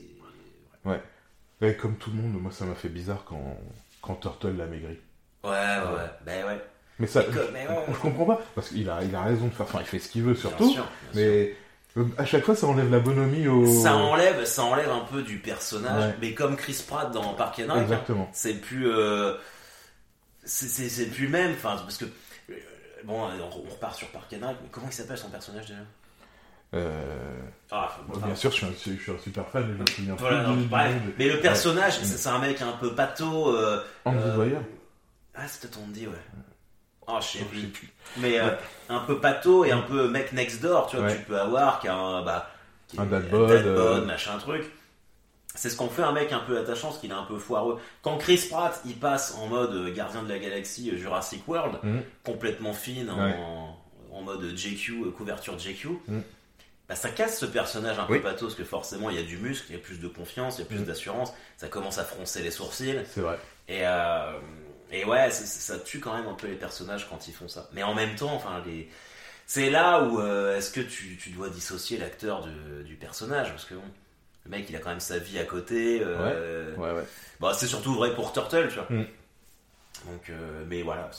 Et 1.62 1.76
comme 1.78 1.96
tout 1.98 2.12
le 2.12 2.18
monde, 2.22 2.40
moi 2.42 2.52
ça 2.52 2.66
m'a 2.66 2.76
fait 2.76 2.90
bizarre 2.90 3.24
quand, 3.26 3.58
quand 4.02 4.16
Turtle 4.16 4.56
l'a 4.58 4.68
maigri. 4.68 5.00
Ouais, 5.44 5.50
ouais, 5.50 5.96
ouais. 5.96 6.10
Ben 6.26 6.46
ouais. 6.46 6.62
Mais 7.00 7.08
ça, 7.08 7.22
Mais 7.28 7.34
comme- 7.34 7.52
mais 7.54 7.68
ouais, 7.68 7.86
je, 7.88 7.94
je 7.94 7.98
comprends 8.00 8.26
pas, 8.26 8.42
parce 8.54 8.70
qu'il 8.70 8.90
a, 8.90 9.04
il 9.04 9.16
a 9.16 9.24
raison 9.24 9.48
de 9.48 9.54
faire, 9.54 9.66
enfin 9.66 9.80
il 9.82 9.86
fait 9.88 10.00
ce 10.00 10.10
qu'il 10.10 10.24
veut 10.24 10.34
bien 10.34 10.42
surtout, 10.42 10.70
sûr, 10.70 10.84
bien 10.84 10.84
sûr. 10.84 11.32
mais 11.32 11.56
à 12.18 12.26
chaque 12.26 12.44
fois 12.44 12.56
ça 12.56 12.68
enlève 12.68 12.92
la 12.92 13.00
bonhomie 13.00 13.48
au... 13.48 13.66
Ça 13.84 13.96
enlève, 13.96 14.44
ça 14.46 14.64
enlève 14.64 14.90
un 14.90 15.06
peu 15.12 15.22
du 15.22 15.38
personnage, 15.38 16.12
Ouais. 16.12 16.16
mais 16.22 16.34
comme 16.34 16.56
Chris 16.58 16.84
Pratt 16.88 17.12
dans 17.12 17.34
Park 17.34 17.62
and 17.68 17.74
Rec, 17.74 17.92
hein, 18.10 18.28
c'est 18.34 18.56
plus, 18.56 18.90
euh, 18.90 19.36
c'est, 20.44 21.10
plus 21.10 21.28
même, 21.28 21.54
enfin 21.54 21.78
parce 21.78 21.98
que 21.98 22.06
euh, 22.06 22.54
bon, 23.04 23.22
on, 23.24 23.70
repart 23.72 23.96
sur 23.96 24.08
Park 24.10 24.34
and 24.34 24.46
Rec, 24.48 24.58
mais 24.62 24.70
comment 24.72 24.88
il 24.88 24.94
s'appelle 24.94 25.18
son 25.18 25.30
personnage 25.30 25.68
déjà? 25.68 25.80
Euh, 26.74 27.40
Ah, 27.72 27.98
bon, 28.08 28.20
bien 28.20 28.36
sûr, 28.36 28.52
je 28.52 28.56
suis, 28.58 28.66
un, 28.66 28.70
je 28.98 29.02
suis 29.02 29.12
un 29.12 29.18
super 29.20 29.48
fan, 29.48 29.66
mais 29.68 29.74
je 29.78 29.82
me 29.82 29.86
souviens 29.88 30.16
voilà, 30.16 30.40
plus 30.40 30.48
non, 30.48 30.56
du, 30.56 30.62
du 30.64 30.68
bref. 30.68 30.92
nom 30.94 31.06
de- 31.06 31.14
Mais 31.18 31.30
le 31.30 31.40
personnage, 31.40 32.00
Ouais. 32.00 32.04
c'est, 32.06 32.28
un 32.28 32.40
mec 32.40 32.62
un 32.62 32.74
peu 32.74 32.94
pato. 32.94 33.56
Euh, 33.56 33.82
Andy 34.04 34.18
euh, 34.22 34.36
Dwyer 34.36 34.58
ah, 35.38 35.48
c'est 35.50 35.62
peut-être 35.62 35.80
dit 35.88 36.08
ouais. 36.08 36.14
Oh, 37.08 37.18
je 37.22 37.26
sais 37.38 37.46
Je 37.54 37.60
sais 37.62 37.68
plus. 37.68 37.90
Mais 38.18 38.40
euh, 38.40 38.48
Ouais. 38.50 38.58
un 38.90 39.00
peu 39.00 39.20
pato 39.20 39.66
et 39.66 39.72
un 39.72 39.82
peu 39.82 40.08
mec 40.08 40.32
next 40.34 40.62
door, 40.62 40.88
tu 40.88 40.98
vois, 40.98 41.08
que 41.08 41.12
Ouais. 41.12 41.18
tu 41.20 41.24
peux 41.26 41.40
avoir, 41.40 41.80
qui 41.80 41.88
a 41.88 41.96
un, 41.96 42.24
bah, 42.24 42.50
qui 42.88 43.00
Un 43.00 43.04
est- 43.04 43.08
dad 43.08 43.30
bod, 43.30 43.50
dad 43.50 43.66
euh, 43.66 44.06
machin 44.06 44.38
truc. 44.38 44.64
C'est 45.58 45.70
ce 45.70 45.78
qu'on 45.78 45.88
fait 45.90 46.02
un 46.04 46.12
mec 46.12 46.32
un 46.34 46.40
peu 46.40 46.58
attachant, 46.58 46.90
parce 46.90 47.00
qu'il 47.00 47.12
est 47.12 47.14
un 47.16 47.24
peu 47.24 47.38
foireux. 47.38 47.80
Quand 48.02 48.18
Chris 48.18 48.48
Pratt, 48.50 48.82
il 48.86 48.96
passe 48.96 49.36
en 49.40 49.48
mode 49.48 49.94
gardien 49.94 50.22
de 50.24 50.30
la 50.30 50.38
galaxie 50.40 50.92
euh, 50.92 50.98
Jurassic 50.98 51.48
World, 51.48 51.78
Mhm. 51.84 52.02
complètement 52.24 52.74
fine, 52.74 53.10
en, 53.10 53.24
Ouais. 53.26 53.36
en 54.12 54.22
mode 54.22 54.56
JQ, 54.56 55.04
euh, 55.06 55.12
couverture 55.12 55.58
JQ, 55.58 55.90
Mhm. 56.08 56.24
bah, 56.90 56.96
ça 56.96 57.10
casse 57.10 57.40
ce 57.40 57.46
personnage 57.46 57.98
un 58.00 58.06
Oui. 58.10 58.18
peu 58.18 58.24
pato, 58.24 58.46
parce 58.48 58.56
que 58.56 58.64
forcément 58.66 59.10
il 59.10 59.16
y 59.16 59.20
a 59.20 59.24
du 59.24 59.38
muscle, 59.38 59.68
il 59.70 59.76
y 59.76 59.80
a 59.80 59.82
plus 59.82 60.00
de 60.00 60.08
confiance, 60.08 60.58
il 60.58 60.62
y 60.62 60.64
a 60.66 60.68
plus 60.68 60.80
Mhm. 60.80 60.86
d'assurance, 60.86 61.34
ça 61.58 61.68
commence 61.70 62.00
à 62.00 62.04
froncer 62.04 62.42
les 62.44 62.52
sourcils. 62.52 63.00
C'est 63.10 63.22
vrai. 63.22 63.40
Et, 63.70 63.80
euh, 63.88 64.34
et 65.00 65.06
ouais, 65.06 65.32
ça 65.32 65.80
tue 65.80 66.00
quand 66.00 66.16
même 66.16 66.28
un 66.28 66.34
peu 66.34 66.48
les 66.48 66.56
personnages 66.56 67.08
quand 67.10 67.28
ils 67.28 67.34
font 67.34 67.48
ça. 67.48 67.70
Mais 67.74 67.84
en 67.84 67.94
même 67.94 68.16
temps, 68.16 68.34
enfin, 68.34 68.62
les... 68.66 68.90
c'est 69.48 69.70
là 69.70 70.04
où 70.04 70.20
euh, 70.20 70.58
est-ce 70.58 70.72
que 70.72 70.82
tu, 70.82 71.18
tu 71.18 71.30
dois 71.32 71.50
dissocier 71.50 71.98
l'acteur 71.98 72.48
du 72.86 72.96
personnage? 72.96 73.50
Parce 73.52 73.66
que 73.66 73.76
bon, 73.76 73.84
le 74.46 74.52
mec, 74.52 74.66
il 74.70 74.76
a 74.76 74.80
quand 74.80 74.90
même 74.90 75.00
sa 75.00 75.18
vie 75.20 75.40
à 75.40 75.46
côté. 75.46 76.02
euh, 76.04 76.76
Ouais, 76.76 76.92
ouais. 76.94 77.08
bah, 77.40 77.54
c'est 77.54 77.68
surtout 77.68 77.94
vrai 77.96 78.16
pour 78.16 78.32
Turtle, 78.34 78.68
tu 78.70 78.76
vois. 78.76 78.88
Mm. 78.90 79.06
Donc, 80.08 80.30
euh, 80.30 80.64
mais 80.68 80.82
voilà, 80.84 81.10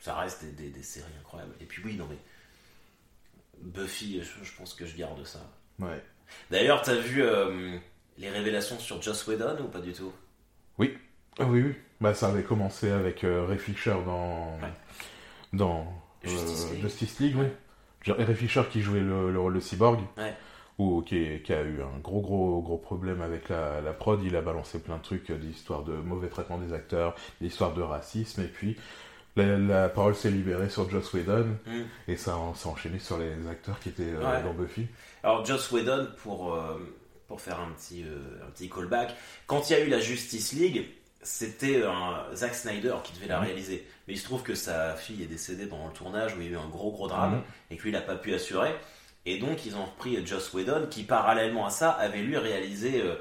ça 0.00 0.14
reste 0.16 0.44
des, 0.44 0.50
des- 0.52 0.70
des 0.70 0.82
séries 0.82 1.06
incroyables. 1.20 1.54
Et 1.60 1.64
puis 1.64 1.82
oui, 1.84 1.94
non 1.96 2.06
mais 2.10 2.18
Buffy, 3.60 4.20
je, 4.22 4.44
je 4.44 4.52
pense 4.56 4.74
que 4.74 4.86
je 4.86 4.96
garde 4.96 5.24
ça. 5.26 5.40
ouais. 5.80 6.02
D'ailleurs, 6.50 6.82
t'as 6.82 6.94
vu 6.96 7.22
les 8.18 8.28
révélations 8.30 8.78
sur 8.78 9.00
Joss 9.00 9.26
Whedon 9.26 9.56
ou 9.64 9.68
pas 9.68 9.80
du 9.80 9.92
tout? 9.94 10.12
Ah 10.78 10.84
oui, 11.40 11.62
oui. 11.62 11.74
Bah, 12.00 12.14
ça 12.14 12.28
avait 12.28 12.42
commencé 12.44 12.90
avec 12.90 13.24
euh, 13.24 13.44
Ray 13.46 13.58
Fisher 13.58 13.94
dans, 14.06 14.56
Ouais. 14.62 14.72
dans 15.52 15.80
euh, 16.24 16.28
Justice 16.28 16.70
League. 16.70 16.80
Justice 16.82 17.18
League, 17.20 17.36
oui. 17.38 17.46
Ray 18.16 18.34
Fisher 18.36 18.62
qui 18.70 18.80
jouait 18.82 19.00
le, 19.00 19.32
le 19.32 19.40
rôle 19.40 19.54
de 19.54 19.60
cyborg, 19.60 20.00
Ouais. 20.16 20.34
ou 20.78 21.02
qui, 21.02 21.40
qui 21.42 21.52
a 21.52 21.62
eu 21.62 21.82
un 21.82 21.98
gros, 21.98 22.20
gros, 22.20 22.62
gros 22.62 22.78
problème 22.78 23.20
avec 23.20 23.48
la, 23.48 23.80
la 23.80 23.92
prod. 23.92 24.22
Il 24.22 24.36
a 24.36 24.40
balancé 24.42 24.78
plein 24.78 24.96
de 24.98 25.02
trucs, 25.02 25.30
euh, 25.30 25.36
des 25.38 25.48
histoires 25.48 25.82
de 25.82 25.92
mauvais 25.92 26.28
traitement 26.28 26.58
des 26.58 26.72
acteurs, 26.72 27.14
des 27.40 27.48
histoires 27.48 27.74
de 27.74 27.82
racisme, 27.82 28.42
et 28.42 28.48
puis 28.48 28.76
la, 29.36 29.58
la 29.58 29.88
parole 29.88 30.14
s'est 30.14 30.30
libérée 30.30 30.68
sur 30.68 30.88
Joss 30.88 31.12
Whedon, 31.12 31.56
Mm. 31.66 31.82
et 32.08 32.16
ça 32.16 32.36
s'est 32.54 32.68
enchaîné 32.68 32.98
sur 33.00 33.18
les 33.18 33.32
acteurs 33.50 33.78
qui 33.80 33.88
étaient 33.90 34.02
euh, 34.04 34.18
Ouais. 34.36 34.42
dans 34.42 34.54
Buffy. 34.54 34.86
Alors 35.24 35.44
Joss 35.44 35.70
Whedon, 35.72 36.08
pour, 36.22 36.54
euh, 36.54 36.78
pour 37.26 37.40
faire 37.40 37.58
un 37.60 37.70
petit, 37.72 38.04
euh, 38.04 38.46
un 38.46 38.50
petit 38.52 38.68
callback, 38.70 39.14
quand 39.48 39.68
il 39.68 39.72
y 39.72 39.76
a 39.76 39.84
eu 39.84 39.88
la 39.88 39.98
Justice 40.00 40.52
League, 40.52 40.86
c'était 41.22 41.84
un 41.84 42.24
Zack 42.34 42.54
Snyder 42.54 42.94
qui 43.04 43.12
devait 43.14 43.26
la 43.28 43.38
Mhm. 43.38 43.44
réaliser. 43.46 43.86
Mais 44.06 44.14
il 44.14 44.18
se 44.18 44.24
trouve 44.24 44.42
que 44.42 44.54
sa 44.54 44.94
fille 44.94 45.22
est 45.22 45.26
décédée 45.26 45.66
pendant 45.66 45.86
le 45.88 45.92
tournage 45.92 46.34
où 46.36 46.40
il 46.40 46.46
y 46.46 46.48
a 46.48 46.52
eu 46.52 46.56
un 46.56 46.68
gros 46.68 46.90
gros 46.92 47.08
drame 47.08 47.34
Mhm. 47.36 47.42
et 47.70 47.76
que 47.76 47.82
lui 47.82 47.90
il 47.90 47.92
n'a 47.94 48.00
pas 48.00 48.14
pu 48.16 48.32
assurer. 48.34 48.74
Et 49.26 49.38
donc 49.38 49.66
ils 49.66 49.76
ont 49.76 49.86
pris 49.98 50.24
Joss 50.26 50.52
Whedon 50.54 50.86
qui 50.90 51.02
parallèlement 51.04 51.66
à 51.66 51.70
ça 51.70 51.90
avait 51.90 52.22
lui 52.22 52.36
réalisé 52.38 53.02
euh, 53.02 53.16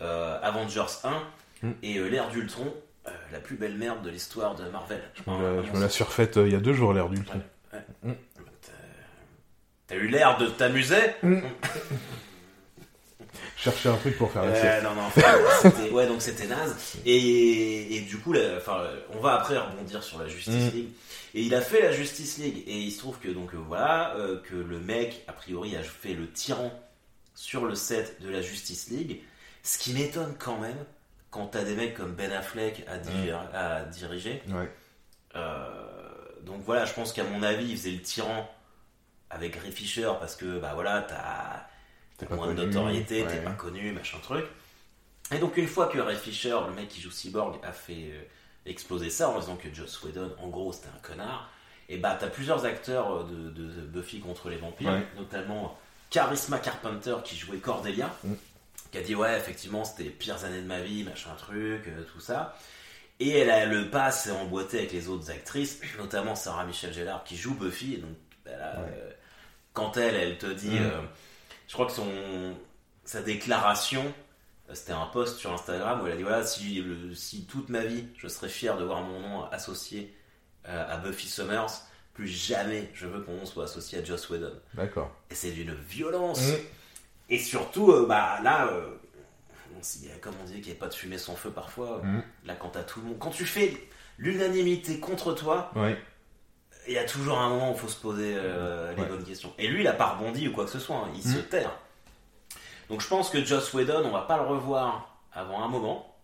euh, 0.00 0.38
Avengers 0.42 0.86
1 1.04 1.22
Mhm. 1.62 1.74
et 1.82 1.98
euh, 1.98 2.08
l'ère 2.08 2.28
d'Ultron, 2.30 2.74
euh, 3.06 3.10
la 3.30 3.38
plus 3.38 3.56
belle 3.56 3.76
merde 3.76 4.02
de 4.02 4.10
l'histoire 4.10 4.54
de 4.56 4.68
Marvel. 4.70 5.00
Je 5.14 5.30
me 5.30 5.36
Un- 5.36 5.42
la- 5.42 5.48
un 5.48 5.52
je 5.52 5.56
me 5.58 5.62
monstre. 5.66 5.80
la 5.80 5.88
suis 5.88 6.04
refaite 6.04 6.36
euh, 6.38 6.46
il 6.48 6.52
y 6.52 6.56
a 6.56 6.60
deux 6.60 6.72
jours, 6.72 6.92
l'air 6.92 7.08
d'Ultron. 7.08 7.40
T'as- 7.70 7.78
T'as 9.88 9.94
eu 9.96 10.08
l'air 10.08 10.38
de 10.38 10.46
t'amuser 10.46 10.96
Chercher 13.62 13.88
un 13.90 13.96
truc 13.96 14.18
pour 14.18 14.30
faire 14.32 14.44
la 14.44 14.54
sieste. 14.60 14.82
non, 14.82 14.94
non, 14.94 15.02
enfin, 15.02 15.22
ouais, 15.92 16.06
donc 16.06 16.20
c'était 16.20 16.46
naze. 16.46 16.74
Et, 17.06 17.96
et 17.96 18.00
du 18.00 18.18
coup, 18.18 18.32
la- 18.32 18.56
enfin, 18.56 18.84
on 19.14 19.20
va 19.20 19.34
après 19.34 19.56
rebondir 19.56 20.02
sur 20.02 20.18
la 20.18 20.26
Justice 20.28 20.72
Mm. 20.72 20.76
League. 20.76 20.88
Et 21.34 21.42
il 21.42 21.54
a 21.54 21.60
fait 21.60 21.80
la 21.82 21.92
Justice 21.92 22.38
League. 22.38 22.64
Et 22.66 22.76
il 22.78 22.90
se 22.90 22.98
trouve 22.98 23.18
que, 23.18 23.28
donc, 23.28 23.54
euh, 23.54 23.58
voilà, 23.58 24.14
euh, 24.16 24.40
que 24.42 24.54
le 24.56 24.78
mec, 24.80 25.22
a 25.28 25.32
priori, 25.32 25.76
a 25.76 25.82
fait 25.82 26.14
le 26.14 26.28
tyran 26.30 26.72
sur 27.34 27.64
le 27.64 27.74
set 27.74 28.20
de 28.20 28.28
la 28.28 28.42
Justice 28.42 28.88
League. 28.90 29.20
Ce 29.62 29.78
qui 29.78 29.92
m'étonne 29.94 30.34
quand 30.38 30.58
même, 30.58 30.76
quand 31.30 31.46
t'as 31.46 31.62
des 31.62 31.74
mecs 31.74 31.94
comme 31.94 32.12
Ben 32.14 32.32
Affleck 32.32 32.84
à, 32.88 32.98
diriger- 32.98 33.38
à 33.54 33.84
diriger. 33.84 34.42
Ouais. 34.48 34.68
Euh, 35.36 35.58
donc 36.42 36.62
voilà, 36.64 36.84
je 36.84 36.92
pense 36.92 37.12
qu'à 37.12 37.24
mon 37.24 37.42
avis, 37.42 37.66
il 37.70 37.76
faisait 37.76 37.92
le 37.92 38.02
tyran 38.02 38.50
avec 39.30 39.56
Ray 39.56 39.72
Fisher 39.72 40.10
parce 40.20 40.34
que, 40.36 40.58
bah 40.58 40.72
voilà, 40.74 41.02
t'as 41.08 41.66
Moins 42.30 42.54
de 42.54 42.64
notoriété, 42.64 43.24
t'es 43.26 43.38
pas 43.42 43.52
connu, 43.52 43.92
machin 43.92 44.18
truc. 44.22 44.44
Et 45.34 45.38
donc 45.38 45.56
une 45.56 45.66
fois 45.68 45.86
que 45.86 45.98
Ray 45.98 46.16
Fisher, 46.16 46.56
le 46.68 46.74
mec 46.74 46.88
qui 46.88 47.00
joue 47.00 47.10
Cyborg, 47.10 47.58
a 47.62 47.72
fait 47.72 48.10
euh, 48.12 48.22
exploser 48.66 49.08
ça 49.10 49.28
en 49.30 49.38
disant 49.38 49.56
que 49.56 49.72
Joss 49.72 50.02
Whedon, 50.02 50.34
en 50.38 50.48
gros, 50.48 50.72
c'était 50.72 50.88
un 50.88 51.00
connard, 51.02 51.50
et 51.88 51.96
bah 51.96 52.16
t'as 52.20 52.28
plusieurs 52.28 52.64
acteurs 52.64 53.12
euh, 53.12 53.24
de, 53.24 53.50
de 53.50 53.80
Buffy 53.82 54.20
contre 54.20 54.48
les 54.50 54.56
vampires, 54.56 54.90
Ouais. 54.92 55.06
notamment 55.16 55.78
Charisma 56.10 56.58
Carpenter 56.58 57.16
qui 57.24 57.36
jouait 57.36 57.58
Cordelia, 57.58 58.10
Mm. 58.24 58.34
qui 58.90 58.98
a 58.98 59.02
dit 59.02 59.14
ouais 59.14 59.36
effectivement 59.38 59.84
c'était 59.84 60.02
les 60.04 60.10
pires 60.10 60.44
années 60.44 60.60
de 60.60 60.66
ma 60.66 60.80
vie, 60.80 61.02
machin 61.04 61.30
truc, 61.38 61.88
euh, 61.88 62.02
tout 62.12 62.20
ça. 62.20 62.56
Et 63.20 63.30
elle 63.30 63.50
a 63.50 63.64
le 63.66 63.88
pas 63.88 64.10
s'est 64.10 64.32
emboîté 64.32 64.78
avec 64.78 64.92
les 64.92 65.08
autres 65.08 65.30
actrices, 65.30 65.80
notamment 65.96 66.34
Sarah 66.34 66.64
Michelle 66.64 66.92
Gellar 66.92 67.22
qui 67.24 67.36
joue 67.36 67.54
Buffy. 67.54 67.94
Et 67.94 67.98
donc, 67.98 68.10
bah 68.44 68.50
là, 68.58 68.80
Ouais. 68.80 68.88
euh, 68.96 69.10
quand 69.72 69.96
elle, 69.96 70.14
elle 70.16 70.38
te 70.38 70.46
dit, 70.46 70.78
Mm. 70.80 70.90
Je 71.72 71.74
crois 71.74 71.86
que 71.86 71.92
son 71.92 72.54
sa 73.06 73.22
déclaration, 73.22 74.04
euh, 74.68 74.74
c'était 74.74 74.92
un 74.92 75.06
post 75.06 75.38
sur 75.38 75.50
Instagram 75.54 76.02
où 76.02 76.06
elle 76.06 76.12
a 76.12 76.16
dit 76.16 76.22
voilà 76.22 76.44
si, 76.44 76.82
le- 76.82 77.14
si 77.14 77.46
toute 77.46 77.70
ma 77.70 77.80
vie 77.82 78.04
je 78.18 78.28
serais 78.28 78.50
fier 78.50 78.76
de 78.76 78.84
voir 78.84 79.00
mon 79.00 79.20
nom 79.20 79.44
associé 79.46 80.14
euh, 80.68 80.84
à 80.86 80.98
Buffy 80.98 81.28
Summers, 81.28 81.70
plus 82.12 82.28
jamais 82.28 82.90
je 82.92 83.06
veux 83.06 83.22
que 83.22 83.30
mon 83.30 83.38
nom 83.38 83.46
soit 83.46 83.64
associé 83.64 84.00
à 84.00 84.04
Joss 84.04 84.28
Whedon. 84.28 84.52
D'accord. 84.74 85.10
Et 85.30 85.34
c'est 85.34 85.50
d'une 85.52 85.72
violence. 85.72 86.46
Mm. 86.46 86.54
Et 87.30 87.38
surtout, 87.38 87.90
euh, 87.90 88.04
bah 88.06 88.38
là, 88.42 88.66
euh, 88.66 88.90
comme 90.20 90.34
on 90.42 90.44
dit 90.44 90.60
qu'il 90.60 90.70
n'y 90.72 90.78
a 90.78 90.80
pas 90.80 90.88
de 90.88 90.94
fumée 90.94 91.16
sans 91.16 91.36
feu 91.36 91.50
parfois, 91.50 92.00
euh, 92.04 92.06
Mm. 92.06 92.22
là 92.44 92.54
quand 92.54 92.68
t'as 92.68 92.82
tout 92.82 93.00
le 93.00 93.06
monde, 93.06 93.18
quand 93.18 93.30
tu 93.30 93.46
fais 93.46 93.72
l'unanimité 94.18 95.00
contre 95.00 95.32
toi, 95.32 95.72
Ouais. 95.74 95.98
Il 96.86 96.94
y 96.94 96.98
a 96.98 97.04
toujours 97.04 97.38
un 97.38 97.48
moment 97.48 97.70
où 97.70 97.74
il 97.74 97.78
faut 97.78 97.88
se 97.88 98.00
poser 98.00 98.34
euh, 98.36 98.92
les 98.94 99.02
Ouais. 99.02 99.08
bonnes 99.08 99.24
questions. 99.24 99.52
Et 99.58 99.68
lui, 99.68 99.80
il 99.82 99.86
a 99.86 99.92
pas 99.92 100.10
rebondi 100.14 100.48
ou 100.48 100.52
quoi 100.52 100.64
que 100.64 100.70
ce 100.70 100.78
soit, 100.78 100.96
hein, 100.96 101.10
il 101.14 101.22
se 101.22 101.38
terre. 101.38 101.70
Donc 102.88 103.00
je 103.00 103.08
pense 103.08 103.30
que 103.30 103.42
Joss 103.44 103.72
Whedon, 103.72 104.04
on 104.04 104.10
va 104.10 104.22
pas 104.22 104.36
le 104.36 104.42
revoir 104.44 105.16
avant 105.32 105.62
un 105.62 105.68
moment. 105.68 106.14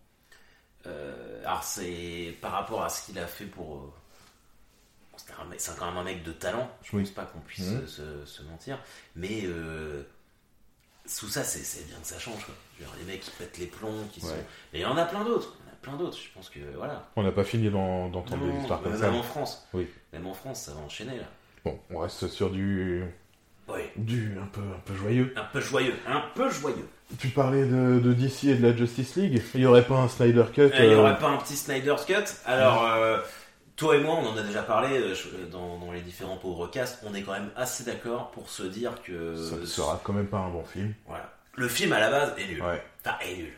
Euh, 0.87 1.41
alors 1.45 1.63
c'est 1.63 2.37
par 2.41 2.51
rapport 2.51 2.83
à 2.83 2.89
ce 2.89 3.05
qu'il 3.05 3.17
a 3.19 3.27
fait 3.27 3.45
pour... 3.45 3.77
euh, 3.77 3.93
C'est 5.57 5.75
quand 5.77 5.85
même 5.87 5.97
un 5.97 6.03
mec 6.03 6.23
de 6.23 6.31
talent, 6.31 6.69
je 6.83 6.95
Oui. 6.95 7.03
pense 7.03 7.11
pas 7.11 7.25
qu'on 7.25 7.39
puisse 7.39 7.67
Mhm. 7.69 7.87
se, 7.87 8.25
se 8.25 8.41
mentir. 8.43 8.77
Mais 9.15 9.43
sous 11.05 11.27
ça, 11.27 11.43
c'est 11.43 11.87
bien 11.87 11.97
que 11.99 12.07
ça 12.07 12.19
change. 12.19 12.45
Quoi. 12.45 12.53
Les 12.99 13.05
mecs 13.05 13.21
qui 13.21 13.31
pètent 13.31 13.57
les 13.57 13.65
plombs, 13.65 14.05
qui 14.13 14.21
Ouais. 14.21 14.29
sont... 14.29 14.35
Mais 14.73 14.79
il 14.79 14.81
y 14.83 14.85
en 14.85 14.95
a 14.97 15.05
plein 15.05 15.23
d'autres, 15.23 15.57
plein 15.81 15.95
d'autres. 15.97 16.17
Je 16.17 16.29
pense 16.33 16.49
que 16.49 16.59
voilà. 16.77 17.09
On 17.15 17.23
n'a 17.23 17.31
pas 17.31 17.43
fini 17.43 17.69
d'en- 17.69 18.09
d'entendre 18.09 18.45
des 18.51 18.59
histoires 18.59 18.81
comme 18.81 18.97
ça. 18.97 19.11
en 19.11 19.23
France. 19.23 19.67
Oui. 19.73 19.87
Même 20.13 20.25
en 20.27 20.33
France, 20.33 20.61
ça 20.63 20.73
va 20.73 20.79
enchaîner 20.81 21.17
là. 21.17 21.25
Bon, 21.65 21.79
on 21.91 21.99
reste 21.99 22.27
sur 22.27 22.49
du, 22.49 23.03
Oui. 23.67 23.81
du 23.95 24.37
un 24.41 24.47
peu, 24.47 24.61
un 24.61 24.79
peu 24.85 24.95
joyeux. 24.95 25.33
Un 25.35 25.43
peu 25.45 25.59
joyeux, 25.61 25.95
un 26.07 26.23
peu 26.35 26.49
joyeux. 26.49 26.87
Tu 27.19 27.27
parlais 27.29 27.65
de, 27.65 27.99
de 27.99 28.13
DC 28.13 28.45
et 28.45 28.55
de 28.55 28.67
la 28.67 28.75
Justice 28.75 29.15
League. 29.15 29.41
Il 29.55 29.61
y 29.61 29.65
aurait 29.65 29.85
pas 29.85 29.95
un 29.95 30.07
Snyder 30.07 30.45
Cut 30.53 30.61
Euh, 30.61 30.71
Il 30.79 30.87
n'y 30.89 30.93
euh, 30.93 30.99
aurait 30.99 31.17
pas 31.17 31.27
un 31.29 31.37
petit 31.37 31.55
Snyder's 31.57 32.05
Cut 32.05 32.13
Alors, 32.45 32.85
euh, 32.85 33.17
toi 33.75 33.95
et 33.95 33.99
moi, 33.99 34.15
on 34.15 34.27
en 34.27 34.37
a 34.37 34.43
déjà 34.43 34.61
parlé 34.63 34.97
euh, 34.97 35.13
je- 35.15 35.45
dans, 35.51 35.77
dans 35.79 35.91
les 35.91 36.01
différents 36.01 36.37
pauvres 36.37 36.67
casts. 36.67 37.03
On 37.05 37.13
est 37.15 37.23
quand 37.23 37.31
même 37.33 37.49
assez 37.55 37.83
d'accord 37.83 38.31
pour 38.31 38.49
se 38.49 38.63
dire 38.63 39.01
que. 39.03 39.35
Ça 39.35 39.55
ne 39.57 39.65
sera 39.65 39.99
quand 40.03 40.13
même 40.13 40.27
pas 40.27 40.37
un 40.37 40.49
bon 40.49 40.63
film. 40.63 40.93
Voilà. 41.07 41.31
Le 41.55 41.67
film 41.67 41.93
à 41.93 41.99
la 41.99 42.09
base 42.11 42.33
est 42.37 42.47
nul. 42.47 42.61
Ouais. 42.61 42.81
Enfin, 43.05 43.17
est 43.25 43.35
nul. 43.37 43.53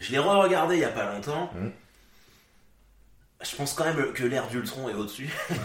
Je 0.00 0.10
l'ai 0.12 0.18
re-regardé 0.18 0.76
il 0.76 0.80
y 0.80 0.84
a 0.84 0.88
pas 0.90 1.12
longtemps. 1.12 1.50
Mhm. 1.54 1.72
Je 3.42 3.54
pense 3.56 3.72
quand 3.74 3.84
même 3.84 4.12
que 4.12 4.24
l'ère 4.24 4.48
d'Ultron 4.48 4.88
est 4.88 4.94
au-dessus. 4.94 5.30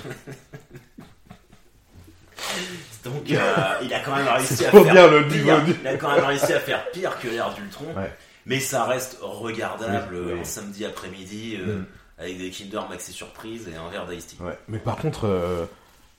Donc, 3.03 3.29
euh, 3.31 3.53
il 3.81 3.93
a 3.93 3.99
quand 4.01 4.15
même 4.15 4.27
réussi 4.27 4.65
à 4.65 4.71
faire 4.71 4.83
bien 4.83 5.07
le 5.07 5.27
pire. 5.27 5.37
niveau 5.43 5.59
du- 5.61 5.75
Il 5.81 5.87
a 5.87 5.97
quand 5.97 6.15
même 6.15 6.23
réussi 6.25 6.53
à 6.53 6.59
faire 6.59 6.89
pire 6.91 7.19
que 7.19 7.27
l'ère 7.27 7.53
d'Ultron. 7.53 7.85
Ouais. 7.95 8.11
Mais 8.45 8.59
ça 8.59 8.85
reste 8.85 9.17
regardable 9.21 10.15
Oui, 10.15 10.31
oui. 10.33 10.39
un 10.39 10.43
samedi 10.43 10.85
après-midi 10.85 11.57
euh, 11.59 11.77
Mhm. 11.77 11.85
avec 12.19 12.37
des 12.37 12.49
Kinder 12.51 12.81
Maxi 12.89 13.11
Surprise 13.13 13.67
et 13.69 13.75
un 13.75 13.89
verre 13.89 14.05
d'Ice. 14.07 14.35
Ouais. 14.39 14.57
Mais 14.67 14.79
par 14.79 14.97
contre, 14.97 15.25
euh, 15.27 15.65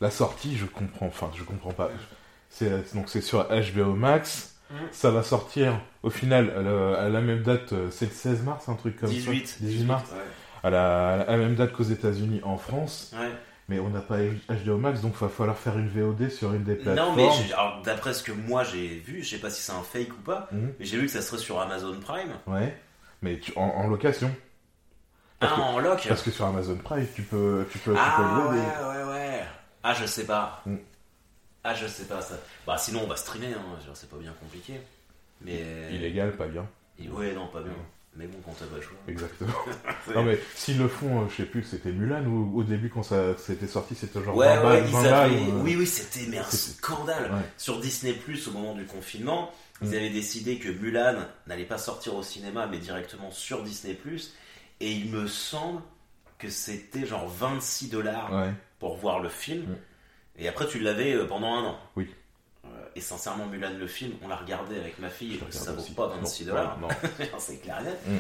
la 0.01 0.11
sortie, 0.11 0.57
je 0.57 0.65
comprends. 0.67 1.07
Enfin, 1.07 1.31
je 1.37 1.43
comprends 1.45 1.73
pas. 1.73 1.91
Donc 2.95 3.09
c'est 3.09 3.21
sur 3.21 3.47
HBO 3.49 3.95
Max. 3.95 4.55
Mhm. 4.71 4.79
Ça 4.93 5.11
va 5.11 5.23
sortir 5.23 5.79
au 6.03 6.11
final 6.11 6.51
à 6.57 6.63
la, 6.63 6.99
à 7.03 7.09
la 7.11 7.21
même 7.21 7.43
date. 7.43 7.73
euh, 7.75 7.91
C'est 7.91 8.07
le 8.07 8.13
16 8.13 8.43
mars, 8.43 8.69
un 8.69 8.75
truc 8.75 8.99
comme 8.99 9.11
18. 9.11 9.47
ça. 9.47 9.57
18 9.61 9.85
mars. 9.85 10.11
Ouais. 10.13 10.19
À 10.65 10.71
la, 10.71 11.21
à 11.21 11.27
la 11.33 11.37
même 11.37 11.55
date 11.55 11.73
qu'aux 11.73 11.83
États-Unis, 11.85 12.41
en 12.43 12.57
France. 12.57 13.13
Ouais. 13.17 13.31
Mais 13.69 13.79
on 13.79 13.89
n'a 13.91 14.01
pas 14.01 14.17
HBO 14.49 14.77
Max, 14.79 15.01
donc 15.01 15.13
il 15.15 15.19
va 15.21 15.29
falloir 15.29 15.57
faire 15.57 15.79
une 15.79 15.89
VOD 15.89 16.29
sur 16.31 16.53
une 16.53 16.65
des 16.65 16.77
Non, 16.77 16.83
plateformes. 16.83 17.17
mais 17.17 17.29
j'ai- 17.31 17.53
alors, 17.55 17.81
d'après 17.83 18.13
ce 18.13 18.23
que 18.23 18.33
moi 18.33 18.63
j'ai 18.65 18.89
vu, 18.99 19.23
je 19.23 19.29
sais 19.31 19.39
pas 19.39 19.49
si 19.51 19.63
c'est 19.63 19.73
un 19.73 19.83
fake 19.83 20.11
ou 20.13 20.23
pas, 20.23 20.49
Mhm. 20.53 20.73
mais 20.79 20.85
j'ai 20.85 20.99
vu 20.99 21.07
que 21.07 21.13
ça 21.13 21.23
serait 21.23 21.39
sur 21.39 21.61
Amazon 21.61 21.99
Prime. 22.01 22.33
Ouais. 22.47 22.77
Mais 23.23 23.39
tu- 23.39 23.53
en, 23.57 23.63
en 23.63 23.87
location. 23.89 24.31
Parce 25.41 25.53
ah, 25.55 25.57
que- 25.57 25.61
en 25.63 25.79
loc 25.79 26.05
Parce 26.09 26.23
que 26.23 26.31
sur 26.31 26.45
Amazon 26.47 26.77
Prime, 26.77 27.07
tu 27.15 27.23
peux, 27.23 27.67
tu 27.71 27.79
peux, 27.79 27.93
tu 27.93 27.95
peux 27.95 27.97
Ah 27.99 28.49
ouais, 28.51 28.59
ouais, 28.59 29.13
ouais. 29.13 29.41
Ah, 29.83 29.95
je 29.95 30.05
sais 30.07 30.25
pas. 30.27 30.63
Mm. 30.67 30.77
Ah, 31.65 31.75
je 31.75 31.87
sais 31.87 32.05
pas 32.05 32.21
ça. 32.21 32.35
Bah, 32.67 32.77
sinon, 32.79 33.01
on 33.05 33.07
va 33.07 33.17
streamer, 33.17 33.53
hein. 33.55 33.79
C'est 33.95 34.09
pas 34.11 34.17
bien 34.19 34.33
compliqué. 34.41 34.75
Mais. 35.41 35.63
Illégal, 35.91 36.33
pas 36.37 36.47
bien. 36.47 36.67
Ouais, 37.11 37.33
non, 37.33 37.47
pas 37.49 37.61
bien. 37.61 37.73
Mm. 37.73 37.77
Mais 38.17 38.27
bon, 38.29 38.39
quand 38.45 38.53
t'as 38.59 38.67
pas 38.67 38.77
le 38.77 38.83
choix. 38.83 38.97
Exactement. 39.09 39.53
non 40.15 40.23
mais 40.23 40.39
s'ils 40.55 40.79
le 40.79 40.87
font, 40.87 41.23
euh, 41.23 41.29
je 41.29 41.37
sais 41.37 41.45
plus, 41.47 41.65
c'était 41.65 41.91
Mulan 41.91 42.25
ou 42.27 42.61
au 42.61 42.63
début 42.63 42.89
quand 42.89 43.03
ça 43.03 43.37
c'était 43.39 43.67
sorti, 43.67 43.95
c'était 43.97 44.23
genre 44.23 44.37
Ouais, 44.37 44.47
20 44.47 44.57
ouais, 44.57 44.63
balles, 44.63 44.85
ils 44.87 44.93
20 44.93 45.03
balles, 45.03 45.13
avaient. 45.33 45.41
ou, 45.41 45.57
euh, 45.59 45.63
Oui, 45.63 45.77
oui, 45.77 45.87
c'était 45.87 46.27
mais 46.31 46.39
un 46.39 46.45
scandale. 46.45 47.33
Ouais. 47.33 47.41
Sur 47.57 47.81
Disney 47.81 48.13
Plus 48.13 48.47
au 48.47 48.53
moment 48.53 48.75
du 48.75 48.85
confinement, 48.85 49.51
ils 49.83 49.89
Mm. 49.89 49.95
avaient 49.95 50.11
décidé 50.11 50.59
que 50.59 50.69
Mulan 50.69 51.17
n'allait 51.49 51.65
pas 51.65 51.79
sortir 51.79 52.15
au 52.15 52.23
cinéma, 52.23 52.69
mais 52.69 52.79
directement 52.79 53.33
sur 53.33 53.65
Disney 53.65 53.95
Plus. 53.95 54.33
Et 54.81 54.93
il 54.93 55.11
me 55.11 55.27
semble 55.27 55.83
que 56.39 56.49
c'était 56.51 57.07
genre 57.07 57.27
26 57.29 57.89
dollars 57.91 58.33
Ouais. 58.33 58.53
pour 58.79 58.97
voir 58.97 59.19
le 59.21 59.29
film. 59.29 59.63
Mm. 59.73 59.77
Et 60.39 60.49
après, 60.49 60.67
tu 60.69 60.79
l'avais 60.79 61.15
euh, 61.15 61.27
pendant 61.27 61.53
un 61.55 61.65
an. 61.65 61.79
Oui. 61.97 62.09
Et 62.97 63.01
sincèrement, 63.01 63.47
Mulan, 63.47 63.71
le 63.79 63.87
film, 63.89 64.13
on 64.23 64.29
l'a 64.29 64.37
regardé 64.37 64.77
avec 64.79 64.99
ma 65.01 65.11
fille, 65.11 65.41
ça 65.51 65.73
vaut 65.73 65.81
aussi. 65.83 65.93
pas 65.93 66.07
26 66.07 66.45
Non, 66.47 66.51
dollars. 66.53 66.79
C'est 67.39 67.57
clair 67.61 67.81
et 67.81 67.85
net. 67.85 67.99
Mm. 68.07 68.17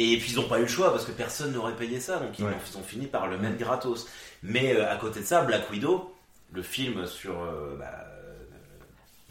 Et 0.00 0.16
puis 0.18 0.32
ils 0.32 0.36
n'ont 0.36 0.48
pas 0.48 0.58
eu 0.58 0.62
le 0.62 0.68
choix 0.68 0.90
parce 0.92 1.04
que 1.04 1.10
personne 1.12 1.52
n'aurait 1.52 1.74
payé 1.76 1.98
ça, 2.00 2.18
donc 2.18 2.38
ils, 2.38 2.44
Ouais. 2.44 2.52
ont, 2.76 2.82
fini 2.82 3.06
par 3.06 3.26
le 3.28 3.36
mettre 3.38 3.56
gratos. 3.58 4.06
Mais 4.42 4.74
euh, 4.76 4.90
à 4.90 4.96
côté 4.96 5.20
de 5.20 5.24
ça, 5.24 5.42
Black 5.42 5.70
Widow, 5.70 6.14
le 6.52 6.62
film 6.62 7.06
sur 7.06 7.40
euh, 7.40 7.76
bah, 7.78 7.86
euh, 8.06 8.34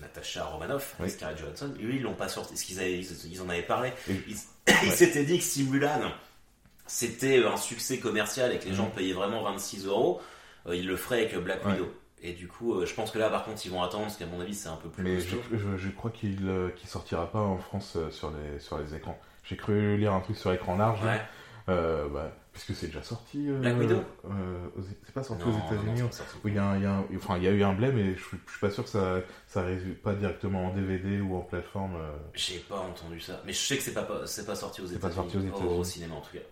Natasha 0.01 0.43
Romanoff, 0.45 0.95
Oui. 0.99 1.09
Scarlett 1.09 1.37
Johansson, 1.39 1.73
eux 1.81 1.93
ils 1.93 2.01
l'ont 2.01 2.13
pas 2.13 2.27
sorti, 2.27 2.49
parce 2.53 2.63
qu'ils 2.63 2.81
ils, 2.81 3.31
ils 3.31 3.41
en 3.41 3.49
avaient 3.49 3.61
parlé. 3.63 3.91
Et- 4.09 4.35
Ils 4.83 4.91
s'étaient 4.91 5.23
dit 5.23 5.37
que 5.39 5.43
si 5.45 5.63
Mulan 5.63 6.11
c'était 6.85 7.43
un 7.45 7.57
succès 7.57 7.99
commercial 7.99 8.53
et 8.53 8.59
que 8.59 8.65
les 8.65 8.71
Mm. 8.71 8.75
gens 8.75 8.85
payaient 8.89 9.13
vraiment 9.13 9.43
26 9.43 9.85
euros, 9.85 10.21
euh, 10.67 10.75
ils 10.75 10.85
le 10.87 10.95
feraient 10.97 11.25
avec 11.25 11.37
Black 11.37 11.65
Ouais. 11.65 11.77
Et 12.23 12.33
du 12.33 12.47
coup, 12.47 12.73
euh, 12.73 12.85
je 12.85 12.93
pense 12.95 13.11
que 13.11 13.19
là, 13.19 13.29
par 13.29 13.45
contre, 13.45 13.63
ils 13.65 13.71
vont 13.71 13.83
attendre, 13.83 14.05
parce 14.05 14.17
qu'à 14.17 14.25
mon 14.25 14.39
avis, 14.41 14.55
c'est 14.55 14.69
un 14.69 14.75
peu 14.77 14.89
plus 14.89 15.03
mais 15.03 15.19
je, 15.19 15.35
costaud. 15.35 15.55
je, 15.57 15.77
je 15.77 15.89
crois 15.89 16.09
qu'il 16.11 16.47
euh, 16.47 16.69
qu'il 16.71 16.89
sortira 16.89 17.31
pas 17.31 17.39
en 17.41 17.57
France 17.59 17.93
euh, 17.95 18.09
sur 18.09 18.31
les 18.31 18.59
sur 18.59 18.77
les 18.79 18.95
écrans. 18.95 19.19
J'ai 19.43 19.55
cru 19.55 19.97
lire 19.97 20.13
un 20.13 20.19
truc 20.21 20.35
sur 20.35 20.51
écran 20.51 20.75
large, 20.77 21.01
Ouais. 21.03 21.21
euh, 21.69 22.09
bah, 22.09 22.31
puisque 22.53 22.73
c'est 22.75 22.87
déjà 22.87 23.03
sorti. 23.03 23.47
euh, 23.49 23.59
Black 23.59 23.77
Widow 23.77 24.01
euh, 24.25 24.67
C'est 25.05 25.13
pas 25.13 25.21
sorti 25.23 25.43
Non, 25.45 25.51
aux 25.51 25.57
États-Unis. 25.73 26.01
hein. 26.01 26.09
il 26.43 26.53
y 26.55 26.57
a, 26.57 26.65
un- 26.65 26.75
il 26.77 26.83
y 26.83 26.85
a 26.87 26.91
un- 26.95 27.05
enfin, 27.15 27.37
il 27.37 27.43
y 27.43 27.47
a 27.47 27.51
eu 27.51 27.61
un 27.63 27.73
blé, 27.73 27.91
mais 27.91 28.15
je, 28.15 28.23
suis- 28.23 28.37
je 28.47 28.51
suis 28.51 28.59
pas 28.59 28.71
sûr 28.71 28.83
que 28.83 28.89
ça 28.89 29.21
ça 29.47 29.61
arrive 29.61 29.93
pas 30.03 30.15
directement 30.15 30.65
en 30.65 30.73
DVD 30.73 31.21
ou 31.21 31.35
en 31.35 31.41
plateforme. 31.41 31.95
euh. 31.97 32.11
J'ai 32.33 32.57
pas 32.59 32.79
entendu 32.79 33.19
ça. 33.21 33.41
Mais 33.45 33.53
je 33.53 33.59
sais 33.59 33.77
que 33.77 33.83
c'est 33.83 33.93
pas, 33.93 34.07
c'est 34.25 34.45
pas 34.47 34.55
sorti 34.55 34.81
aux 34.81 34.87
C'est 34.87 34.97
pas 34.99 35.07
États-Unis. 35.09 35.31
sorti 35.31 35.37
aux 35.37 35.55
États-Unis. 35.55 35.79
Au, 35.79 35.83
cinéma 35.83 36.15
en 36.15 36.21
tout 36.21 36.33
cas. 36.33 36.43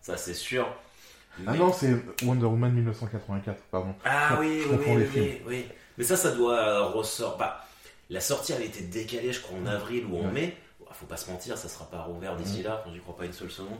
Ça 0.00 0.16
c'est 0.16 0.32
sûr. 0.34 0.66
Ah 1.46 1.54
non, 1.54 1.72
c'est 1.72 1.94
Wonder 2.24 2.46
Woman 2.46 2.72
1984, 2.72 3.60
pardon. 3.70 3.94
Ah 4.04 4.30
je 4.34 4.40
oui, 4.40 4.62
oui, 4.70 4.76
oui, 4.86 5.06
oui, 5.14 5.42
oui. 5.46 5.66
Mais 5.96 6.04
ça, 6.04 6.16
ça 6.16 6.30
doit 6.32 6.56
euh, 6.58 6.82
ressort. 6.86 7.36
Bah, 7.38 7.64
la 8.10 8.20
sortie 8.20 8.52
avait 8.52 8.66
été 8.66 8.82
décalée, 8.82 9.32
je 9.32 9.40
crois, 9.40 9.58
en 9.58 9.66
avril 9.66 10.04
ou 10.06 10.18
en 10.18 10.24
Ouais. 10.26 10.32
mai. 10.32 10.56
Bon, 10.80 10.86
faut 10.92 11.06
pas 11.06 11.16
se 11.16 11.30
mentir, 11.30 11.56
ça 11.58 11.68
sera 11.68 11.84
pas 11.90 12.02
rouvert 12.02 12.36
d'ici 12.36 12.60
Mm. 12.60 12.64
là. 12.64 12.84
J'y 12.92 13.00
crois 13.00 13.16
pas 13.16 13.24
une 13.26 13.32
seule 13.32 13.50
seconde. 13.50 13.78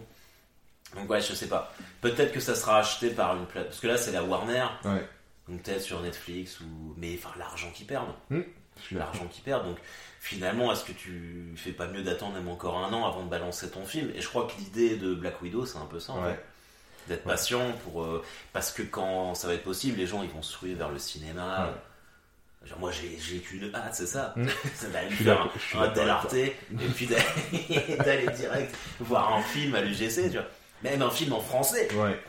Donc 0.97 1.09
ouais, 1.11 1.21
je 1.21 1.35
sais 1.35 1.49
pas. 1.49 1.73
Peut-être 2.01 2.33
que 2.33 2.41
ça 2.41 2.55
sera 2.55 2.79
acheté 2.79 3.11
par 3.11 3.37
une 3.37 3.45
plateforme. 3.45 3.67
Parce 3.69 3.81
que 3.81 3.87
là, 3.87 3.97
c'est 3.99 4.13
la 4.13 4.23
Warner. 4.25 4.65
Ouais. 4.85 5.07
Donc 5.49 5.63
peut-être 5.63 5.83
sur 5.83 6.01
Netflix 6.01 6.61
ou. 6.61 6.95
Mais 6.97 7.15
enfin, 7.19 7.31
l'argent 7.39 7.71
qu'ils 7.75 7.87
perdent. 7.87 8.13
Je 8.31 8.95
là. 8.95 9.01
l'argent 9.01 9.27
qu'ils 9.31 9.43
perdent. 9.45 9.67
Donc 9.67 9.79
finalement, 10.21 10.73
est-ce 10.73 10.85
que 10.85 10.93
tu 10.93 11.53
fais 11.57 11.73
pas 11.73 11.87
mieux 11.89 12.03
d'attendre 12.03 12.35
même 12.35 12.49
encore 12.49 12.79
un 12.79 12.93
an 12.93 13.07
avant 13.07 13.25
de 13.25 13.29
balancer 13.31 13.71
ton 13.71 13.85
film? 13.85 14.11
Et 14.15 14.21
je 14.21 14.29
crois 14.29 14.47
que 14.47 14.53
l'idée 14.59 14.97
de 14.97 15.15
Black 15.15 15.41
Widow, 15.43 15.67
c'est 15.67 15.79
un 15.79 15.85
peu 15.87 16.01
ça, 16.01 16.13
en 16.15 16.23
fait. 16.25 16.45
D'être 17.09 17.25
Ouais. 17.27 17.33
patient 17.33 17.73
pour 17.85 18.03
euh, 18.05 18.23
parce 18.53 18.71
que 18.71 18.83
quand 18.83 19.35
ça 19.35 19.49
va 19.49 19.55
être 19.55 19.65
possible, 19.65 19.99
les 19.99 20.07
gens 20.07 20.23
ils 20.23 20.29
vont 20.31 20.43
se 20.43 20.57
ruer 20.59 20.75
vers 20.75 20.91
le 20.91 20.99
cinéma. 20.99 21.71
Genre 22.65 22.79
moi 22.79 22.91
j'ai 22.93 23.39
qu'une 23.39 23.73
hâte, 23.75 23.95
c'est 23.95 24.07
ça. 24.07 24.35
Mm. 24.37 24.47
c'est 24.75 24.93
d'aller 24.93 25.11
faire 25.11 25.41
un, 25.41 25.45
un 25.81 25.87
d'accord 25.87 25.95
Del 25.95 26.11
avec 26.11 26.11
Arte 26.11 26.35
et 26.35 26.57
puis 26.95 27.07
d'aller 28.05 28.27
direct 28.37 28.75
voir 29.01 29.35
un 29.35 29.43
film 29.43 29.75
à 29.75 29.81
l'UGC. 29.81 30.37
Même 30.83 31.03
un 31.03 31.11
film 31.11 31.33
en 31.33 31.41
français. 31.41 31.89
Ouais. 31.95 32.21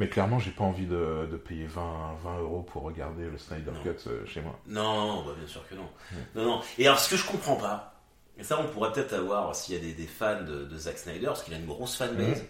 Mais 0.00 0.08
clairement, 0.08 0.40
j'ai 0.40 0.50
pas 0.50 0.64
envie 0.64 0.86
de, 0.86 1.28
de 1.30 1.36
payer 1.36 1.66
20, 1.66 2.16
20 2.24 2.38
euros 2.40 2.62
pour 2.62 2.82
regarder 2.82 3.24
le 3.26 3.38
Snyder 3.38 3.70
Non. 3.70 3.82
Cut 3.84 4.08
euh, 4.08 4.26
chez 4.26 4.40
moi. 4.40 4.58
Non, 4.66 5.22
bah 5.24 5.32
bien 5.38 5.46
sûr 5.46 5.66
que 5.68 5.74
non. 5.76 5.88
Non, 6.34 6.44
non. 6.44 6.60
Et 6.78 6.86
alors, 6.88 6.98
ce 6.98 7.08
que 7.08 7.16
je 7.16 7.24
comprends 7.24 7.54
pas, 7.54 7.94
et 8.36 8.42
ça, 8.42 8.58
on 8.60 8.66
pourrait 8.66 8.90
peut-être 8.92 9.12
avoir 9.12 9.54
s'il 9.54 9.76
y 9.76 9.78
a 9.78 9.80
des, 9.80 9.92
des 9.92 10.08
fans 10.08 10.42
de, 10.42 10.64
de 10.64 10.76
Zack 10.76 10.98
Snyder, 10.98 11.26
parce 11.26 11.44
qu'il 11.44 11.54
a 11.54 11.58
une 11.58 11.66
grosse 11.66 11.96
fanbase, 11.96 12.42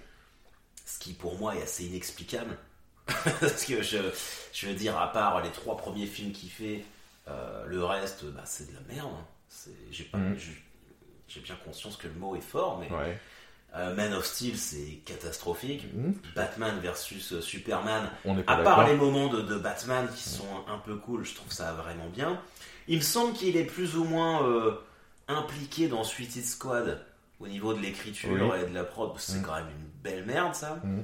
ce 0.85 0.99
qui 0.99 1.12
pour 1.12 1.38
moi 1.38 1.55
est 1.57 1.62
assez 1.62 1.85
inexplicable. 1.85 2.57
parce 3.40 3.64
que 3.66 3.83
je, 3.83 3.99
je 4.53 4.66
veux 4.66 4.75
dire, 4.75 4.97
à 4.99 5.12
part 5.12 5.42
les 5.42 5.51
trois 5.51 5.77
premiers 5.77 6.07
films 6.07 6.33
qu'il 6.33 6.49
fait, 6.51 6.85
euh, 7.29 7.66
le 7.66 7.85
reste, 7.85 8.25
bah, 8.27 8.42
c'est 8.47 8.70
de 8.70 8.75
la 8.75 8.94
merde. 8.94 9.11
hein. 9.12 9.27
J'ai 9.90 10.11
j'ai 11.29 11.40
bien 11.40 11.57
conscience 11.64 11.97
que 11.97 12.07
le 12.07 12.14
mot 12.14 12.37
est 12.37 12.40
fort, 12.40 12.79
mais 12.79 12.90
Ouais. 12.94 13.18
euh, 13.77 13.94
Man 13.94 14.12
of 14.14 14.25
Steel, 14.25 14.57
c'est 14.59 15.01
catastrophique. 15.05 15.85
Mhm. 15.94 16.14
Batman 16.35 16.79
versus 16.81 17.33
euh, 17.33 17.40
Superman, 17.40 18.11
On 18.25 18.38
à 18.47 18.57
part 18.59 18.87
les 18.87 18.94
moments 18.94 19.29
de, 19.29 19.40
de 19.42 19.57
Batman 19.57 20.09
qui 20.14 20.29
sont 20.29 20.47
un 20.68 20.79
peu 20.79 20.97
cool, 20.97 21.25
je 21.25 21.35
trouve 21.35 21.51
ça 21.53 21.73
vraiment 21.73 22.09
bien. 22.09 22.40
Il 22.88 22.99
me 22.99 23.03
semble 23.03 23.33
qu'il 23.35 23.57
est 23.57 23.64
plus 23.64 23.97
ou 23.97 24.05
moins 24.05 24.47
euh, 24.47 24.73
impliqué 25.29 25.88
dans 25.88 26.05
Suicide 26.05 26.44
Squad 26.44 27.05
au 27.40 27.49
niveau 27.49 27.73
de 27.75 27.81
l'écriture 27.81 28.31
Oui. 28.53 28.61
et 28.62 28.66
de 28.68 28.75
la 28.75 28.85
prod. 28.85 29.12
C'est 29.18 29.38
Mm. 29.38 29.42
quand 29.42 29.55
même 29.55 29.68
une 29.70 29.93
belle 30.05 30.25
merde 30.25 30.55
ça. 30.55 30.77
Mm. 30.85 31.01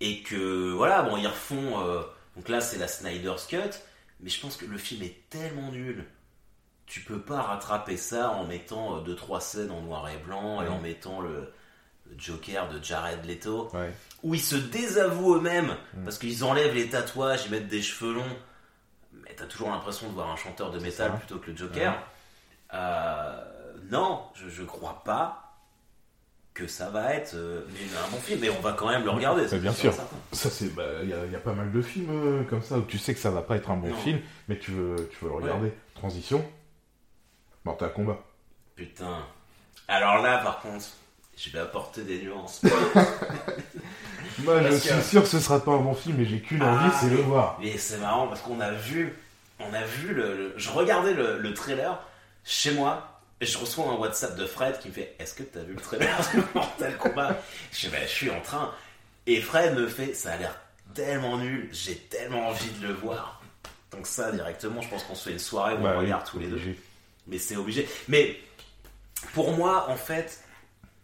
Et 0.00 0.22
que 0.24 0.72
voilà, 0.72 1.02
bon, 1.02 1.16
ils 1.16 1.26
refont. 1.28 1.80
euh, 1.86 2.02
donc 2.34 2.48
là, 2.48 2.60
c'est 2.60 2.78
la 2.78 2.88
Snyder's 2.88 3.46
Cut, 3.46 3.58
mais 4.20 4.30
je 4.30 4.40
pense 4.40 4.56
que 4.56 4.64
le 4.66 4.78
film 4.78 5.02
est 5.04 5.28
tellement 5.30 5.70
nul. 5.70 6.04
Tu 6.86 7.00
peux 7.00 7.20
pas 7.20 7.40
rattraper 7.42 7.96
ça 7.96 8.30
en 8.30 8.44
mettant 8.44 9.00
2-3 9.02 9.40
scènes 9.40 9.70
en 9.70 9.82
noir 9.82 10.08
et 10.08 10.16
blanc 10.18 10.60
et 10.62 10.68
Mm. 10.68 10.72
en 10.72 10.80
mettant 10.80 11.20
le, 11.20 11.52
le 12.10 12.18
Joker 12.18 12.68
de 12.68 12.82
Jared 12.82 13.24
Leto 13.24 13.68
Ouais. 13.74 13.92
où 14.24 14.34
ils 14.34 14.40
se 14.42 14.56
désavouent 14.56 15.36
eux-mêmes 15.36 15.76
Mm. 15.94 16.04
parce 16.04 16.18
qu'ils 16.18 16.42
enlèvent 16.44 16.74
les 16.74 16.88
tatouages, 16.88 17.44
ils 17.46 17.50
mettent 17.52 17.68
des 17.68 17.82
cheveux 17.82 18.14
longs. 18.14 18.36
Mais 19.12 19.34
t'as 19.36 19.46
toujours 19.46 19.70
l'impression 19.70 20.08
de 20.08 20.14
voir 20.14 20.30
un 20.30 20.36
chanteur 20.36 20.70
de 20.72 20.78
métal 20.80 21.16
plutôt 21.18 21.38
que 21.38 21.50
le 21.50 21.56
Joker. 21.56 21.94
Euh, 22.74 23.74
non, 23.90 24.24
je, 24.34 24.48
je 24.48 24.62
crois 24.64 25.02
pas 25.04 25.51
que 26.54 26.66
ça 26.66 26.90
va 26.90 27.14
être 27.14 27.34
euh, 27.34 27.62
mais 27.72 27.80
un 27.98 28.10
bon 28.10 28.18
film. 28.18 28.40
Mais 28.40 28.50
on 28.50 28.60
va 28.60 28.72
quand 28.72 28.88
même 28.88 29.04
le 29.04 29.10
regarder. 29.10 29.48
c'est 29.48 29.58
bien 29.58 29.72
sûr. 29.72 29.94
Ça, 30.32 30.50
c'est. 30.50 30.74
bah, 30.74 30.82
Il 31.02 31.08
y, 31.08 31.12
a, 31.14 31.24
il 31.26 31.32
y 31.32 31.36
a 31.36 31.40
pas 31.40 31.52
mal 31.54 31.72
de 31.72 31.80
films 31.82 32.10
euh, 32.10 32.42
comme 32.44 32.62
ça 32.62 32.76
où 32.78 32.82
tu 32.82 32.98
sais 32.98 33.14
que 33.14 33.20
ça 33.20 33.30
va 33.30 33.42
pas 33.42 33.56
être 33.56 33.70
un 33.70 33.76
bon 33.76 33.88
Non. 33.88 33.96
film, 33.96 34.20
mais 34.48 34.58
tu 34.58 34.70
veux, 34.72 35.08
tu 35.12 35.24
veux 35.24 35.30
le 35.30 35.36
regarder. 35.36 35.72
Transition. 35.94 36.44
Mortal 37.64 37.92
Kombat. 37.92 38.18
Putain. 38.76 39.18
Alors 39.88 40.20
là, 40.22 40.38
par 40.38 40.60
contre, 40.60 40.84
je 41.36 41.50
vais 41.50 41.60
apporter 41.60 42.02
des 42.02 42.20
nuances. 42.22 42.62
Moi, 44.44 44.62
je 44.62 44.76
suis 44.76 44.88
que- 44.90 45.02
sûr 45.02 45.22
que 45.22 45.28
ce 45.28 45.38
sera 45.40 45.60
pas 45.60 45.72
un 45.72 45.78
bon 45.80 45.94
film, 45.94 46.16
mais 46.18 46.24
j'ai 46.24 46.40
qu'une 46.40 46.62
Ah, 46.62 46.72
envie, 46.74 46.94
c'est 47.00 47.06
mais- 47.06 47.16
le 47.16 47.22
voir. 47.22 47.58
Et 47.62 47.76
c'est 47.78 47.98
marrant 47.98 48.26
parce 48.28 48.40
qu'on 48.40 48.60
a 48.60 48.70
vu, 48.72 49.14
on 49.60 49.72
a 49.74 49.84
vu 49.84 50.14
le, 50.14 50.36
le- 50.36 50.54
je 50.56 50.70
regardais 50.70 51.12
le, 51.14 51.38
le 51.38 51.54
trailer 51.54 51.98
chez 52.44 52.72
moi 52.72 53.11
et 53.42 53.46
je 53.46 53.58
reçois 53.58 53.86
un 53.86 53.96
WhatsApp 53.96 54.36
de 54.36 54.46
Fred 54.46 54.78
qui 54.78 54.88
me 54.88 54.92
fait 54.94 55.14
Est-ce 55.18 55.34
que 55.34 55.42
t'as 55.42 55.62
vu 55.64 55.74
le 55.74 55.80
trailer 55.80 56.16
de 56.34 56.42
Mortal 56.54 56.96
Kombat? 56.96 57.42
Je 57.72 57.88
fais 57.88 57.88
Bah, 57.90 58.02
je 58.06 58.10
suis 58.10 58.30
en 58.30 58.40
train. 58.40 58.72
Et 59.26 59.40
Fred 59.40 59.74
me 59.74 59.88
fait 59.88 60.14
Ça 60.14 60.32
a 60.32 60.36
l'air 60.36 60.58
tellement 60.94 61.38
nul, 61.38 61.68
j'ai 61.72 61.96
tellement 61.96 62.48
envie 62.48 62.70
de 62.80 62.86
le 62.86 62.92
voir. 62.94 63.42
Donc, 63.90 64.06
ça, 64.06 64.30
directement, 64.32 64.80
je 64.80 64.88
pense 64.88 65.02
qu'on 65.04 65.14
se 65.14 65.24
fait 65.24 65.32
une 65.32 65.38
soirée 65.38 65.74
où 65.74 65.78
Bah 65.78 65.92
on 65.94 65.98
oui, 65.98 66.04
regarde 66.06 66.24
tous 66.26 66.38
les 66.38 66.46
deux. 66.46 66.54
obligé. 66.56 66.78
Mais 67.26 67.38
c'est 67.38 67.56
obligé. 67.56 67.88
Mais 68.08 68.38
pour 69.34 69.52
moi, 69.52 69.86
en 69.90 69.96
fait, 69.96 70.40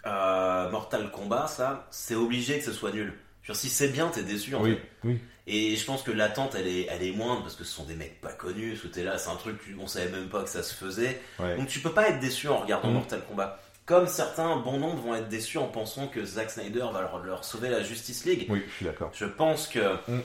euh, 0.06 0.70
Mortal 0.70 1.10
Kombat, 1.10 1.48
ça, 1.48 1.86
c'est 1.90 2.14
obligé 2.14 2.58
que 2.58 2.64
ce 2.64 2.72
soit 2.72 2.92
nul. 2.92 3.12
Dire, 3.44 3.56
si 3.56 3.68
c'est 3.68 3.88
bien, 3.88 4.08
t'es 4.08 4.22
déçu 4.22 4.54
en 4.54 4.62
Oui, 4.62 4.74
fait. 4.76 5.08
oui. 5.08 5.20
Et 5.50 5.76
je 5.76 5.84
pense 5.86 6.02
que 6.02 6.10
l'attente, 6.10 6.54
elle 6.54 6.66
est, 6.68 6.86
elle 6.90 7.02
est 7.02 7.12
moindre 7.12 7.40
parce 7.42 7.56
que 7.56 7.64
ce 7.64 7.72
sont 7.72 7.84
des 7.84 7.94
mecs 7.94 8.20
pas 8.20 8.32
connus. 8.32 8.72
Parce 8.72 8.82
que 8.82 8.88
t'es 8.88 9.02
là, 9.02 9.16
c'est 9.16 9.30
un 9.30 9.36
truc, 9.36 9.56
on 9.80 9.86
savait 9.86 10.10
même 10.10 10.28
pas 10.28 10.42
que 10.42 10.50
ça 10.50 10.62
se 10.62 10.74
faisait. 10.74 11.20
Ouais. 11.38 11.56
Donc 11.56 11.68
tu 11.68 11.80
peux 11.80 11.92
pas 11.92 12.08
être 12.10 12.20
déçu 12.20 12.48
en 12.48 12.58
regardant 12.58 12.88
Mhm. 12.88 12.94
Mortal 12.94 13.22
Kombat. 13.26 13.58
Comme 13.86 14.06
certains, 14.06 14.56
bon 14.56 14.76
nombre, 14.78 15.00
vont 15.02 15.14
être 15.14 15.30
déçus 15.30 15.56
en 15.56 15.66
pensant 15.68 16.08
que 16.08 16.22
Zack 16.22 16.50
Snyder 16.50 16.84
va 16.92 17.00
leur, 17.00 17.18
leur 17.20 17.44
sauver 17.44 17.70
la 17.70 17.82
Justice 17.82 18.26
League. 18.26 18.46
Oui, 18.50 18.62
je 18.68 18.74
suis 18.74 18.84
d'accord. 18.84 19.10
Je 19.14 19.24
pense 19.24 19.66
que, 19.66 19.94
Mm. 20.06 20.20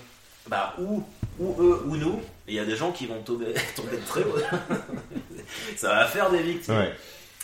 bah, 0.48 0.74
ou, 0.80 1.02
ou 1.40 1.56
eux 1.64 1.82
ou 1.86 1.96
nous, 1.96 2.22
il 2.50 2.56
y 2.56 2.60
a 2.60 2.66
des 2.66 2.76
gens 2.76 2.92
qui 2.92 3.06
vont 3.08 3.22
tomber, 3.22 3.54
tomber 3.78 3.96
de 3.96 4.06
très 4.06 4.24
haut. 4.24 4.36
ça 5.78 5.90
va 5.96 6.06
faire 6.08 6.30
des 6.32 6.42
victimes. 6.42 6.76
Ouais. 6.78 6.94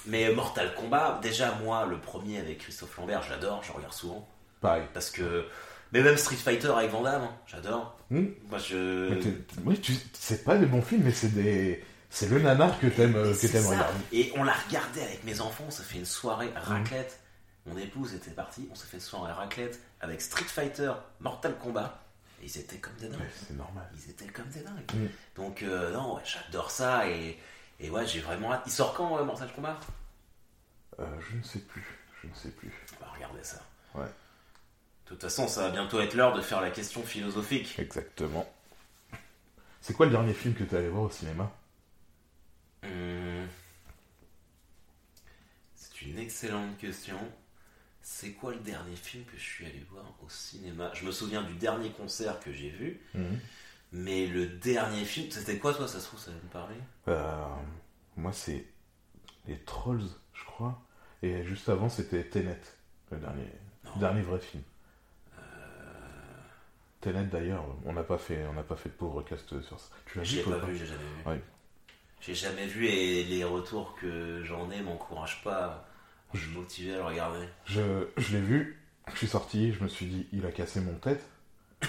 Mais 0.05 0.29
Mortal 0.33 0.73
Kombat, 0.75 1.19
déjà 1.21 1.53
moi, 1.63 1.85
le 1.89 1.97
premier 1.97 2.39
avec 2.39 2.59
Christophe 2.59 2.97
Lambert, 2.97 3.23
j'adore, 3.27 3.61
je 3.63 3.71
regarde 3.71 3.93
souvent. 3.93 4.27
Pareil. 4.61 4.83
Parce 4.93 5.09
que. 5.09 5.45
Mais 5.91 6.01
même 6.01 6.17
Street 6.17 6.35
Fighter 6.35 6.69
avec 6.69 6.91
Van 6.91 7.01
Damme, 7.01 7.23
hein, 7.23 7.35
j'adore. 7.47 7.97
Hmm. 8.09 8.27
Moi 8.49 8.59
je. 8.59 9.19
Oui, 9.65 9.79
tu... 9.79 9.93
c'est 10.13 10.43
pas 10.43 10.57
des 10.57 10.65
bons 10.65 10.81
films, 10.81 11.03
mais 11.03 11.11
c'est 11.11 11.33
des. 11.33 11.83
C'est 12.11 12.27
le 12.29 12.39
nanar 12.39 12.79
que 12.79 12.87
t'aimes 12.87 13.15
euh, 13.15 13.33
regarder. 13.33 13.99
Et 14.11 14.31
on 14.35 14.43
l'a 14.43 14.53
regardé 14.53 15.01
avec 15.01 15.23
mes 15.23 15.41
enfants, 15.41 15.65
on 15.67 15.71
s'est 15.71 15.83
fait 15.83 15.99
une 15.99 16.05
soirée 16.05 16.51
raclette. 16.55 17.19
Mon 17.67 17.77
épouse 17.77 18.15
était 18.15 18.31
partie, 18.31 18.67
on 18.71 18.75
s'est 18.75 18.87
fait 18.87 18.97
une 18.97 19.03
soirée 19.03 19.31
raclette 19.31 19.79
avec 20.01 20.21
Street 20.21 20.45
Fighter, 20.45 20.91
Mortal 21.19 21.55
Kombat. 21.57 22.01
Et 22.41 22.45
ils 22.45 22.57
étaient 22.57 22.77
comme 22.77 22.95
des 22.95 23.09
dingues. 23.09 23.19
Ouais, 23.19 23.31
c'est 23.47 23.55
normal. 23.55 23.87
Ils 23.95 24.09
étaient 24.09 24.27
comme 24.27 24.47
des 24.47 24.61
dingues. 24.61 24.91
Mm. 24.93 25.07
Donc, 25.35 25.61
euh, 25.61 25.91
non, 25.91 26.15
ouais, 26.15 26.21
j'adore 26.23 26.71
ça. 26.71 27.07
Et, 27.07 27.37
et 27.79 27.89
ouais, 27.89 28.07
j'ai 28.07 28.21
vraiment 28.21 28.53
hâte. 28.53 28.63
Il 28.65 28.71
sort 28.71 28.93
quand, 28.93 29.19
euh, 29.19 29.23
Mortal 29.23 29.51
Kombat? 29.53 29.79
Euh, 30.99 31.05
je 31.29 31.35
ne 31.35 31.43
sais 31.43 31.59
plus. 31.59 31.85
Je 32.23 32.27
ne 32.27 32.33
sais 32.33 32.49
plus. 32.49 32.71
On 32.99 33.05
va 33.05 33.11
regarder 33.11 33.43
ça. 33.43 33.57
Ouais. 33.93 34.07
De 35.09 35.15
toute 35.15 35.23
façon, 35.23 35.47
ça 35.47 35.61
va 35.63 35.69
bientôt 35.71 35.99
être 35.99 36.13
l'heure 36.13 36.35
de 36.35 36.41
faire 36.41 36.61
la 36.61 36.69
question 36.69 37.01
philosophique. 37.03 37.77
Exactement. 37.79 38.47
C'est 39.81 39.93
quoi 39.93 40.05
le 40.05 40.11
dernier 40.11 40.33
film 40.33 40.53
que 40.53 40.63
t'es 40.63 40.77
allé 40.77 40.89
voir 40.89 41.03
au 41.03 41.09
cinéma? 41.09 41.51
Hum. 42.83 43.47
C'est 45.75 46.01
une 46.03 46.19
excellente 46.19 46.77
question. 46.77 47.17
C'est 48.01 48.31
quoi 48.33 48.53
le 48.53 48.59
dernier 48.59 48.95
film 48.95 49.23
que 49.25 49.37
je 49.37 49.43
suis 49.43 49.65
allé 49.65 49.83
voir 49.91 50.05
au 50.23 50.29
cinéma? 50.29 50.91
Je 50.93 51.05
me 51.05 51.11
souviens 51.11 51.41
du 51.41 51.53
dernier 51.55 51.89
concert 51.91 52.39
que 52.39 52.51
j'ai 52.53 52.69
vu, 52.69 53.01
Mhm. 53.15 53.39
mais 53.91 54.27
le 54.27 54.45
dernier 54.47 55.05
film, 55.05 55.29
c'était 55.31 55.57
quoi 55.57 55.73
toi? 55.73 55.87
Ça 55.87 55.99
se 55.99 56.05
trouve, 56.05 56.19
ça 56.19 56.31
va 56.31 56.37
me 56.37 56.49
parler? 56.51 56.75
Euh, 57.07 57.45
Moi, 58.15 58.33
c'est 58.33 58.65
les 59.47 59.57
Trolls, 59.59 60.07
je 60.33 60.43
crois. 60.43 60.81
Et 61.23 61.43
juste 61.45 61.69
avant, 61.69 61.87
c'était 61.89 62.23
Tenet, 62.25 62.59
le 63.11 63.17
dernier, 63.17 63.47
Non. 63.85 63.95
dernier 63.97 64.21
vrai 64.21 64.39
film. 64.39 64.61
Tenet, 67.01 67.23
d'ailleurs, 67.25 67.63
on 67.85 67.93
n'a 67.93 68.03
pas 68.03 68.17
fait, 68.17 68.45
on 68.49 68.53
n'a 68.53 68.63
pas 68.63 68.75
fait 68.75 68.89
de 68.89 68.93
pauvre 68.95 69.21
cast 69.21 69.47
sur 69.61 69.79
ça. 69.79 69.89
Tu 70.05 70.17
l'as 70.17 70.23
vu 70.23 70.41
pas 70.41 70.57
vu, 70.65 70.77
j'ai 70.77 70.85
jamais 70.85 70.99
vu. 70.99 71.29
Ouais. 71.29 71.41
J'ai 72.21 72.33
jamais 72.35 72.65
vu 72.67 72.85
et 72.87 73.23
les 73.23 73.43
retours 73.45 73.95
que 73.95 74.43
j'en 74.43 74.69
ai 74.71 74.81
m'encouragent 74.81 75.41
pas 75.43 75.85
à 76.33 76.37
me 76.37 76.53
motiver 76.59 76.93
à 76.95 76.97
le 76.97 77.03
regarder. 77.03 77.47
Je, 77.65 78.07
je 78.17 78.35
l'ai 78.35 78.41
vu, 78.41 78.77
je 79.13 79.17
suis 79.17 79.27
sorti, 79.27 79.71
je 79.71 79.81
me 79.81 79.87
suis 79.87 80.05
dit, 80.07 80.27
il 80.33 80.45
a 80.45 80.51
cassé 80.51 80.81
mon 80.81 80.95
tête. 80.95 81.25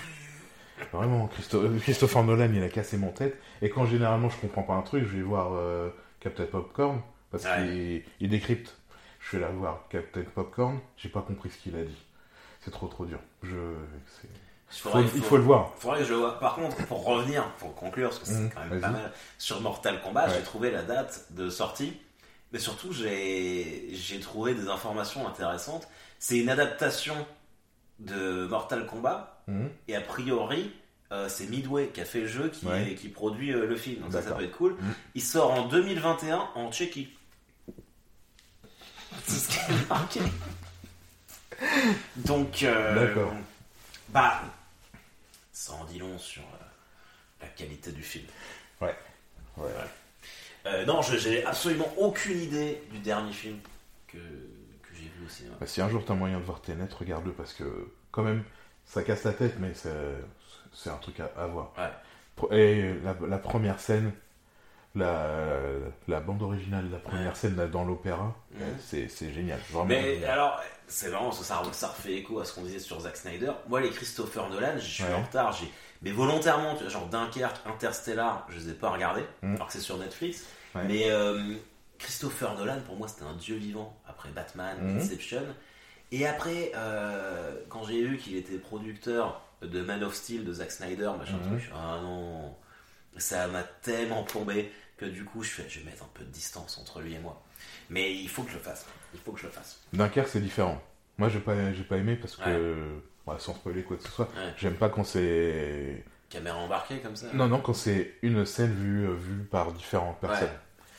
Vraiment, 0.92 1.26
Christo- 1.28 1.68
Christopher 1.80 2.22
Nolan, 2.24 2.52
il 2.54 2.62
a 2.62 2.68
cassé 2.68 2.96
mon 2.96 3.11
tête. 3.11 3.36
Et 3.62 3.68
quand 3.70 3.86
généralement 3.86 4.28
je 4.28 4.36
comprends 4.38 4.62
pas 4.62 4.74
un 4.74 4.82
truc, 4.82 5.04
je 5.04 5.16
vais 5.16 5.22
voir 5.22 5.52
euh, 5.54 5.90
Captain 6.20 6.46
Popcorn, 6.46 7.02
parce 7.32 7.44
qu'il 7.44 8.02
il 8.20 8.28
décrypte. 8.28 8.76
Je 9.20 9.36
vais 9.36 9.42
là 9.42 9.50
voir 9.50 9.84
Captain 9.90 10.22
Popcorn, 10.22 10.78
j'ai 10.96 11.08
pas 11.11 11.20
compris 11.22 11.50
ce 11.50 11.58
qu'il 11.58 11.76
a 11.76 11.82
dit. 11.84 12.02
C'est 12.61 12.70
trop 12.70 12.86
trop 12.88 13.04
dur. 13.04 13.18
Je, 13.42 13.56
Il 14.73 14.79
faut- 14.79 14.91
faudrait, 14.91 15.09
il 15.16 15.23
faut 15.23 15.37
le 15.37 15.43
voir. 15.43 15.73
faudrait 15.79 15.99
que 16.01 16.05
je 16.05 16.11
le 16.12 16.18
vois. 16.21 16.39
Par 16.39 16.55
contre, 16.55 16.77
pour 16.87 17.05
revenir, 17.05 17.49
pour 17.59 17.75
conclure, 17.75 18.11
parce 18.11 18.21
que 18.21 18.27
c'est 18.27 18.35
Mhm, 18.35 18.51
quand 18.55 18.64
même 18.66 18.81
pas 18.81 18.91
mal, 18.91 19.12
sur 19.39 19.61
Mortal 19.61 20.01
Kombat, 20.01 20.29
Ouais. 20.29 20.35
j'ai 20.37 20.43
trouvé 20.43 20.71
la 20.71 20.83
date 20.83 21.27
de 21.31 21.51
sortie, 21.51 21.93
mais 22.53 22.59
surtout 22.61 22.93
j'ai 22.93 23.91
trouvé 24.23 24.55
des 24.55 24.68
informations 24.68 25.27
intéressantes. 25.27 25.89
C'est 26.21 26.39
une 26.39 26.49
adaptation 26.49 27.16
de 27.99 28.47
Mortal 28.47 28.87
Kombat, 28.87 29.43
Mhm. 29.49 29.71
et 29.89 29.97
a 29.97 30.01
priori, 30.01 30.73
euh, 31.12 31.29
c'est 31.29 31.47
Midway 31.51 31.89
qui 31.89 32.01
a 32.01 32.05
fait 32.05 32.21
le 32.21 32.27
jeu, 32.29 32.49
qui, 32.49 32.64
Ouais. 32.66 32.95
qui 32.95 33.09
produit 33.09 33.53
euh, 33.53 33.66
le 33.66 33.75
film. 33.77 34.03
Donc 34.03 34.12
ça, 34.12 34.23
ça 34.23 34.33
peut 34.33 34.45
être 34.45 34.57
cool. 34.57 34.75
Mhm. 34.75 34.95
Il 35.16 35.23
sort 35.23 35.51
en 35.51 35.66
2021 35.66 36.49
en 36.55 36.71
Tchéquie. 36.71 37.09
C'est 39.27 39.35
ce 39.37 39.49
qui 39.49 39.73
est 39.73 39.89
marqué. 39.89 40.21
Donc, 42.16 42.62
euh, 42.62 42.95
D'accord. 43.07 43.33
bah, 44.11 44.41
ça 45.61 45.74
en 45.74 45.84
dit 45.84 45.98
long 45.98 46.18
sur 46.18 46.42
euh, 46.42 46.64
la 47.42 47.48
qualité 47.48 47.92
du 47.92 48.02
film. 48.02 48.24
Ouais. 48.80 48.94
Ouais. 49.58 49.68
Euh, 50.66 50.86
non, 50.86 51.02
j'ai 51.02 51.44
absolument 51.44 51.92
aucune 51.98 52.40
idée 52.40 52.82
du 52.90 52.98
dernier 52.98 53.32
film 53.32 53.58
que, 54.08 54.16
que 54.16 54.88
j'ai 54.94 55.02
vu 55.02 55.26
au 55.26 55.28
cinéma. 55.28 55.56
Bah, 55.61 55.66
si 55.66 55.82
un 55.82 55.88
jour 55.90 56.02
t'as 56.04 56.14
moyen 56.14 56.38
de 56.38 56.44
voir 56.44 56.62
Tenet, 56.62 56.88
regarde-le 56.98 57.32
parce 57.32 57.52
que 57.52 57.64
quand 58.11 58.22
même 58.22 58.42
ça 58.86 59.02
casse 59.02 59.24
la 59.24 59.32
tête, 59.34 59.56
mais 59.58 59.72
c'est 59.74 60.90
un 60.90 60.96
truc 60.96 61.20
à, 61.20 61.30
à 61.36 61.46
voir. 61.46 61.72
Ouais. 61.76 62.56
Et 62.58 62.94
la, 63.04 63.14
la 63.28 63.38
première 63.38 63.80
scène, 63.80 64.12
la, 64.94 65.28
la 66.08 66.20
bande 66.20 66.42
originale, 66.42 66.90
la 66.90 66.98
première 66.98 67.28
Ouais. 67.28 67.34
scène 67.34 67.56
là, 67.56 67.66
dans 67.66 67.84
l'opéra, 67.84 68.34
c'est 68.80 69.08
c'est 69.08 69.30
génial. 69.32 69.61
Vraiment. 69.68 69.84
Mais 69.84 70.14
génial. 70.14 70.30
alors, 70.30 70.62
c'est 70.91 71.09
marrant, 71.11 71.30
que 71.30 71.36
ça, 71.36 71.62
ça 71.72 71.88
refait 71.88 72.14
écho 72.14 72.38
à 72.41 72.45
ce 72.45 72.53
qu'on 72.55 72.62
disait 72.62 72.78
sur 72.78 73.01
Zack 73.01 73.16
Snyder. 73.16 73.53
Moi, 73.68 73.80
les 73.80 73.91
Christopher 73.91 74.49
Nolan, 74.51 74.74
je 74.76 74.86
suis 74.86 75.05
Ouais. 75.05 75.14
en 75.14 75.22
retard. 75.22 75.53
j'ai- 75.53 75.70
Mais 76.03 76.11
volontairement, 76.12 76.74
tu 76.74 76.82
vois, 76.84 76.88
genre 76.91 77.07
Dunkerque, 77.09 77.59
Interstellar, 77.66 78.47
je 78.49 78.59
les 78.59 78.68
ai 78.70 78.72
pas 78.72 78.88
regardés, 78.91 79.24
Mm. 79.43 79.55
alors 79.57 79.66
que 79.66 79.72
c'est 79.74 79.80
sur 79.80 79.99
Netflix. 79.99 80.45
Ouais. 80.74 80.84
Mais 80.86 81.11
euh, 81.11 81.57
Christopher 81.99 82.55
Nolan, 82.57 82.80
pour 82.86 82.97
moi, 82.97 83.07
c'était 83.09 83.24
un 83.24 83.34
dieu 83.34 83.57
vivant. 83.57 83.95
Après 84.09 84.30
Batman, 84.30 84.78
Mhm. 84.80 84.99
Inception. 84.99 85.43
Et 86.12 86.26
après, 86.26 86.72
euh, 86.74 87.55
quand 87.68 87.84
j'ai 87.84 88.03
vu 88.03 88.16
qu'il 88.16 88.36
était 88.36 88.57
producteur 88.59 89.43
de 89.62 89.82
Man 89.82 90.03
of 90.03 90.14
Steel 90.14 90.45
de 90.45 90.53
Zack 90.55 90.70
Snyder, 90.72 91.11
machin 91.18 91.36
Mhm. 91.36 91.59
truc, 91.59 91.70
ah 91.74 91.99
non, 92.03 92.57
ça 93.18 93.47
m'a 93.49 93.62
tellement 93.62 94.22
plombé 94.24 94.72
que 94.97 95.05
du 95.05 95.24
coup, 95.24 95.43
je, 95.43 95.51
fais, 95.51 95.68
je 95.68 95.80
vais 95.80 95.84
mettre 95.84 96.03
un 96.03 96.09
peu 96.14 96.24
de 96.24 96.30
distance 96.30 96.78
entre 96.78 97.01
lui 97.01 97.14
et 97.14 97.18
moi. 97.18 97.43
Mais 97.91 98.12
il 98.14 98.28
faut 98.28 98.43
que 98.45 98.51
je 98.51 98.55
le 98.57 98.61
fasse. 98.62 98.86
Il 99.12 99.20
faut 99.20 99.32
que 99.32 99.41
je 99.41 99.47
le 99.47 99.53
fasse. 99.53 99.78
Dunkerque, 99.93 100.28
c'est 100.28 100.41
différent. 100.41 100.80
Moi, 101.18 101.28
j'ai 101.28 101.41
pas, 101.41 101.72
j'ai 101.74 101.82
pas 101.82 101.97
aimé 101.99 102.16
parce 102.16 102.36
que, 102.36 102.95
ouais, 103.26 103.34
sans 103.38 103.55
spoiler 103.55 103.82
quoi 103.82 103.97
que 103.99 104.03
ce 104.05 104.09
soit, 104.11 104.26
Ouais. 104.36 104.55
j'aime 104.57 104.76
pas 104.76 104.88
quand 104.88 105.05
c'est. 105.05 106.05
Caméra 106.30 106.57
embarquée 106.59 107.01
comme 107.01 107.16
ça 107.16 107.26
Non, 107.34 107.49
non, 107.49 107.61
quand 107.61 107.74
c'est 107.74 108.14
une 108.22 108.47
scène 108.47 108.72
vue, 108.72 109.07
euh, 109.09 109.14
vue 109.14 109.43
par 109.45 109.72
différentes 109.72 110.20
personnes. 110.20 110.45
Ouais. 110.49 110.55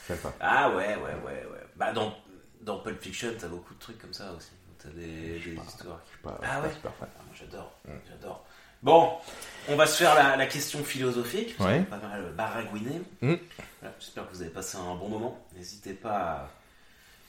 J'aime 0.09 0.17
pas. 0.17 0.33
Ah 0.41 0.69
ouais, 0.71 0.95
ouais, 0.97 1.15
ouais, 1.25 1.45
ouais. 1.49 1.65
Bah 1.77 1.93
dans, 1.93 2.13
dans 2.61 2.79
Pulp 2.79 3.01
Fiction, 3.01 3.29
t'as 3.39 3.47
beaucoup 3.47 3.73
de 3.73 3.79
trucs 3.79 3.97
comme 3.97 4.13
ça 4.13 4.33
aussi. 4.33 4.51
T'as 4.77 4.89
des, 4.89 5.39
des 5.39 5.51
pas. 5.55 5.61
histoires 5.63 6.01
qui... 6.03 6.09
Je 6.11 6.13
suis 6.17 6.21
pas, 6.23 6.37
Ah 6.43 6.45
je 6.45 6.49
suis 6.49 6.55
ouais 6.61 6.67
pas 6.69 6.73
super 6.75 6.93
fan. 6.95 7.09
Ah, 7.17 7.21
moi 7.25 7.35
j'adore, 7.39 7.71
Mm. 7.87 7.91
j'adore. 8.09 8.45
Bon, 8.83 9.11
on 9.69 9.75
va 9.77 9.85
se 9.85 9.97
faire 10.03 10.15
la, 10.15 10.35
la 10.35 10.45
question 10.47 10.83
philosophique. 10.83 11.55
parce 11.57 11.69
Ouais. 11.69 11.85
qu'on 11.89 11.95
a 11.95 11.99
Pas 11.99 12.07
mal 12.07 12.33
baragouiné. 12.33 13.01
Mm. 13.21 13.35
Voilà, 13.79 13.95
J'espère 13.99 14.27
que 14.27 14.33
vous 14.33 14.41
avez 14.41 14.51
passé 14.51 14.77
un 14.77 14.95
bon 14.95 15.07
moment. 15.07 15.39
N'hésitez 15.55 15.93
pas 15.93 16.49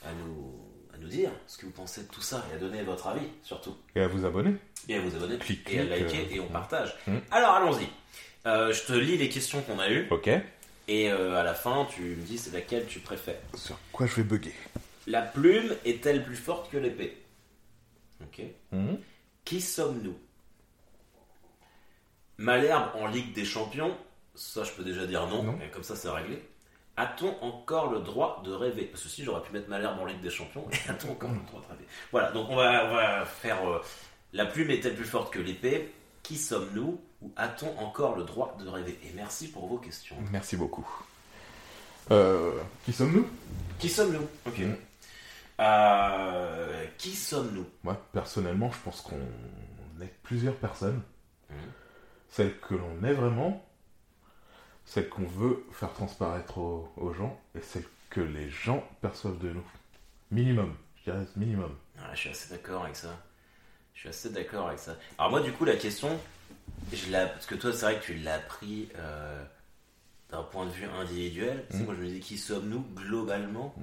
à, 0.04 0.12
nous, 0.12 0.54
à 0.94 0.98
nous 0.98 1.08
dire 1.08 1.30
ce 1.46 1.58
que 1.58 1.66
vous 1.66 1.72
pensez 1.72 2.02
de 2.02 2.08
tout 2.08 2.20
ça 2.22 2.44
et 2.50 2.56
à 2.56 2.58
donner 2.58 2.82
votre 2.82 3.06
avis 3.06 3.26
surtout. 3.42 3.76
Et 3.94 4.00
à 4.00 4.08
vous 4.08 4.24
abonner. 4.24 4.54
Et 4.88 4.96
à 4.96 5.00
vous 5.00 5.14
abonner 5.16 5.38
et 5.68 5.78
à 5.78 5.84
liker 5.84 6.28
euh, 6.30 6.34
et 6.34 6.40
on 6.40 6.48
partage. 6.48 6.94
Mm. 7.06 7.16
Alors 7.30 7.50
allons-y. 7.54 7.86
Euh, 8.46 8.72
je 8.72 8.82
te 8.84 8.92
lis 8.92 9.16
les 9.16 9.28
questions 9.28 9.62
qu'on 9.62 9.78
a 9.78 9.88
eues 9.90 10.08
Ok. 10.10 10.28
et 10.88 11.10
euh, 11.12 11.36
à 11.36 11.44
la 11.44 11.54
fin 11.54 11.86
tu 11.94 12.02
me 12.02 12.24
dis 12.24 12.38
c'est 12.38 12.52
laquelle 12.52 12.86
tu 12.86 12.98
préfères. 12.98 13.40
Sur 13.54 13.78
quoi 13.92 14.06
je 14.06 14.16
vais 14.16 14.24
bugger? 14.24 14.54
La 15.06 15.22
plume 15.22 15.74
est-elle 15.84 16.24
plus 16.24 16.36
forte 16.36 16.70
que 16.70 16.76
l'épée? 16.76 17.16
Ok. 18.22 18.42
Mhm. 18.72 18.98
Qui 19.44 19.60
sommes-nous? 19.60 20.16
Malherbe 22.38 22.90
en 22.96 23.06
Ligue 23.06 23.32
des 23.32 23.44
Champions? 23.44 23.96
Ça, 24.34 24.64
je 24.64 24.72
peux 24.72 24.84
déjà 24.84 25.06
dire 25.06 25.26
non. 25.26 25.42
Non. 25.42 25.58
comme 25.72 25.82
ça, 25.82 25.94
c'est 25.94 26.08
réglé. 26.08 26.42
A-t-on 26.96 27.34
encore 27.42 27.90
le 27.90 28.00
droit 28.00 28.42
de 28.44 28.52
rêver? 28.52 28.84
Parce 28.84 29.02
que 29.02 29.08
si 29.08 29.24
j'aurais 29.24 29.42
pu 29.42 29.52
mettre 29.52 29.68
Malherbe 29.68 29.98
en 29.98 30.04
Ligue 30.04 30.20
des 30.20 30.30
Champions, 30.30 30.66
a-t-on 30.88 31.12
encore 31.12 31.30
le 31.30 31.40
droit 31.46 31.60
de 31.62 31.66
rêver? 31.72 31.86
Voilà, 32.10 32.30
donc 32.32 32.48
on 32.50 32.56
va, 32.56 32.84
on 32.86 32.94
va 32.94 33.24
faire. 33.24 33.66
euh, 33.68 33.80
la 34.34 34.46
plume 34.46 34.70
est-elle 34.70 34.94
plus 34.94 35.04
forte 35.06 35.32
que 35.32 35.38
l'épée? 35.40 35.92
Qui 36.22 36.36
sommes-nous? 36.36 37.00
Ou 37.22 37.32
a-t-on 37.36 37.78
encore 37.78 38.16
le 38.16 38.24
droit 38.24 38.56
de 38.60 38.68
rêver? 38.68 38.98
Et 39.04 39.12
merci 39.14 39.48
pour 39.50 39.66
vos 39.66 39.78
questions. 39.78 40.16
Merci 40.30 40.56
beaucoup. 40.56 40.86
Euh, 42.10 42.52
qui 42.84 42.92
sommes-nous? 42.92 43.26
Qui 43.78 43.88
sommes-nous? 43.88 44.26
Ok. 44.46 44.58
Mm. 44.58 44.74
Euh, 45.60 46.84
qui 46.98 47.14
sommes-nous? 47.14 47.66
Moi, 47.84 47.96
personnellement, 48.12 48.70
je 48.72 48.78
pense 48.84 49.00
qu'on 49.02 49.16
est 50.02 50.12
plusieurs 50.22 50.56
personnes. 50.56 51.00
Mhm. 51.50 51.56
Celles 52.30 52.58
que 52.58 52.74
l'on 52.74 53.04
est 53.04 53.12
vraiment, 53.12 53.62
celles 54.84 55.08
qu'on 55.08 55.24
veut 55.26 55.64
faire 55.72 55.92
transparaître 55.92 56.58
aux, 56.58 56.92
aux 56.96 57.12
gens, 57.12 57.40
et 57.54 57.60
celles 57.60 57.84
que 58.10 58.20
les 58.20 58.50
gens 58.50 58.86
perçoivent 59.00 59.38
de 59.38 59.50
nous. 59.50 59.64
Minimum, 60.30 60.74
je 60.98 61.10
dirais 61.10 61.24
minimum. 61.36 61.74
Ah, 61.98 62.10
Je 62.14 62.20
suis 62.20 62.30
assez 62.30 62.50
d'accord 62.54 62.84
avec 62.84 62.96
ça. 62.96 63.16
Je 63.94 64.00
suis 64.00 64.08
assez 64.08 64.30
d'accord 64.30 64.68
avec 64.68 64.78
ça. 64.78 64.96
Alors 65.18 65.30
moi, 65.30 65.40
du 65.40 65.52
coup, 65.52 65.64
la 65.64 65.76
question, 65.76 66.18
je 66.92 67.06
l'ai- 67.06 67.26
parce 67.32 67.46
que 67.46 67.54
toi, 67.54 67.72
c'est 67.72 67.84
vrai 67.86 68.00
que 68.00 68.04
tu 68.04 68.14
l'as 68.14 68.38
pris 68.38 68.88
euh, 68.96 69.44
d'un 70.30 70.42
point 70.42 70.66
de 70.66 70.70
vue 70.70 70.86
individuel. 70.86 71.64
Tu 71.70 71.76
sais, 71.76 71.82
Mm. 71.82 71.86
moi, 71.86 71.94
je 71.96 72.00
me 72.02 72.08
dis, 72.08 72.20
qui 72.20 72.38
sommes-nous 72.38 72.80
globalement? 72.94 73.74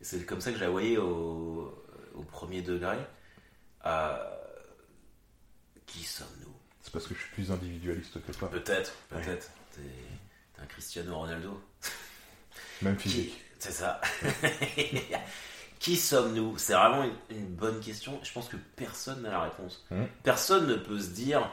Et 0.00 0.04
C'est 0.04 0.24
comme 0.26 0.40
ça 0.40 0.50
que 0.52 0.58
je 0.58 0.64
la 0.64 0.70
voyais 0.70 0.98
au, 0.98 1.72
au 2.14 2.22
premier 2.22 2.62
degré. 2.62 2.96
Euh, 3.86 4.16
qui 5.86 6.02
sommes-nous? 6.04 6.52
C'est 6.82 6.92
parce 6.92 7.06
que 7.06 7.14
je 7.14 7.20
suis 7.20 7.30
plus 7.32 7.50
individualiste 7.50 8.22
que 8.24 8.32
toi. 8.32 8.50
Peut-être, 8.50 8.92
peut-être. 9.08 9.50
T'es 10.54 10.62
un 10.62 10.66
Cristiano 10.66 11.16
Ronaldo. 11.18 11.60
Même 12.82 12.98
physique. 12.98 13.40
C'est 13.58 13.72
ça. 13.72 14.00
Qui 15.78 15.96
sommes-nous? 15.96 16.56
C'est 16.58 16.72
vraiment 16.74 17.04
une, 17.04 17.36
une 17.36 17.46
bonne 17.46 17.80
question. 17.80 18.18
Je 18.22 18.32
pense 18.32 18.48
que 18.48 18.56
personne 18.76 19.22
n'a 19.22 19.30
la 19.30 19.42
réponse. 19.42 19.84
Mhm. 19.90 20.06
Personne 20.22 20.66
ne 20.66 20.74
peut 20.74 20.98
se 20.98 21.10
dire 21.10 21.50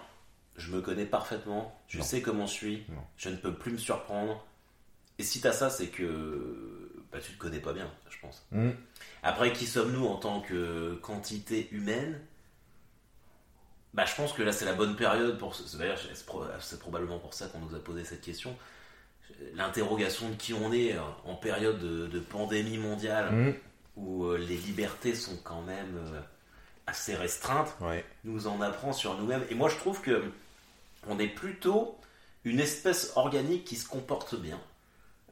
je 0.56 0.72
me 0.72 0.82
connais 0.82 1.06
parfaitement, 1.06 1.76
je 1.88 1.98
Non. 1.98 2.04
sais 2.04 2.22
comment 2.22 2.46
je 2.46 2.52
suis, 2.54 2.84
Non. 2.90 3.02
je 3.18 3.30
ne 3.30 3.36
peux 3.36 3.54
plus 3.54 3.72
me 3.72 3.78
surprendre. 3.78 4.46
Et 5.18 5.24
si 5.24 5.42
t'as 5.42 5.52
ça, 5.52 5.70
c'est 5.72 5.88
que 5.88 6.92
bah, 7.12 7.20
tu 7.20 7.34
te 7.34 7.38
connais 7.40 7.60
pas 7.60 7.74
bien, 7.74 7.90
je 8.10 8.18
pense. 8.20 8.46
Hmm. 8.52 8.72
Après, 9.24 9.52
qui 9.52 9.66
sommes-nous 9.66 10.06
en 10.06 10.18
tant 10.18 10.42
que 10.42 10.96
quantité 11.02 11.70
humaine? 11.72 12.20
Bah, 13.94 14.06
Je 14.06 14.16
pense 14.16 14.34
que 14.34 14.42
là, 14.44 14.52
c'est 14.52 14.66
la 14.66 14.74
bonne 14.74 14.96
période 14.96 15.38
pour. 15.38 15.56
ce- 15.56 15.78
D'ailleurs, 15.78 16.00
c'est 16.00 16.26
pro- 16.26 16.46
c'est 16.60 16.80
probablement 16.80 17.20
pour 17.20 17.34
ça 17.34 17.48
qu'on 17.48 17.60
nous 17.60 17.76
a 17.76 17.80
posé 17.80 18.04
cette 18.06 18.22
question. 18.22 18.56
L'interrogation 19.56 20.30
de 20.30 20.36
qui 20.36 20.54
on 20.54 20.72
est 20.72 20.94
euh, 20.96 21.02
en 21.26 21.36
période 21.36 21.80
de, 21.80 22.08
de 22.08 22.20
pandémie 22.20 22.78
mondiale 22.78 23.32
Hmm. 23.32 23.54
où 23.98 24.26
euh, 24.26 24.38
les 24.38 24.58
libertés 24.58 25.16
sont 25.16 25.38
quand 25.44 25.62
même 25.62 25.98
euh, 25.98 26.20
assez 26.88 27.16
restreintes 27.16 27.76
Ouais. 27.82 28.06
nous 28.24 28.48
en 28.48 28.62
apprend 28.62 28.94
sur 28.94 29.16
nous-mêmes. 29.18 29.44
Et 29.50 29.56
moi, 29.56 29.70
je 29.70 29.76
trouve 29.78 30.02
que 30.02 30.24
on 31.08 31.20
est 31.20 31.28
plutôt 31.28 31.98
une 32.46 32.60
espèce 32.60 33.14
organique 33.16 33.66
qui 33.66 33.76
se 33.76 33.88
comporte 33.88 34.36
bien. 34.36 34.60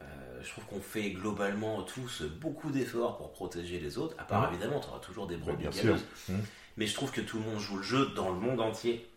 Euh, 0.02 0.06
je 0.44 0.50
trouve 0.50 0.66
qu'on 0.66 0.82
fait 0.82 1.12
globalement 1.12 1.84
tous 1.84 2.24
beaucoup 2.24 2.72
d'efforts 2.72 3.18
pour 3.18 3.32
protéger 3.34 3.80
les 3.80 3.98
autres. 3.98 4.16
À 4.18 4.24
part 4.24 4.50
évidemment, 4.52 4.80
tu 4.80 4.88
auras 4.88 5.00
toujours 5.00 5.28
des 5.28 5.38
brebis. 5.38 5.68
Mais 6.78 6.88
je 6.88 6.94
trouve 6.94 7.12
que 7.12 7.22
tout 7.22 7.38
le 7.38 7.44
monde 7.44 7.60
joue 7.60 7.78
le 7.78 7.84
jeu 7.84 8.08
dans 8.16 8.30
le 8.30 8.40
monde 8.40 8.62
entier. 8.62 9.08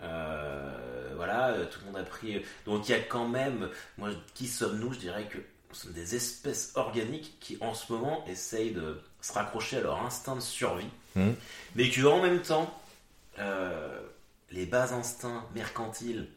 Euh, 0.00 1.12
voilà, 1.16 1.48
euh, 1.48 1.66
tout 1.66 1.80
le 1.80 1.86
monde 1.86 2.00
a 2.00 2.04
pris. 2.04 2.42
Donc 2.66 2.88
il 2.88 2.92
y 2.92 2.94
a 2.94 3.00
quand 3.00 3.28
même. 3.28 3.68
Moi, 3.96 4.10
qui 4.34 4.46
sommes-nous? 4.46 4.92
Je 4.92 4.98
dirais 4.98 5.24
que 5.24 5.38
nous 5.38 5.74
sommes 5.74 5.92
des 5.92 6.14
espèces 6.14 6.72
organiques 6.74 7.36
qui 7.40 7.58
en 7.60 7.74
ce 7.74 7.92
moment 7.92 8.24
essayent 8.26 8.72
de 8.72 9.00
se 9.20 9.32
raccrocher 9.32 9.78
à 9.78 9.80
leur 9.80 10.02
instinct 10.02 10.36
de 10.36 10.40
survie. 10.40 10.90
Mhm. 11.14 11.34
Mais 11.74 11.90
que 11.90 12.04
en 12.06 12.22
même 12.22 12.40
temps, 12.42 12.72
euh, 13.38 14.00
les 14.50 14.66
bas 14.66 14.92
instincts 14.94 15.44
mercantiles 15.54 16.28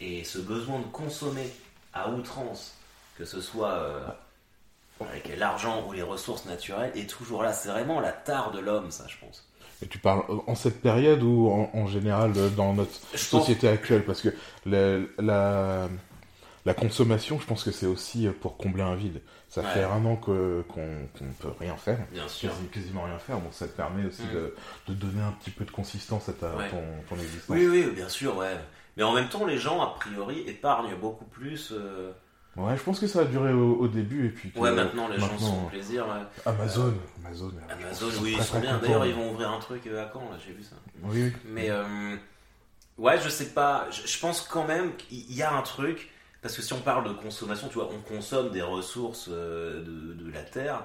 et 0.00 0.24
ce 0.24 0.38
besoin 0.38 0.80
de 0.80 0.86
consommer 0.86 1.48
à 1.92 2.10
outrance, 2.10 2.74
que 3.16 3.24
ce 3.24 3.40
soit 3.40 3.72
euh, 3.72 4.06
avec 5.10 5.36
l'argent 5.38 5.84
ou 5.88 5.92
les 5.92 6.02
ressources 6.02 6.44
naturelles, 6.46 6.92
est 6.94 7.08
toujours 7.08 7.42
là. 7.42 7.52
C'est 7.52 7.68
vraiment 7.70 8.00
la 8.00 8.12
tare 8.12 8.50
de 8.52 8.58
l'homme, 8.60 8.90
ça, 8.90 9.04
je 9.08 9.16
pense. 9.24 9.48
Et 9.82 9.86
tu 9.88 9.98
parles 9.98 10.22
en 10.46 10.54
cette 10.54 10.80
période 10.80 11.22
ou 11.22 11.48
en, 11.50 11.70
en 11.74 11.86
général 11.86 12.32
euh, 12.36 12.48
dans 12.50 12.72
notre 12.74 12.92
Je 12.92 13.16
pense- 13.16 13.20
société 13.40 13.66
actuelle? 13.68 14.04
Parce 14.04 14.20
que 14.20 14.28
la, 14.64 14.98
la, 15.18 15.88
la 16.64 16.74
consommation, 16.74 17.40
je 17.40 17.46
pense 17.46 17.64
que 17.64 17.72
c'est 17.72 17.86
aussi 17.86 18.28
pour 18.40 18.56
combler 18.56 18.82
un 18.84 18.94
vide. 18.94 19.20
Ça 19.48 19.60
Ouais. 19.62 19.66
fait 19.74 19.82
un 19.82 20.04
an 20.06 20.16
qu'on 20.16 20.32
ne 20.32 21.32
peut 21.40 21.48
rien 21.60 21.76
faire, 21.76 21.98
Bien 22.12 22.26
sûr. 22.28 22.50
quasi- 22.50 22.68
quasiment 22.68 23.02
rien 23.02 23.18
faire. 23.18 23.38
Bon, 23.38 23.50
ça 23.52 23.66
te 23.66 23.76
permet 23.76 24.06
aussi 24.06 24.22
Mm. 24.22 24.32
de, 24.34 24.54
de 24.88 24.94
donner 24.94 25.20
un 25.22 25.32
petit 25.32 25.50
peu 25.50 25.64
de 25.64 25.70
consistance 25.72 26.28
à 26.28 26.32
ta, 26.32 26.54
Ouais. 26.56 26.70
ton, 26.70 26.82
ton 27.10 27.16
existence. 27.16 27.44
Oui, 27.56 27.66
oui, 27.66 27.86
bien 27.94 28.08
sûr, 28.08 28.36
ouais. 28.36 28.56
Mais 28.96 29.02
en 29.02 29.12
même 29.12 29.28
temps, 29.28 29.44
les 29.44 29.58
gens, 29.58 29.82
a 29.82 29.94
priori, 29.94 30.40
épargnent 30.46 30.94
beaucoup 30.96 31.24
plus. 31.26 31.72
euh, 31.72 32.12
Ouais, 32.56 32.76
je 32.76 32.82
pense 32.82 33.00
que 33.00 33.06
ça 33.06 33.20
a 33.20 33.24
duré 33.24 33.52
au, 33.52 33.76
au 33.76 33.88
début 33.88 34.26
et 34.26 34.30
puis 34.30 34.52
Ouais, 34.56 34.72
maintenant, 34.72 35.08
les 35.08 35.18
gens 35.18 35.28
font 35.38 35.66
plaisir. 35.66 36.06
ouais. 36.06 36.22
Amazon, 36.44 36.92
Amazon, 37.24 37.48
euh, 37.56 37.72
Amazon, 37.72 38.10
je 38.10 38.14
pense 38.16 38.22
oui, 38.22 38.34
ils 38.36 38.42
sont 38.42 38.54
sont 38.54 38.60
bien. 38.60 38.78
D'ailleurs, 38.78 39.06
ils 39.06 39.14
vont 39.14 39.30
ouvrir 39.32 39.50
un 39.50 39.58
truc 39.58 39.86
euh, 39.86 40.02
à 40.04 40.06
quand, 40.06 40.20
là, 40.30 40.36
j'ai 40.46 40.52
vu 40.52 40.62
ça. 40.62 40.76
Oui, 41.02 41.24
oui. 41.24 41.32
Mais, 41.46 41.70
euh, 41.70 42.14
ouais, 42.98 43.18
je 43.20 43.28
sais 43.30 43.50
pas. 43.50 43.86
Je, 43.90 44.06
je 44.06 44.18
pense 44.20 44.42
quand 44.42 44.66
même 44.66 44.94
qu'il 44.96 45.32
y 45.32 45.42
a 45.42 45.52
un 45.54 45.62
truc. 45.62 46.10
Parce 46.42 46.56
que 46.56 46.62
si 46.62 46.72
on 46.72 46.80
parle 46.80 47.08
de 47.08 47.12
consommation, 47.14 47.68
tu 47.68 47.74
vois, 47.74 47.88
on 47.92 48.00
consomme 48.00 48.50
des 48.50 48.62
ressources 48.62 49.28
euh, 49.30 49.80
de, 49.84 50.24
de 50.24 50.32
la 50.32 50.42
Terre 50.42 50.82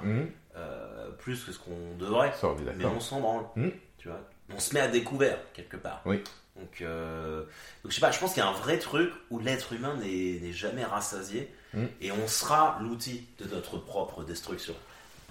euh, 0.56 1.10
plus 1.18 1.44
que 1.44 1.52
ce 1.52 1.58
qu'on 1.60 1.96
devrait. 2.00 2.32
Mais 2.78 2.86
on 2.86 3.00
s'en 3.00 3.20
branle. 3.22 3.46
Mm. 3.56 3.70
Tu 3.98 4.08
vois 4.08 4.20
On 4.56 4.60
se 4.60 4.74
met 4.76 4.80
à 4.82 4.88
découvert, 4.88 5.40
quelque 5.54 5.76
part. 5.78 6.02
Oui. 6.06 6.24
Donc, 6.60 6.82
euh, 6.82 7.42
donc 7.84 7.92
je 7.92 7.96
sais 7.96 8.02
pas, 8.02 8.12
je 8.12 8.20
pense 8.20 8.34
qu'il 8.34 8.42
y 8.42 8.46
a 8.46 8.50
un 8.50 8.54
vrai 8.54 8.80
truc 8.80 9.12
où 9.30 9.40
l'être 9.40 9.74
humain 9.74 9.96
n'est 10.02 10.52
jamais 10.54 10.84
rassasié 10.84 11.54
Mm. 11.74 11.84
et 12.00 12.12
on 12.14 12.28
sera 12.28 12.80
l'outil 12.82 13.28
de 13.40 13.46
notre 13.54 13.78
propre 13.78 14.24
destruction. 14.24 14.74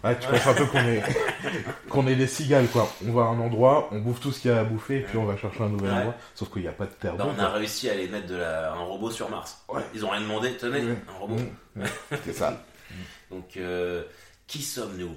Ouais, 0.05 0.17
tu 0.19 0.29
penses 0.29 0.47
un 0.47 0.53
peu 0.55 0.67
qu'on 0.67 0.79
est, 0.87 1.03
qu'on 1.89 2.07
est 2.07 2.15
des 2.15 2.27
cigales, 2.27 2.69
quoi. 2.69 2.93
On 3.09 3.13
va 3.13 3.23
à 3.23 3.25
un 3.25 3.41
endroit, 3.41 3.89
on 3.91 4.01
bouffe 4.01 4.21
tout 4.21 4.31
ce 4.31 4.41
qu'il 4.41 4.51
y 4.51 4.55
a 4.55 4.61
à 4.61 4.65
bouffer, 4.65 4.99
et 4.99 5.01
puis 5.03 5.17
on 5.17 5.25
va 5.25 5.37
chercher 5.39 5.63
un 5.63 5.71
nouvel 5.71 5.91
Ouais. 5.91 5.97
endroit. 5.97 6.15
Sauf 6.35 6.53
qu'il 6.53 6.61
n'y 6.63 6.69
a 6.69 6.73
pas 6.73 6.85
de 6.85 6.91
terre 6.93 7.17
Bah, 7.17 7.25
on 7.27 7.33
a 7.33 7.47
quoi. 7.47 7.49
réussi 7.55 7.89
à 7.89 7.93
aller 7.93 8.07
mettre 8.07 8.27
de 8.27 8.37
la, 8.37 8.73
un 8.75 8.85
robot 8.85 9.11
sur 9.11 9.31
Mars. 9.31 9.65
Ouais. 9.71 9.83
Ils 9.95 10.05
ont 10.05 10.11
rien 10.11 10.21
demandé, 10.21 10.55
tenez, 10.59 10.83
un 10.83 11.19
robot. 11.19 11.37
Mmh. 11.37 11.81
Ouais, 11.81 11.87
C'est 12.25 12.35
ça. 12.35 12.63
Donc, 13.31 13.57
euh, 13.57 14.05
qui 14.47 14.61
sommes-nous? 14.63 15.17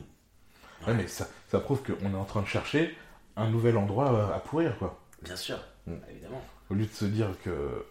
Ouais, 0.88 0.94
mais 0.94 1.08
ça, 1.08 1.28
ça 1.52 1.60
prouve 1.60 1.82
qu'on 1.84 2.14
est 2.14 2.18
en 2.18 2.24
train 2.26 2.42
de 2.42 2.48
chercher 2.48 2.98
un 3.36 3.50
nouvel 3.50 3.78
endroit 3.78 4.34
à- 4.34 4.40
pourrir, 4.40 4.78
quoi. 4.80 4.98
Bien 5.22 5.36
sûr, 5.36 5.58
Mm. 5.58 5.60
Évidemment. 6.10 6.42
Au 6.70 6.74
lieu 6.74 6.86
de 6.86 6.92
se 6.92 7.06
dire 7.06 7.30
que 7.44 7.84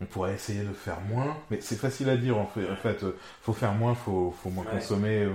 on 0.00 0.04
pourrait 0.04 0.34
essayer 0.34 0.62
de 0.62 0.74
faire 0.74 1.00
moins, 1.00 1.34
mais 1.50 1.58
c'est 1.62 1.76
facile 1.76 2.10
à 2.10 2.18
dire 2.18 2.36
en 2.36 2.46
fait. 2.46 2.70
En 2.70 2.76
fait, 2.76 3.02
euh, 3.02 3.16
faut 3.40 3.54
faire 3.54 3.72
moins, 3.72 3.94
faut, 3.94 4.30
faut 4.42 4.50
moins 4.50 4.64
Ouais. 4.66 4.72
consommer, 4.72 5.26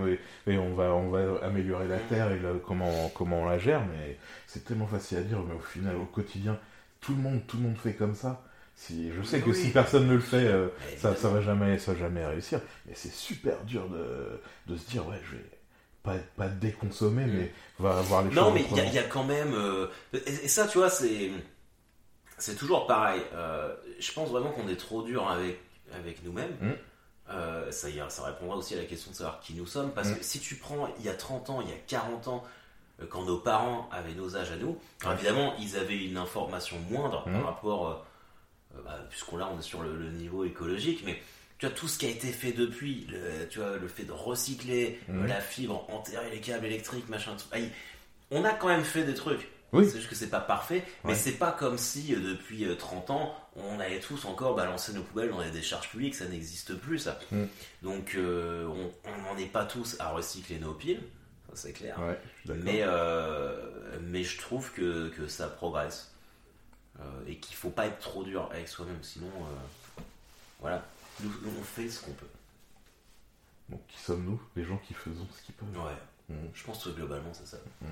et, 0.45 0.51
et 0.51 0.57
on 0.59 0.75
va, 0.75 0.93
on 0.93 1.09
va 1.09 1.43
améliorer 1.43 1.87
la 1.87 1.97
Mm. 1.97 2.07
terre 2.09 2.31
et 2.31 2.37
le- 2.37 2.59
comment, 2.59 3.09
comment 3.15 3.41
on 3.41 3.45
la 3.49 3.57
gère. 3.57 3.81
Mais 3.87 4.17
c'est 4.45 4.63
tellement 4.63 4.85
facile 4.85 5.17
à 5.17 5.21
dire, 5.21 5.39
mais 5.47 5.55
au 5.55 5.59
final, 5.59 5.95
au 5.95 6.05
quotidien, 6.05 6.59
tout 6.99 7.13
le 7.15 7.21
monde, 7.21 7.41
tout 7.47 7.57
le 7.57 7.63
monde 7.63 7.77
fait 7.77 7.93
comme 7.95 8.13
ça. 8.13 8.43
Si, 8.75 9.11
je 9.11 9.21
sais 9.23 9.41
que 9.41 9.49
Oui. 9.49 9.55
si 9.55 9.69
personne 9.71 10.07
ne 10.07 10.13
le 10.13 10.19
fait, 10.19 10.45
euh, 10.45 10.67
Mais 10.91 10.97
ça, 10.97 11.15
ça 11.15 11.29
va 11.29 11.41
jamais, 11.41 11.79
ça 11.79 11.93
va 11.93 11.99
jamais 11.99 12.23
réussir. 12.25 12.61
Mais 12.85 12.93
c'est 12.95 13.11
super 13.11 13.63
dur 13.65 13.89
de, 13.89 14.39
de 14.67 14.77
se 14.77 14.87
dire, 14.89 15.07
ouais, 15.07 15.19
je 15.29 15.37
vais 15.37 15.43
pas, 16.03 16.15
pas 16.37 16.47
déconsommer, 16.49 17.25
Mm. 17.25 17.33
mais 17.35 17.51
va 17.79 17.97
avoir 17.97 18.21
les 18.23 18.29
Non, 18.29 18.45
choses 18.45 18.53
mais 18.53 18.65
il 18.71 18.77
y, 18.93 18.97
a- 18.99 19.03
y 19.05 19.09
quand 19.09 19.23
même. 19.23 19.53
euh, 19.55 19.87
et, 20.13 20.17
et 20.45 20.47
ça, 20.47 20.67
tu 20.67 20.77
vois, 20.77 20.89
c'est. 20.91 21.31
C'est 22.41 22.55
toujours 22.55 22.87
pareil. 22.87 23.21
Euh, 23.33 23.73
je 23.99 24.11
pense 24.11 24.29
vraiment 24.29 24.51
qu'on 24.51 24.67
est 24.67 24.75
trop 24.75 25.03
dur 25.03 25.29
avec, 25.29 25.59
avec 25.93 26.23
nous-mêmes. 26.23 26.55
Mm. 26.59 26.71
Euh, 27.29 27.71
ça, 27.71 27.87
répondra 28.25 28.57
aussi 28.57 28.73
à 28.73 28.77
la 28.77 28.85
question 28.85 29.11
de 29.11 29.15
savoir 29.15 29.39
qui 29.39 29.53
nous 29.53 29.65
sommes. 29.65 29.91
Parce 29.91 30.09
Mm. 30.09 30.15
que 30.17 30.23
si 30.23 30.39
tu 30.39 30.55
prends 30.55 30.89
il 30.99 31.05
y 31.05 31.09
a 31.09 31.13
30 31.13 31.49
ans, 31.49 31.61
il 31.61 31.69
y 31.69 31.73
a 31.73 31.77
40 31.87 32.27
ans, 32.27 32.43
euh, 33.01 33.05
quand 33.09 33.23
nos 33.23 33.37
parents 33.37 33.87
avaient 33.91 34.13
nos 34.15 34.35
âges 34.35 34.51
à 34.51 34.57
nous, 34.57 34.77
alors 35.01 35.13
évidemment, 35.13 35.53
ils 35.59 35.77
avaient 35.77 36.03
une 36.03 36.17
information 36.17 36.77
moindre 36.89 37.27
Mm. 37.27 37.33
par 37.33 37.45
rapport. 37.45 37.87
euh, 37.87 37.95
euh, 38.77 38.81
bah, 38.85 38.97
puisqu'on 39.09 39.37
là, 39.37 39.49
on 39.53 39.59
est 39.59 39.63
sur 39.63 39.81
le, 39.83 39.95
le 39.95 40.09
niveau 40.09 40.43
écologique, 40.43 41.03
mais. 41.05 41.21
Tu 41.59 41.67
vois, 41.67 41.75
tout 41.75 41.87
ce 41.87 41.99
qui 41.99 42.07
a 42.07 42.09
été 42.09 42.29
fait 42.29 42.53
depuis, 42.53 43.05
le, 43.07 43.47
tu 43.47 43.59
vois, 43.59 43.77
le 43.77 43.87
fait 43.87 44.03
de 44.03 44.11
recycler 44.11 44.99
Mm. 45.07 45.27
la 45.27 45.39
fibre, 45.39 45.85
enterrer 45.91 46.31
les 46.31 46.41
câbles 46.41 46.65
électriques, 46.65 47.07
machin, 47.07 47.35
tout. 47.37 47.45
Ah, 47.51 47.57
on 48.31 48.43
a 48.45 48.53
quand 48.53 48.67
même 48.69 48.83
fait 48.83 49.03
des 49.03 49.13
trucs. 49.13 49.47
Oui. 49.73 49.85
C'est 49.89 49.97
juste 49.97 50.09
que 50.09 50.15
c'est 50.15 50.29
pas 50.29 50.41
parfait, 50.41 50.83
mais 51.03 51.11
Ouais. 51.11 51.15
c'est 51.15 51.31
pas 51.33 51.51
comme 51.51 51.77
si 51.77 52.13
euh, 52.13 52.19
depuis 52.19 52.65
euh, 52.65 52.75
30 52.75 53.09
ans, 53.09 53.35
on 53.55 53.79
allait 53.79 53.99
tous 54.01 54.25
encore 54.25 54.55
balancer 54.55 54.91
nos 54.93 55.01
poubelles 55.03 55.29
dans 55.29 55.39
les 55.41 55.51
décharges 55.51 55.89
publiques, 55.89 56.15
ça 56.15 56.25
n'existe 56.27 56.75
plus 56.75 56.99
ça. 56.99 57.19
Mm. 57.31 57.43
Donc 57.83 58.15
euh, 58.15 58.67
on 59.05 59.21
n'en 59.23 59.37
est 59.37 59.45
pas 59.51 59.65
tous 59.65 59.95
à 59.99 60.09
recycler 60.09 60.59
nos 60.59 60.73
piles, 60.73 61.01
ça 61.49 61.55
c'est 61.55 61.73
clair. 61.73 61.97
Ouais, 61.99 62.19
mais, 62.55 62.81
euh, 62.81 63.97
mais 64.01 64.23
je 64.23 64.39
trouve 64.39 64.71
que, 64.73 65.07
que 65.09 65.27
ça 65.27 65.47
progresse. 65.47 66.07
Euh, 66.99 67.03
et 67.27 67.37
qu'il 67.37 67.55
faut 67.55 67.69
pas 67.69 67.87
être 67.87 67.99
trop 67.99 68.23
dur 68.23 68.49
avec 68.51 68.67
soi-même, 68.67 69.01
sinon 69.01 69.27
euh, 69.27 70.01
voilà, 70.59 70.85
nous, 71.21 71.29
nous, 71.41 71.51
on 71.59 71.63
fait 71.63 71.89
ce 71.89 72.01
qu'on 72.03 72.11
peut. 72.11 72.27
Donc, 73.69 73.79
qui 73.87 73.97
sommes-nous? 73.99 74.39
Les 74.57 74.65
gens 74.65 74.77
qui 74.85 74.93
faisons 74.93 75.25
ce 75.35 75.41
qu'ils 75.45 75.55
peuvent. 75.55 75.69
Ouais, 75.85 75.93
Mm. 76.29 76.35
je 76.53 76.63
pense 76.63 76.83
que 76.83 76.89
globalement 76.89 77.33
c'est 77.33 77.47
ça. 77.47 77.57
Mm. 77.81 77.85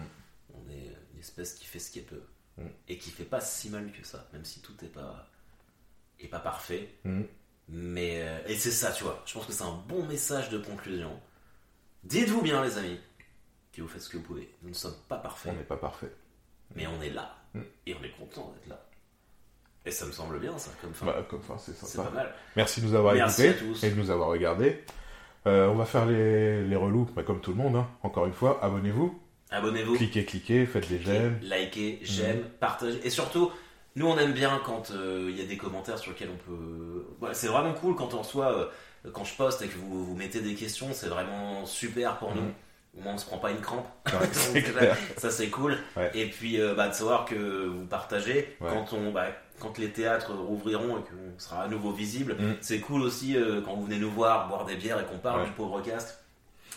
On 0.69 0.73
est 0.73 0.93
une 1.13 1.19
espèce 1.19 1.53
qui 1.55 1.65
fait 1.65 1.79
ce 1.79 1.91
qu'elle 1.91 2.03
peut. 2.05 2.23
Mm. 2.57 2.67
et 2.89 2.97
qui 2.97 3.09
fait 3.11 3.23
pas 3.23 3.39
si 3.41 3.69
mal 3.69 3.89
que 3.91 4.05
ça, 4.05 4.27
même 4.33 4.43
si 4.45 4.61
tout 4.61 4.73
est 4.83 4.89
pas 4.89 5.27
est 6.19 6.27
pas 6.27 6.39
parfait. 6.39 6.89
Mm. 7.05 7.21
Mais 7.69 8.21
euh, 8.23 8.39
et 8.47 8.55
c'est 8.57 8.71
ça, 8.71 8.91
tu 8.91 9.03
vois. 9.03 9.21
Je 9.25 9.33
pense 9.33 9.45
que 9.45 9.53
c'est 9.53 9.63
un 9.63 9.81
bon 9.87 10.05
message 10.05 10.49
de 10.49 10.57
conclusion. 10.57 11.17
Dites-vous 12.03 12.41
bien, 12.41 12.63
les 12.63 12.77
amis, 12.77 12.99
que 13.71 13.81
vous 13.81 13.87
faites 13.87 14.01
ce 14.01 14.09
que 14.09 14.17
vous 14.17 14.23
pouvez. 14.23 14.49
Nous 14.63 14.69
ne 14.69 14.73
sommes 14.73 14.95
pas 15.07 15.17
parfaits, 15.17 15.53
On 15.53 15.55
n'est 15.57 15.63
pas 15.63 15.77
parfait. 15.77 16.11
mais 16.75 16.85
on 16.87 17.01
est 17.01 17.09
là 17.11 17.35
Mm. 17.53 17.61
et 17.87 17.95
on 17.95 18.03
est 18.03 18.11
content 18.11 18.51
d'être 18.53 18.67
là. 18.67 18.85
Et 19.85 19.91
ça 19.91 20.05
me 20.05 20.11
semble 20.11 20.39
bien, 20.39 20.55
ça, 20.59 20.69
comme 20.81 20.93
fin. 20.93 21.05
Bah, 21.07 21.25
comme 21.29 21.41
ça, 21.41 21.57
c'est 21.57 21.73
sympa. 21.73 22.09
pas 22.09 22.15
mal. 22.15 22.35
Merci 22.55 22.81
de 22.81 22.85
nous 22.87 22.93
avoir 22.95 23.15
écoutés 23.15 23.55
et 23.83 23.89
de 23.89 23.95
nous 23.95 24.11
avoir 24.11 24.29
regardés. 24.29 24.83
Euh, 25.47 25.67
on 25.69 25.75
va 25.75 25.85
faire 25.85 26.05
les, 26.05 26.63
les 26.67 26.75
relous, 26.75 27.05
bah, 27.15 27.23
comme 27.23 27.39
tout 27.41 27.51
le 27.51 27.57
monde. 27.57 27.75
hein. 27.77 27.89
Encore 28.03 28.25
une 28.27 28.33
fois, 28.33 28.63
abonnez-vous, 28.63 29.19
Abonnez-vous. 29.51 29.95
cliquez, 29.95 30.25
cliquez, 30.25 30.65
faites 30.65 30.87
des 30.89 31.01
j'aime. 31.01 31.39
Likez, 31.41 31.99
j'aime, 32.03 32.43
partagez. 32.59 32.99
Et 33.03 33.09
surtout, 33.09 33.51
nous 33.95 34.07
on 34.07 34.17
aime 34.17 34.33
bien 34.33 34.61
quand 34.63 34.91
euh, 34.91 35.27
il 35.29 35.37
y 35.37 35.41
a 35.41 35.45
des 35.45 35.57
commentaires 35.57 35.97
sur 35.97 36.11
lesquels 36.11 36.29
on 36.31 36.37
peut. 36.49 37.05
Voilà, 37.19 37.33
c'est 37.33 37.47
vraiment 37.47 37.73
cool 37.73 37.95
quand 37.95 38.13
on 38.13 38.19
reçoit, 38.19 38.53
euh, 38.53 39.09
quand 39.11 39.23
je 39.23 39.33
poste 39.35 39.61
et 39.63 39.67
que 39.67 39.75
vous, 39.77 40.05
vous 40.05 40.15
mettez 40.15 40.41
des 40.41 40.53
questions, 40.53 40.89
c'est 40.93 41.07
vraiment 41.07 41.65
super 41.65 42.17
pour 42.17 42.35
nous. 42.35 42.41
Mhm. 42.43 42.53
Au 42.97 43.01
moins 43.01 43.13
on 43.13 43.17
se 43.17 43.25
prend 43.25 43.37
pas 43.37 43.51
une 43.51 43.61
crampe. 43.61 43.87
Ouais, 44.07 44.27
ça, 44.31 44.61
clair. 44.61 44.97
ça, 45.17 45.29
c'est 45.31 45.49
cool. 45.49 45.77
Ouais. 45.95 46.11
Et 46.13 46.25
puis 46.27 46.59
euh, 46.61 46.73
bah, 46.75 46.87
de 46.89 46.93
savoir 46.93 47.25
que 47.25 47.65
vous 47.65 47.85
partagez 47.85 48.55
Ouais. 48.61 48.69
quand 48.71 48.93
on. 48.93 49.11
bah, 49.11 49.27
quand 49.59 49.77
les 49.77 49.89
théâtres 49.89 50.33
rouvriront 50.33 50.99
et 50.99 51.01
qu'on 51.01 51.37
sera 51.37 51.63
à 51.63 51.67
nouveau 51.67 51.91
visible, 51.91 52.35
Mhm. 52.39 52.55
c'est 52.61 52.79
cool 52.79 53.01
aussi 53.01 53.35
quand 53.65 53.73
vous 53.75 53.83
venez 53.83 53.97
nous 53.99 54.09
voir 54.09 54.47
boire 54.47 54.63
des 54.65 54.75
bières 54.77 55.01
et 55.01 55.03
qu'on 55.03 55.17
parle 55.17 55.43
du 55.43 55.51
pauvre 55.51 55.81
cast. 55.81 56.18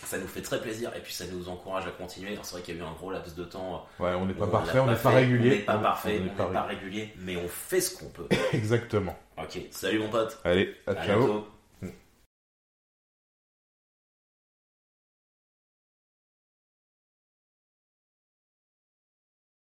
Ça 0.05 0.17
nous 0.17 0.27
fait 0.27 0.41
très 0.41 0.59
plaisir 0.61 0.91
et 0.95 0.99
puis 0.99 1.13
ça 1.13 1.25
nous 1.31 1.49
encourage 1.49 1.87
à 1.87 1.91
continuer. 1.91 2.33
Alors, 2.33 2.45
C'est 2.45 2.53
vrai 2.55 2.61
qu'il 2.61 2.75
y 2.75 2.79
a 2.79 2.81
eu 2.81 2.85
un 2.85 2.91
gros 2.93 3.11
laps 3.11 3.35
de 3.35 3.43
temps 3.43 3.85
Ouais, 3.99 4.13
on 4.13 4.25
n'est 4.25 4.33
pas 4.33 4.45
on 4.45 4.49
parfait, 4.49 4.79
on 4.79 4.87
n'est 4.87 4.95
pas 4.95 5.09
régulier. 5.11 5.49
On 5.49 5.53
n'est 5.55 5.59
pas 5.61 5.77
parfait, 5.77 6.17
on 6.19 6.23
n'est 6.25 6.29
pas 6.31 6.45
pas 6.45 6.63
régulier, 6.63 7.13
mais 7.17 7.37
on 7.37 7.47
fait 7.47 7.81
ce 7.81 7.97
qu'on 7.97 8.09
peut. 8.09 8.27
Exactement. 8.53 9.17
Ok, 9.37 9.59
salut 9.71 9.99
mon 9.99 10.09
pote. 10.09 10.39
Allez, 10.43 10.75
à 10.85 10.91
À 10.91 11.05
ciao. 11.05 11.19
bientôt. 11.19 11.47